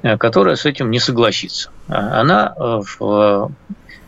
э, 0.03 0.17
которая 0.17 0.55
с 0.55 0.65
этим 0.65 0.91
не 0.91 0.99
согласится. 0.99 1.71
А, 1.87 2.21
она 2.21 2.53
э, 2.55 2.81
в 2.99 3.51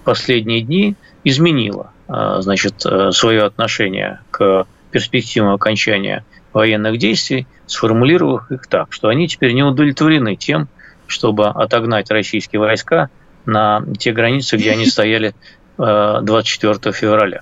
последние 0.03 0.61
дни 0.61 0.95
изменила 1.23 1.91
значит, 2.05 2.85
свое 3.11 3.43
отношение 3.43 4.19
к 4.29 4.67
перспективам 4.91 5.53
окончания 5.53 6.25
военных 6.53 6.97
действий, 6.97 7.47
сформулировав 7.65 8.51
их 8.51 8.67
так, 8.67 8.91
что 8.91 9.09
они 9.09 9.27
теперь 9.27 9.53
не 9.53 9.63
удовлетворены 9.63 10.35
тем, 10.35 10.67
чтобы 11.07 11.47
отогнать 11.47 12.09
российские 12.11 12.59
войска 12.59 13.09
на 13.45 13.83
те 13.97 14.11
границы, 14.11 14.57
где 14.57 14.71
они 14.71 14.85
стояли 14.85 15.35
24 15.77 16.73
э, 16.83 16.91
февраля. 16.91 17.41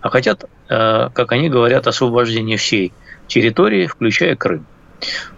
А 0.00 0.10
хотят, 0.10 0.44
э, 0.68 1.08
как 1.12 1.32
они 1.32 1.48
говорят, 1.48 1.86
освобождение 1.86 2.56
всей 2.56 2.92
территории, 3.26 3.86
включая 3.86 4.36
Крым. 4.36 4.66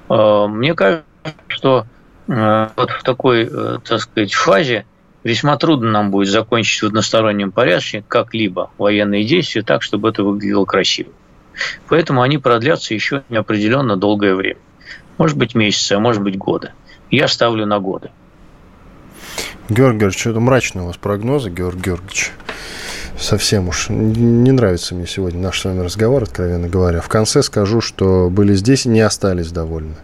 Э, 0.09 0.47
мне 0.49 0.75
кажется, 0.75 1.05
что 1.49 1.87
вот 2.27 2.91
в 2.91 3.03
такой, 3.03 3.51
так 3.81 4.01
сказать, 4.01 4.33
фазе 4.33 4.87
весьма 5.25 5.57
трудно 5.57 5.91
нам 5.91 6.11
будет 6.11 6.29
закончить 6.29 6.83
в 6.83 6.87
одностороннем 6.87 7.51
порядке 7.51 8.05
как-либо 8.07 8.71
военные 8.79 9.25
действия 9.25 9.63
так, 9.63 9.83
чтобы 9.83 10.11
это 10.11 10.23
выглядело 10.23 10.65
красиво. 10.65 11.11
Поэтому 11.89 12.23
они 12.23 12.39
продлятся 12.39 12.95
еще 12.95 13.23
неопределенно 13.29 13.97
долгое 13.97 14.35
время. 14.35 14.61
Может 15.19 15.37
быть, 15.37 15.55
месяцы, 15.55 15.93
а 15.93 16.01
может 16.01 16.23
быть, 16.23 16.37
годы 16.37 16.73
я 17.13 17.29
ставлю 17.29 17.67
на 17.67 17.79
годы. 17.79 18.11
Георгий 19.69 19.99
Георгиевич, 20.01 20.19
что-то 20.19 20.41
мрачные 20.41 20.83
у 20.83 20.87
вас 20.87 20.97
прогнозы, 20.97 21.51
Георгий 21.51 21.83
Георгиевич. 21.83 22.33
Совсем 23.19 23.69
уж 23.69 23.89
не 23.91 24.51
нравится 24.51 24.95
мне 24.95 25.07
сегодня 25.07 25.41
наш 25.41 25.61
с 25.61 25.65
вами 25.65 25.81
разговор, 25.81 26.25
откровенно 26.25 26.69
говоря. 26.69 27.01
В 27.01 27.09
конце 27.09 27.43
скажу, 27.43 27.81
что 27.81 28.29
были 28.31 28.55
здесь 28.55 28.87
и 28.87 28.89
не 28.89 29.01
остались 29.01 29.53
довольны. 29.53 29.95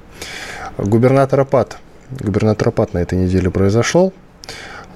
Губернатор 0.77 1.41
Апат. 1.41 1.79
Губернатор 2.11 2.69
Апат 2.69 2.95
на 2.95 2.99
этой 2.99 3.19
неделе 3.19 3.51
произошел. 3.51 4.13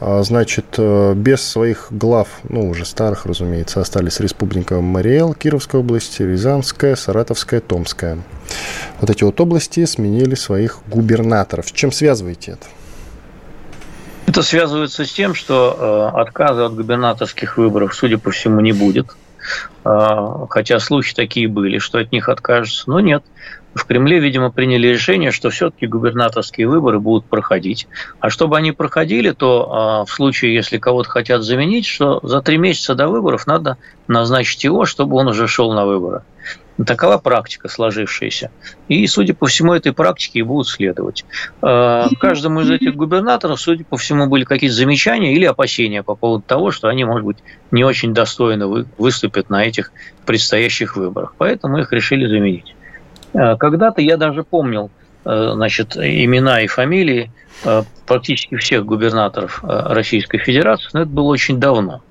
А, 0.04 0.20
значит, 0.24 0.64
э, 0.78 1.14
без 1.14 1.42
своих 1.42 1.86
глав, 1.90 2.40
ну, 2.48 2.68
уже 2.68 2.84
старых, 2.84 3.24
разумеется, 3.24 3.80
остались 3.80 4.18
Республика 4.18 4.80
Мариэл, 4.80 5.32
Кировская 5.32 5.80
область, 5.80 6.18
Рязанская, 6.18 6.96
Саратовская, 6.96 7.60
Томская. 7.60 8.18
Вот 9.00 9.10
эти 9.10 9.22
вот 9.22 9.40
области 9.40 9.84
сменили 9.84 10.34
своих 10.34 10.78
губернаторов. 10.88 11.68
С 11.68 11.72
чем 11.72 11.92
связываете 11.92 12.52
это? 12.52 12.66
Это 14.26 14.42
связывается 14.42 15.04
с 15.04 15.12
тем, 15.12 15.34
что 15.34 16.10
э, 16.16 16.20
отказа 16.20 16.66
от 16.66 16.74
губернаторских 16.74 17.56
выборов, 17.56 17.94
судя 17.94 18.18
по 18.18 18.32
всему, 18.32 18.60
не 18.60 18.72
будет. 18.72 19.06
Э, 19.84 20.46
хотя 20.50 20.78
слухи 20.78 21.14
такие 21.14 21.48
были, 21.48 21.78
что 21.78 21.98
от 21.98 22.12
них 22.12 22.28
откажутся. 22.28 22.90
Но 22.90 23.00
нет 23.00 23.24
в 23.74 23.86
Кремле, 23.86 24.18
видимо, 24.18 24.50
приняли 24.50 24.88
решение, 24.88 25.30
что 25.30 25.50
все-таки 25.50 25.86
губернаторские 25.86 26.68
выборы 26.68 27.00
будут 27.00 27.24
проходить. 27.24 27.88
А 28.20 28.28
чтобы 28.28 28.56
они 28.56 28.72
проходили, 28.72 29.30
то 29.30 29.68
а, 29.70 30.04
в 30.04 30.10
случае, 30.10 30.54
если 30.54 30.78
кого-то 30.78 31.08
хотят 31.08 31.42
заменить, 31.42 31.86
что 31.86 32.20
за 32.22 32.42
три 32.42 32.58
месяца 32.58 32.94
до 32.94 33.08
выборов 33.08 33.46
надо 33.46 33.78
назначить 34.08 34.64
его, 34.64 34.84
чтобы 34.84 35.16
он 35.16 35.28
уже 35.28 35.48
шел 35.48 35.72
на 35.72 35.86
выборы. 35.86 36.22
Такова 36.86 37.18
практика 37.18 37.68
сложившаяся. 37.68 38.50
И, 38.88 39.06
судя 39.06 39.34
по 39.34 39.46
всему, 39.46 39.74
этой 39.74 39.92
практике 39.92 40.40
и 40.40 40.42
будут 40.42 40.68
следовать. 40.68 41.24
А, 41.60 42.08
каждому 42.18 42.62
из 42.62 42.70
этих 42.70 42.94
губернаторов, 42.96 43.60
судя 43.60 43.84
по 43.84 43.96
всему, 43.96 44.26
были 44.26 44.44
какие-то 44.44 44.74
замечания 44.74 45.34
или 45.34 45.44
опасения 45.44 46.02
по 46.02 46.14
поводу 46.14 46.42
того, 46.46 46.70
что 46.70 46.88
они, 46.88 47.04
может 47.04 47.24
быть, 47.24 47.38
не 47.70 47.84
очень 47.84 48.14
достойно 48.14 48.66
выступят 48.96 49.50
на 49.50 49.64
этих 49.64 49.92
предстоящих 50.24 50.96
выборах. 50.96 51.34
Поэтому 51.36 51.78
их 51.78 51.92
решили 51.92 52.26
заменить. 52.26 52.74
Э, 53.34 53.56
когда-то 53.56 54.00
я 54.00 54.16
даже 54.16 54.44
помнил 54.44 54.90
э, 55.24 55.50
значит, 55.54 55.96
имена 55.96 56.62
и 56.62 56.66
фамилии 56.66 57.30
э, 57.64 57.82
практически 58.06 58.56
всех 58.56 58.84
губернаторов 58.84 59.60
Российской 59.62 60.38
Федерации, 60.38 60.88
но 60.92 61.02
это 61.02 61.10
было 61.10 61.28
очень 61.28 61.58
давно, 61.58 62.02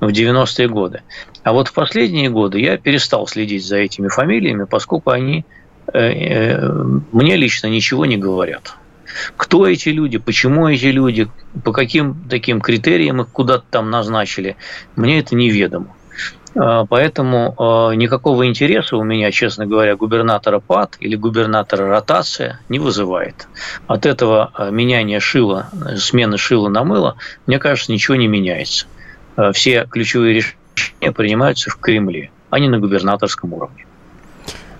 в 0.00 0.08
90-е 0.08 0.68
годы. 0.68 1.02
А 1.42 1.52
вот 1.52 1.68
в 1.68 1.72
последние 1.72 2.30
годы 2.30 2.60
я 2.60 2.76
перестал 2.76 3.26
следить 3.26 3.66
за 3.66 3.76
этими 3.78 4.08
фамилиями, 4.08 4.64
поскольку 4.64 5.10
они 5.10 5.44
мне 5.90 7.36
лично 7.36 7.68
ничего 7.68 8.04
не 8.04 8.18
говорят. 8.18 8.76
Кто 9.36 9.66
эти 9.66 9.88
люди, 9.88 10.18
почему 10.18 10.68
эти 10.68 10.86
люди, 10.86 11.28
по 11.64 11.72
каким 11.72 12.16
таким 12.28 12.60
критериям 12.60 13.22
их 13.22 13.28
куда-то 13.28 13.64
там 13.70 13.90
назначили, 13.90 14.56
мне 14.96 15.20
это 15.20 15.34
неведомо. 15.34 15.94
А, 16.54 16.86
поэтому 16.86 17.54
а, 17.58 17.92
никакого 17.92 18.46
интереса 18.46 18.96
у 18.96 19.04
меня, 19.04 19.30
честно 19.30 19.66
говоря, 19.66 19.96
губернатора 19.96 20.60
ПАД 20.60 20.96
или 21.00 21.16
губернатора 21.16 21.88
ротация 21.88 22.60
не 22.68 22.78
вызывает. 22.78 23.48
От 23.86 24.06
этого 24.06 24.50
а, 24.54 24.70
меняния 24.70 25.20
шила, 25.20 25.68
смены 25.96 26.38
шила 26.38 26.68
на 26.68 26.84
мыло, 26.84 27.16
мне 27.46 27.58
кажется, 27.58 27.92
ничего 27.92 28.16
не 28.16 28.28
меняется. 28.28 28.86
Все 29.52 29.86
ключевые 29.90 30.34
решения 30.34 31.12
принимаются 31.12 31.70
в 31.70 31.76
Кремле, 31.76 32.30
а 32.50 32.58
не 32.58 32.68
на 32.68 32.78
губернаторском 32.78 33.52
уровне. 33.52 33.86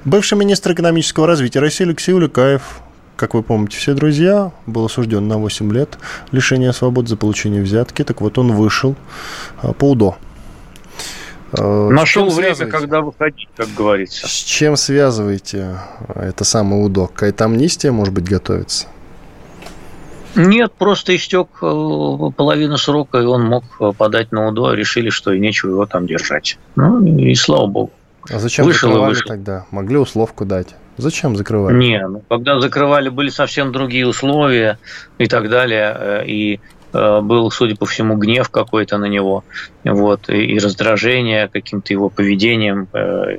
Бывший 0.04 0.38
министр 0.38 0.72
экономического 0.72 1.26
развития 1.26 1.60
России 1.60 1.84
Алексей 1.84 2.12
Улюкаев 2.12 2.80
как 3.16 3.34
вы 3.34 3.42
помните, 3.42 3.76
все 3.76 3.94
друзья, 3.94 4.52
был 4.66 4.84
осужден 4.84 5.26
на 5.26 5.38
8 5.38 5.72
лет 5.72 5.98
лишения 6.30 6.70
свободы 6.70 7.08
за 7.08 7.16
получение 7.16 7.60
взятки. 7.60 8.04
Так 8.04 8.20
вот, 8.20 8.38
он 8.38 8.52
вышел 8.52 8.94
по 9.78 9.90
УДО 9.90 10.16
Э, 11.52 11.88
Нашел 11.90 12.28
время, 12.28 12.66
когда 12.66 13.00
выходить, 13.00 13.48
как 13.56 13.68
говорится. 13.74 14.28
С 14.28 14.30
чем 14.30 14.76
связываете 14.76 15.78
это 16.14 16.44
самое 16.44 16.82
УДО? 16.82 17.06
Какая-то 17.06 17.46
амнистия, 17.46 17.90
может 17.90 18.12
быть, 18.12 18.28
готовится? 18.28 18.86
Нет, 20.36 20.72
просто 20.72 21.16
истек 21.16 21.48
э, 21.62 22.30
половина 22.36 22.76
срока, 22.76 23.18
и 23.18 23.24
он 23.24 23.44
мог 23.44 23.64
подать 23.96 24.32
на 24.32 24.48
УДО, 24.48 24.74
решили, 24.74 25.10
что 25.10 25.32
и 25.32 25.40
нечего 25.40 25.70
его 25.70 25.86
там 25.86 26.06
держать. 26.06 26.58
Ну, 26.76 27.04
и 27.04 27.34
слава 27.34 27.66
богу. 27.66 27.92
А 28.30 28.38
зачем 28.38 28.66
вышел 28.66 28.88
закрывали 28.88 29.10
вышел. 29.10 29.26
тогда? 29.26 29.66
Могли 29.70 29.96
условку 29.96 30.44
дать. 30.44 30.74
Зачем 30.98 31.36
закрывали? 31.36 31.76
Не, 31.76 32.06
ну, 32.06 32.22
когда 32.28 32.60
закрывали, 32.60 33.08
были 33.08 33.30
совсем 33.30 33.72
другие 33.72 34.06
условия 34.06 34.78
и 35.18 35.26
так 35.26 35.48
далее. 35.48 35.96
Э, 35.96 36.26
и 36.26 36.60
э, 36.92 37.20
был, 37.20 37.50
судя 37.50 37.76
по 37.76 37.86
всему, 37.86 38.16
гнев 38.16 38.50
какой-то 38.50 38.98
на 38.98 39.06
него, 39.06 39.44
вот, 39.84 40.28
и 40.28 40.58
раздражение 40.58 41.48
каким-то 41.48 41.92
его 41.92 42.10
поведением, 42.10 42.88
э, 42.92 43.38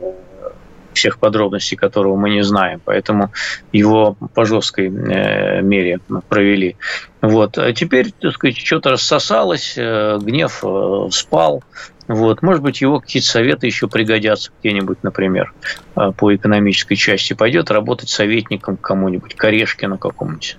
всех 0.93 1.19
подробностей 1.19 1.77
которого 1.77 2.15
мы 2.15 2.29
не 2.29 2.43
знаем, 2.43 2.81
поэтому 2.83 3.31
его 3.71 4.15
по 4.33 4.45
жесткой 4.45 4.89
мере 4.89 5.99
провели. 6.27 6.75
Вот. 7.21 7.57
А 7.57 7.73
теперь, 7.73 8.11
так 8.11 8.33
сказать, 8.33 8.57
что-то 8.57 8.91
рассосалось, 8.91 9.75
гнев 9.75 10.63
спал, 11.11 11.63
вот. 12.07 12.41
Может 12.41 12.63
быть, 12.63 12.81
его 12.81 12.99
какие-то 12.99 13.27
советы 13.27 13.67
еще 13.67 13.87
пригодятся 13.87 14.51
где-нибудь, 14.59 15.03
например, 15.03 15.53
по 15.93 16.35
экономической 16.35 16.95
части. 16.95 17.33
Пойдет 17.33 17.69
работать 17.69 18.09
советником 18.09 18.77
кому-нибудь, 18.77 19.35
Корешкину 19.35 19.99
какому-нибудь. 19.99 20.57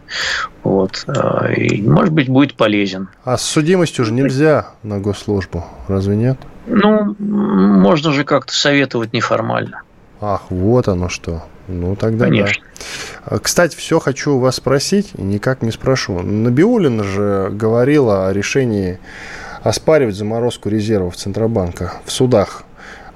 Вот. 0.63 1.05
И, 1.57 1.83
может 1.83 2.13
быть, 2.13 2.29
будет 2.29 2.55
полезен. 2.55 3.09
А 3.25 3.37
с 3.37 3.43
судимостью 3.43 4.05
же 4.05 4.13
нельзя 4.13 4.69
на 4.85 5.01
госслужбу, 5.01 5.65
разве 5.89 6.15
нет? 6.15 6.39
Ну, 6.67 7.17
можно 7.19 8.13
же 8.13 8.23
как-то 8.23 8.55
советовать 8.55 9.13
неформально. 9.13 9.83
Ах, 10.21 10.51
вот 10.51 10.89
оно 10.89 11.09
что. 11.09 11.45
Ну, 11.67 11.97
тогда 11.97 12.27
Конечно. 12.27 12.63
да. 13.29 13.39
Кстати, 13.39 13.77
все 13.77 14.01
хочу 14.01 14.39
вас 14.39 14.57
спросить, 14.57 15.13
и 15.17 15.23
никак 15.23 15.63
не 15.63 15.71
спрошу. 15.71 16.21
Набиулина 16.21 17.05
же 17.05 17.49
говорила 17.53 18.29
о 18.29 18.33
решении 18.33 18.99
оспаривать 19.63 20.17
заморозку 20.17 20.69
резервов 20.69 21.17
Центробанка 21.17 21.95
в 22.05 22.13
судах. 22.13 22.65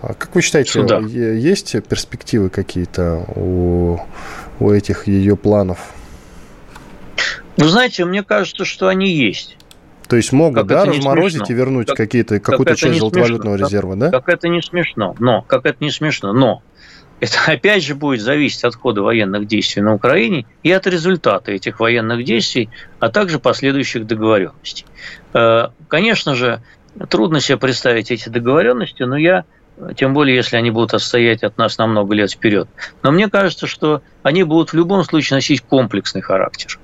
А 0.03 0.15
как 0.15 0.35
вы 0.35 0.43
считаете, 0.43 0.71
Суда. 0.71 0.99
есть 0.99 1.75
перспективы 1.89 2.51
какие-то 2.51 3.25
у, 3.35 3.99
у 4.61 4.71
этих 4.71 5.07
ее 5.07 5.37
планов? 5.37 5.79
Вы 7.57 7.69
знаете, 7.69 8.05
мне 8.05 8.23
кажется, 8.23 8.65
что 8.65 8.89
они 8.89 9.11
есть. 9.11 9.57
То 10.09 10.17
есть 10.17 10.33
могут, 10.33 10.59
как 10.59 10.67
да, 10.67 10.85
разморозить 10.85 11.49
и 11.49 11.55
вернуть 11.55 11.89
как, 11.89 11.97
какие-то, 11.97 12.39
какую-то 12.39 12.73
как 12.73 12.79
часть 12.79 12.99
золотовалютного 12.99 13.57
резерва, 13.57 13.97
да? 13.97 14.11
Как 14.11 14.29
это 14.29 14.49
не 14.49 14.61
смешно, 14.61 15.17
но, 15.19 15.43
как 15.43 15.65
это 15.65 15.83
не 15.83 15.91
смешно, 15.91 16.33
но 16.33 16.63
это 17.21 17.39
опять 17.47 17.85
же 17.85 17.95
будет 17.95 18.21
зависеть 18.21 18.65
от 18.65 18.75
хода 18.75 19.03
военных 19.03 19.47
действий 19.47 19.83
на 19.83 19.95
Украине 19.95 20.47
и 20.63 20.71
от 20.71 20.87
результата 20.87 21.53
этих 21.53 21.81
военных 21.81 22.25
действий, 22.25 22.69
а 22.99 23.09
также 23.09 23.39
последующих 23.39 24.07
договоренностей. 24.07 24.87
Э, 25.33 25.69
конечно 25.89 26.35
же, 26.35 26.63
трудно 27.09 27.41
себе 27.41 27.59
представить 27.59 28.11
эти 28.11 28.29
договоренности, 28.29 29.03
но 29.03 29.17
я 29.17 29.45
тем 29.97 30.15
более, 30.15 30.37
если 30.37 30.57
они 30.57 30.71
будут 30.71 30.95
отстоять 30.95 31.43
от 31.43 31.59
нас 31.59 31.79
на 31.79 31.87
много 31.87 32.15
лет 32.15 32.31
вперед. 32.31 32.69
Но 33.03 33.11
мне 33.11 33.29
кажется, 33.29 33.67
что 33.67 34.03
они 34.23 34.45
будут 34.45 34.71
в 34.71 34.77
любом 34.77 35.03
случае 35.03 35.39
носить 35.39 35.63
комплексный 35.63 36.21
характер. 36.21 36.79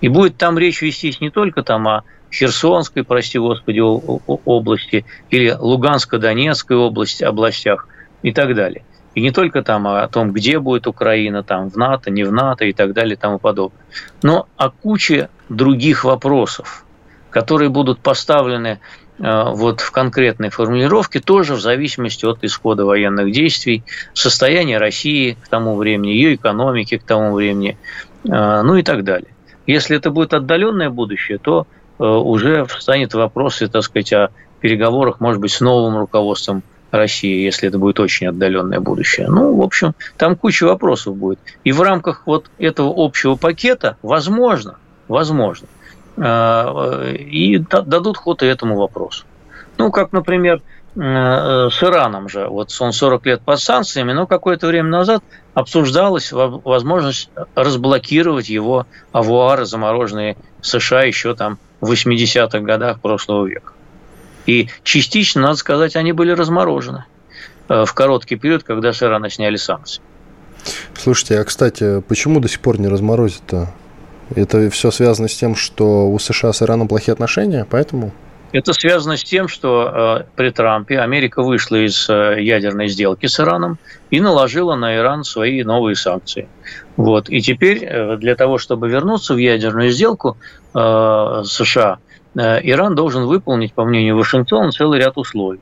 И 0.00 0.08
будет 0.08 0.36
там 0.36 0.58
речь 0.58 0.82
вестись 0.82 1.20
не 1.20 1.30
только 1.30 1.62
там 1.62 1.86
о 1.86 2.02
Херсонской, 2.32 3.04
прости 3.04 3.38
господи, 3.38 3.78
области 3.78 5.04
или 5.30 5.54
Луганско-Донецкой 5.56 6.76
области, 6.76 7.22
областях 7.22 7.86
и 8.22 8.32
так 8.32 8.54
далее. 8.56 8.84
И 9.14 9.20
не 9.20 9.30
только 9.30 9.62
там 9.62 9.86
о 9.86 10.08
том, 10.08 10.32
где 10.32 10.58
будет 10.58 10.86
Украина, 10.86 11.42
там 11.42 11.68
в 11.68 11.76
НАТО, 11.76 12.10
не 12.10 12.24
в 12.24 12.32
НАТО 12.32 12.64
и 12.64 12.72
так 12.72 12.92
далее 12.94 13.14
и 13.14 13.18
тому 13.18 13.38
подобное, 13.38 13.84
но 14.22 14.46
о 14.56 14.70
куче 14.70 15.28
других 15.48 16.04
вопросов, 16.04 16.84
которые 17.30 17.68
будут 17.68 18.00
поставлены 18.00 18.80
э, 19.18 19.42
вот 19.50 19.80
в 19.80 19.90
конкретной 19.90 20.48
формулировке, 20.48 21.20
тоже 21.20 21.54
в 21.54 21.60
зависимости 21.60 22.24
от 22.24 22.42
исхода 22.42 22.86
военных 22.86 23.32
действий, 23.32 23.84
состояния 24.14 24.78
России 24.78 25.36
к 25.42 25.48
тому 25.48 25.76
времени, 25.76 26.12
ее 26.12 26.34
экономики 26.34 26.96
к 26.96 27.02
тому 27.02 27.34
времени, 27.34 27.76
э, 28.24 28.62
ну 28.62 28.76
и 28.76 28.82
так 28.82 29.04
далее. 29.04 29.28
Если 29.66 29.96
это 29.96 30.10
будет 30.10 30.32
отдаленное 30.32 30.88
будущее, 30.88 31.36
то 31.38 31.66
э, 31.98 32.04
уже 32.04 32.64
встанет 32.64 33.12
вопрос, 33.12 33.62
так 33.70 33.82
сказать, 33.82 34.12
о 34.14 34.30
переговорах, 34.60 35.20
может 35.20 35.40
быть, 35.40 35.52
с 35.52 35.60
новым 35.60 35.98
руководством 35.98 36.62
России, 36.92 37.42
если 37.42 37.68
это 37.68 37.78
будет 37.78 37.98
очень 37.98 38.28
отдаленное 38.28 38.78
будущее. 38.78 39.28
Ну, 39.28 39.56
в 39.56 39.62
общем, 39.62 39.94
там 40.18 40.36
куча 40.36 40.64
вопросов 40.64 41.16
будет. 41.16 41.38
И 41.64 41.72
в 41.72 41.80
рамках 41.80 42.22
вот 42.26 42.50
этого 42.58 42.92
общего 42.94 43.34
пакета, 43.36 43.96
возможно, 44.02 44.76
возможно, 45.08 45.66
э, 46.18 47.14
и 47.16 47.58
дадут 47.58 48.18
ход 48.18 48.42
и 48.42 48.46
этому 48.46 48.76
вопросу. 48.76 49.24
Ну, 49.78 49.90
как, 49.90 50.12
например, 50.12 50.60
э, 50.94 51.00
с 51.00 51.82
Ираном 51.82 52.28
же. 52.28 52.46
Вот 52.46 52.68
он 52.78 52.92
40 52.92 53.26
лет 53.26 53.40
под 53.40 53.58
санкциями, 53.58 54.12
но 54.12 54.26
какое-то 54.26 54.66
время 54.66 54.90
назад 54.90 55.24
обсуждалась 55.54 56.30
возможность 56.30 57.30
разблокировать 57.54 58.50
его 58.50 58.86
авуары, 59.12 59.64
замороженные 59.64 60.36
США 60.60 61.04
еще 61.04 61.34
там 61.34 61.58
в 61.80 61.90
80-х 61.90 62.60
годах 62.60 63.00
прошлого 63.00 63.46
века. 63.46 63.71
И 64.46 64.68
частично, 64.82 65.42
надо 65.42 65.56
сказать, 65.56 65.96
они 65.96 66.12
были 66.12 66.32
разморожены 66.32 67.04
э, 67.68 67.84
в 67.84 67.92
короткий 67.94 68.36
период, 68.36 68.64
когда 68.64 68.92
с 68.92 69.02
Ирана 69.02 69.30
сняли 69.30 69.56
санкции. 69.56 70.02
Слушайте, 70.94 71.38
а, 71.38 71.44
кстати, 71.44 72.00
почему 72.02 72.40
до 72.40 72.48
сих 72.48 72.60
пор 72.60 72.80
не 72.80 72.88
разморозит-то? 72.88 73.72
Это 74.34 74.70
все 74.70 74.90
связано 74.90 75.28
с 75.28 75.36
тем, 75.36 75.54
что 75.56 76.08
у 76.08 76.18
США 76.18 76.52
с 76.52 76.62
Ираном 76.62 76.88
плохие 76.88 77.12
отношения, 77.12 77.66
поэтому? 77.68 78.12
Это 78.52 78.74
связано 78.74 79.16
с 79.16 79.24
тем, 79.24 79.48
что 79.48 80.20
э, 80.20 80.24
при 80.36 80.50
Трампе 80.50 80.98
Америка 80.98 81.42
вышла 81.42 81.76
из 81.76 82.08
э, 82.08 82.36
ядерной 82.40 82.88
сделки 82.88 83.26
с 83.26 83.40
Ираном 83.40 83.78
и 84.10 84.20
наложила 84.20 84.74
на 84.74 84.94
Иран 84.96 85.24
свои 85.24 85.64
новые 85.64 85.96
санкции. 85.96 86.48
Вот. 86.96 87.30
И 87.30 87.40
теперь 87.40 87.82
э, 87.82 88.16
для 88.18 88.34
того, 88.36 88.58
чтобы 88.58 88.90
вернуться 88.90 89.34
в 89.34 89.38
ядерную 89.38 89.90
сделку 89.90 90.36
э, 90.74 91.42
США, 91.46 91.94
Э, 91.94 92.11
Иран 92.34 92.94
должен 92.94 93.26
выполнить, 93.26 93.74
по 93.74 93.84
мнению 93.84 94.16
Вашингтона, 94.16 94.72
целый 94.72 94.98
ряд 94.98 95.16
условий, 95.16 95.60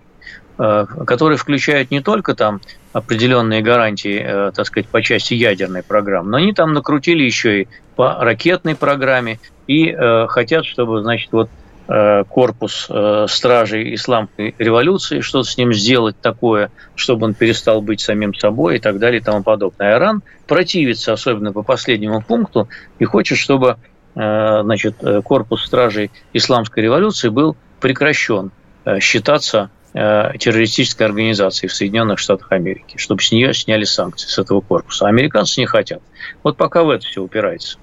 э, 0.58 0.86
которые 1.06 1.36
включают 1.36 1.90
не 1.90 2.00
только 2.00 2.34
там 2.34 2.60
определенные 2.92 3.62
гарантии, 3.62 4.20
э, 4.22 4.52
так 4.54 4.66
сказать, 4.66 4.88
по 4.88 5.02
части 5.02 5.34
ядерной 5.34 5.82
программы, 5.82 6.30
но 6.30 6.36
они 6.36 6.52
там 6.52 6.72
накрутили 6.72 7.22
еще 7.22 7.62
и 7.62 7.68
по 7.96 8.16
ракетной 8.20 8.76
программе 8.76 9.38
и 9.66 9.94
хотят, 10.28 10.64
чтобы, 10.64 11.02
значит, 11.02 11.30
вот 11.32 11.48
корпус 11.86 12.88
стражей 13.28 13.94
исламской 13.94 14.54
революции, 14.58 15.20
что-то 15.20 15.48
с 15.48 15.56
ним 15.58 15.72
сделать 15.72 16.16
такое, 16.20 16.70
чтобы 16.94 17.26
он 17.26 17.34
перестал 17.34 17.82
быть 17.82 18.00
самим 18.00 18.34
собой 18.34 18.76
и 18.76 18.78
так 18.78 18.98
далее 18.98 19.20
и 19.20 19.22
тому 19.22 19.42
подобное. 19.42 19.96
Иран 19.96 20.22
противится, 20.46 21.12
особенно 21.12 21.52
по 21.52 21.62
последнему 21.62 22.22
пункту, 22.22 22.68
и 22.98 23.04
хочет, 23.04 23.38
чтобы 23.38 23.76
Э, 23.76 23.99
значит, 24.14 24.96
э, 25.02 25.22
корпус 25.22 25.64
стражей 25.64 26.10
исламской 26.32 26.82
революции 26.82 27.28
был 27.28 27.56
прекращен 27.80 28.50
э, 28.84 29.00
считаться 29.00 29.70
террористической 29.92 31.04
организацией 31.04 31.68
в 31.68 31.74
Соединенных 31.74 32.20
Штатах 32.20 32.52
Америки, 32.52 32.96
чтобы 32.96 33.22
с 33.22 33.32
нее 33.32 33.52
сняли 33.52 33.82
санкции, 33.82 34.28
с 34.28 34.38
этого 34.38 34.60
корпуса. 34.60 35.08
американцы 35.08 35.58
не 35.58 35.66
хотят. 35.66 36.00
Вот 36.44 36.56
пока 36.56 36.84
в 36.84 36.90
это 36.90 37.04
все 37.04 37.20
упирается. 37.20 37.76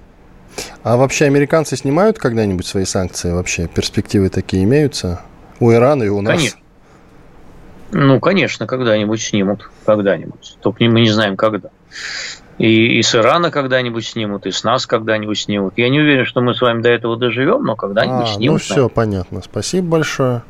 А 0.84 0.96
вообще 0.96 1.26
американцы 1.26 1.76
снимают 1.76 2.18
когда-нибудь 2.18 2.66
свои 2.66 2.86
санкции? 2.86 3.34
Вообще 3.34 3.68
перспективы 3.68 4.30
такие 4.30 4.64
имеются? 4.64 5.22
У 5.60 5.70
Ирана 5.74 6.04
и 6.04 6.08
у 6.08 6.22
нас? 6.22 6.38
Конечно. 6.38 6.60
Ну, 7.92 8.20
конечно, 8.20 8.68
когда-нибудь 8.68 9.22
снимут. 9.22 9.70
Когда-нибудь. 9.86 10.58
Только 10.62 10.84
мы 10.86 11.02
не 11.02 11.10
знаем, 11.10 11.38
когда. 11.38 11.70
И, 12.58 13.00
и 13.00 13.02
с 13.02 13.14
Ирана 13.14 13.52
когда-нибудь 13.52 14.06
снимут, 14.06 14.46
и 14.46 14.52
с 14.52 14.64
нас 14.64 14.86
когда-нибудь 14.88 15.38
снимут. 15.40 15.74
Я 15.78 15.90
не 15.90 16.00
уверен, 16.00 16.26
что 16.26 16.42
мы 16.42 16.56
с 16.56 16.62
вами 16.62 16.82
до 16.82 16.90
этого 16.90 17.18
доживем, 17.18 17.64
но 17.64 17.76
когда-нибудь 17.76 18.30
а, 18.30 18.34
снимут. 18.34 18.62
Ну, 18.68 18.74
все 18.74 18.90
понятно. 18.90 19.42
Спасибо 19.44 19.88
большое. 19.88 20.44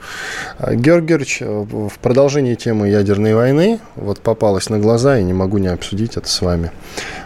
А, 0.57 0.73
Георгий 0.73 1.07
Георгиевич, 1.07 1.41
в 1.41 1.99
продолжении 1.99 2.55
темы 2.55 2.89
ядерной 2.89 3.33
войны, 3.33 3.79
вот 3.95 4.19
попалась 4.19 4.69
на 4.69 4.79
глаза, 4.79 5.17
и 5.19 5.23
не 5.23 5.33
могу 5.33 5.57
не 5.57 5.67
обсудить 5.67 6.17
это 6.17 6.27
с 6.27 6.41
вами. 6.41 6.71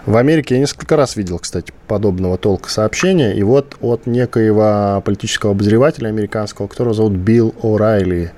В 0.05 0.17
Америке 0.17 0.55
я 0.55 0.61
несколько 0.61 0.95
раз 0.95 1.15
видел, 1.15 1.39
кстати, 1.39 1.73
подобного 1.87 2.37
толка 2.37 2.69
сообщения, 2.69 3.33
и 3.33 3.43
вот 3.43 3.75
от 3.81 4.05
некоего 4.07 5.01
политического 5.05 5.51
обозревателя 5.51 6.07
американского, 6.07 6.67
которого 6.67 6.93
зовут 6.93 7.13
Билл 7.13 7.53
О'Райли, 7.61 8.29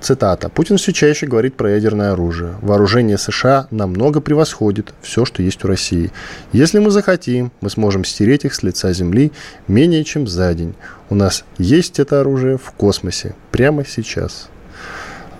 Цитата. 0.00 0.48
«Путин 0.48 0.78
все 0.78 0.92
чаще 0.92 1.26
говорит 1.26 1.56
про 1.56 1.72
ядерное 1.72 2.12
оружие. 2.12 2.54
Вооружение 2.62 3.18
США 3.18 3.66
намного 3.70 4.20
превосходит 4.20 4.94
все, 5.02 5.24
что 5.24 5.42
есть 5.42 5.62
у 5.64 5.68
России. 5.68 6.10
Если 6.52 6.78
мы 6.78 6.90
захотим, 6.90 7.52
мы 7.60 7.68
сможем 7.68 8.04
стереть 8.04 8.44
их 8.44 8.54
с 8.54 8.62
лица 8.62 8.92
Земли 8.92 9.30
менее 9.68 10.04
чем 10.04 10.26
за 10.26 10.54
день. 10.54 10.74
У 11.10 11.14
нас 11.14 11.44
есть 11.58 12.00
это 12.00 12.20
оружие 12.20 12.56
в 12.56 12.70
космосе 12.72 13.34
прямо 13.50 13.84
сейчас». 13.84 14.48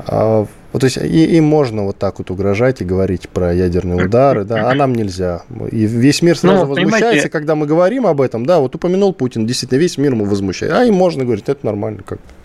А, 0.07 0.47
то 0.73 0.85
есть 0.85 0.97
и, 0.97 1.37
им 1.37 1.45
можно 1.45 1.85
вот 1.85 1.99
так 1.99 2.19
вот 2.19 2.31
угрожать 2.31 2.81
и 2.81 2.85
говорить 2.85 3.29
про 3.29 3.53
ядерные 3.53 4.05
удары, 4.07 4.45
да, 4.45 4.71
а 4.71 4.75
нам 4.75 4.95
нельзя. 4.95 5.43
И 5.71 5.85
весь 5.87 6.23
мир 6.23 6.39
сразу 6.39 6.63
ну, 6.63 6.67
возмущается, 6.67 7.07
понимаете... 7.07 7.29
когда 7.29 7.55
мы 7.55 7.67
говорим 7.67 8.07
об 8.07 8.21
этом, 8.21 8.47
да, 8.47 8.61
вот 8.61 8.75
упомянул 8.75 9.13
Путин, 9.13 9.47
действительно 9.47 9.79
весь 9.79 9.99
мир 9.99 10.13
ему 10.13 10.25
возмущает, 10.25 10.73
а 10.73 10.85
им 10.85 10.95
можно 10.95 11.25
говорить, 11.25 11.49
это 11.49 11.67
нормально 11.67 12.03
как-то. 12.05 12.40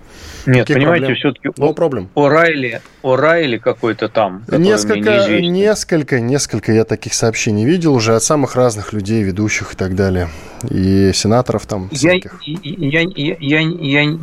Нет, 0.46 0.68
Каких 0.68 0.76
понимаете, 0.76 1.14
все-таки 1.16 1.48
no 1.50 1.76
problem. 1.76 2.08
О'Райли, 2.16 2.82
О'Райли 3.04 3.58
какой-то 3.58 4.10
там. 4.10 4.44
Несколько, 4.48 5.28
несколько, 5.42 6.20
несколько 6.20 6.72
я 6.72 6.84
таких 6.84 7.14
сообщений 7.14 7.66
видел 7.66 7.94
уже 7.94 8.16
от 8.16 8.24
самых 8.24 8.56
разных 8.56 8.94
людей, 8.94 9.24
ведущих 9.24 9.74
и 9.74 9.76
так 9.76 9.96
далее. 9.96 10.30
И 10.70 11.12
сенаторов 11.14 11.66
там. 11.66 11.90
Я, 11.92 12.14
я, 12.14 13.02
я, 13.02 13.40
я, 13.40 13.60
я, 13.60 14.18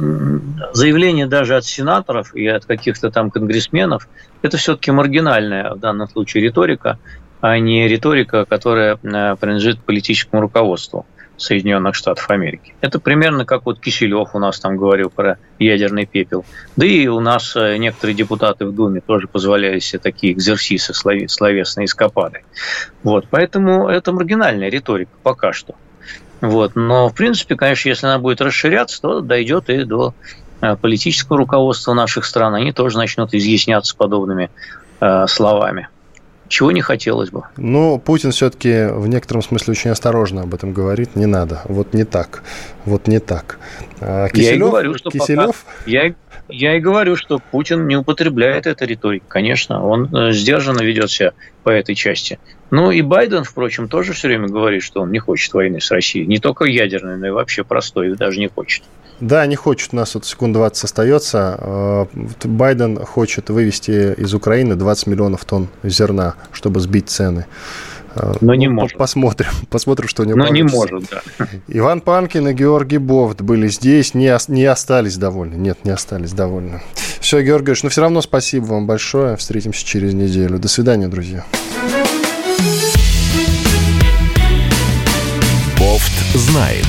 заявление 0.73 1.27
даже 1.27 1.57
от 1.57 1.65
сенаторов 1.65 2.35
и 2.35 2.47
от 2.47 2.65
каких-то 2.65 3.11
там 3.11 3.31
конгрессменов, 3.31 4.09
это 4.43 4.57
все-таки 4.57 4.91
маргинальная 4.91 5.75
в 5.75 5.79
данном 5.79 6.09
случае 6.09 6.45
риторика, 6.45 6.99
а 7.41 7.59
не 7.59 7.89
риторика, 7.89 8.45
которая 8.45 8.99
э, 9.03 9.37
принадлежит 9.37 9.81
политическому 9.81 10.43
руководству. 10.43 11.07
Соединенных 11.43 11.95
Штатов 11.95 12.31
Америки. 12.31 12.75
Это 12.81 13.01
примерно 13.01 13.45
как 13.45 13.67
вот 13.67 13.81
Киселев 13.81 14.35
у 14.35 14.39
нас 14.39 14.61
там 14.61 14.77
говорил 14.77 15.11
про 15.11 15.39
ядерный 15.59 16.07
пепел. 16.07 16.45
Да 16.77 16.87
и 16.87 17.07
у 17.09 17.21
нас 17.21 17.57
э, 17.57 17.77
некоторые 17.79 18.15
депутаты 18.15 18.65
в 18.65 18.75
Думе 18.75 19.01
тоже 19.01 19.27
позволяли 19.27 19.81
себе 19.81 19.99
такие 19.99 20.33
экзерсисы 20.33 20.95
словесные 20.95 21.87
эскапады. 21.87 22.45
Вот, 23.03 23.27
поэтому 23.29 23.89
это 23.89 24.13
маргинальная 24.13 24.69
риторика 24.69 25.11
пока 25.23 25.53
что. 25.53 25.75
Вот. 26.41 26.77
Но, 26.77 27.09
в 27.09 27.15
принципе, 27.15 27.57
конечно, 27.57 27.89
если 27.89 28.07
она 28.07 28.19
будет 28.19 28.41
расширяться, 28.41 29.01
то 29.03 29.21
дойдет 29.21 29.69
и 29.69 29.85
до 29.85 30.15
э, 30.61 30.77
политического 30.77 31.39
руководства 31.39 31.93
наших 31.93 32.25
стран. 32.25 32.55
Они 32.55 32.73
тоже 32.73 32.99
начнут 32.99 33.35
изъясняться 33.35 33.97
подобными 33.97 34.51
э, 35.01 35.27
словами 35.27 35.89
чего 36.53 36.71
не 36.71 36.83
хотелось 36.83 37.31
бы. 37.31 37.45
Но 37.57 37.99
Путин 37.99 38.31
все-таки 38.31 38.87
в 38.93 39.09
некотором 39.09 39.43
смысле 39.43 39.73
очень 39.73 39.91
осторожно 39.91 40.43
об 40.43 40.55
этом 40.55 40.73
говорит. 40.73 41.17
Не 41.17 41.27
надо. 41.27 41.63
Вот 41.65 41.95
не 41.95 42.05
так. 42.05 42.43
Вот 42.85 43.09
не 43.09 43.19
так. 43.19 43.59
А 44.01 44.29
Киселев, 44.29 44.51
я 44.51 44.55
и 44.55 44.59
говорю, 44.59 44.95
что 44.95 45.11
Киселев... 45.11 45.65
Пока... 45.65 45.91
Я, 45.91 46.15
я 46.49 46.77
и 46.77 46.81
говорю, 46.81 47.17
что 47.17 47.39
Путин 47.39 47.89
не 47.89 47.97
употребляет 47.97 48.67
эту 48.67 48.85
риторику. 48.85 49.25
Конечно, 49.29 49.85
он 49.85 50.15
э, 50.15 50.33
сдержанно 50.33 50.83
ведет 50.83 51.11
себя 51.11 51.33
по 51.63 51.71
этой 51.71 51.95
части. 51.95 52.39
Ну 52.71 52.91
и 52.91 53.01
Байден, 53.01 53.45
впрочем, 53.45 53.89
тоже 53.89 54.13
все 54.13 54.29
время 54.29 54.49
говорит, 54.49 54.83
что 54.83 55.01
он 55.01 55.11
не 55.11 55.19
хочет 55.19 55.53
войны 55.55 55.81
с 55.81 55.91
Россией. 55.91 56.27
Не 56.27 56.39
только 56.39 56.65
ядерной, 56.65 57.17
но 57.17 57.27
и 57.29 57.31
вообще 57.31 57.65
простой, 57.65 58.15
даже 58.15 58.39
не 58.39 58.49
хочет. 58.49 58.83
Да, 59.23 59.47
не 59.47 59.55
хочет. 59.55 59.91
У 59.93 59.97
нас 59.97 60.17
вот 60.17 60.27
секунд 60.27 60.53
20 60.53 60.83
остается. 60.83 61.57
А, 61.57 62.09
Байден 62.43 62.99
хочет 62.99 63.51
вывести 63.51 64.15
из 64.15 64.35
Украины 64.35 64.75
20 64.75 65.07
миллионов 65.07 65.45
тонн 65.45 65.69
зерна, 65.85 66.35
чтобы 66.51 66.81
сбить 66.81 67.09
цены. 67.09 67.47
А, 68.17 68.35
но 68.41 68.57
не 68.57 68.67
ну, 68.67 68.75
может. 68.75 68.99
Посмотрим, 68.99 69.51
посмотрим, 69.71 70.09
что 70.09 70.25
у 70.25 70.27
него 70.27 70.39
Но 70.39 70.47
получится. 70.47 70.65
не 70.65 70.77
может, 70.77 71.09
да. 71.09 71.47
Иван 71.69 72.01
Панкин 72.01 72.49
и 72.49 72.53
Георгий 72.53 72.99
Бовт 72.99 73.43
были 73.43 73.69
здесь, 73.69 74.15
не, 74.15 74.37
не 74.49 74.65
остались 74.65 75.17
довольны. 75.17 75.55
Нет, 75.55 75.85
не 75.85 75.93
остались 75.93 76.33
довольны. 76.33 76.83
Все, 77.21 77.43
Георгиевич, 77.43 77.85
но 77.85 77.91
все 77.91 78.01
равно 78.01 78.23
спасибо 78.23 78.65
вам 78.65 78.89
большое. 78.89 79.37
Встретимся 79.37 79.87
через 79.87 80.15
неделю. 80.15 80.59
До 80.59 80.67
свидания, 80.67 81.07
друзья. 81.07 81.45
Бофт 85.79 86.13
знает. 86.35 86.87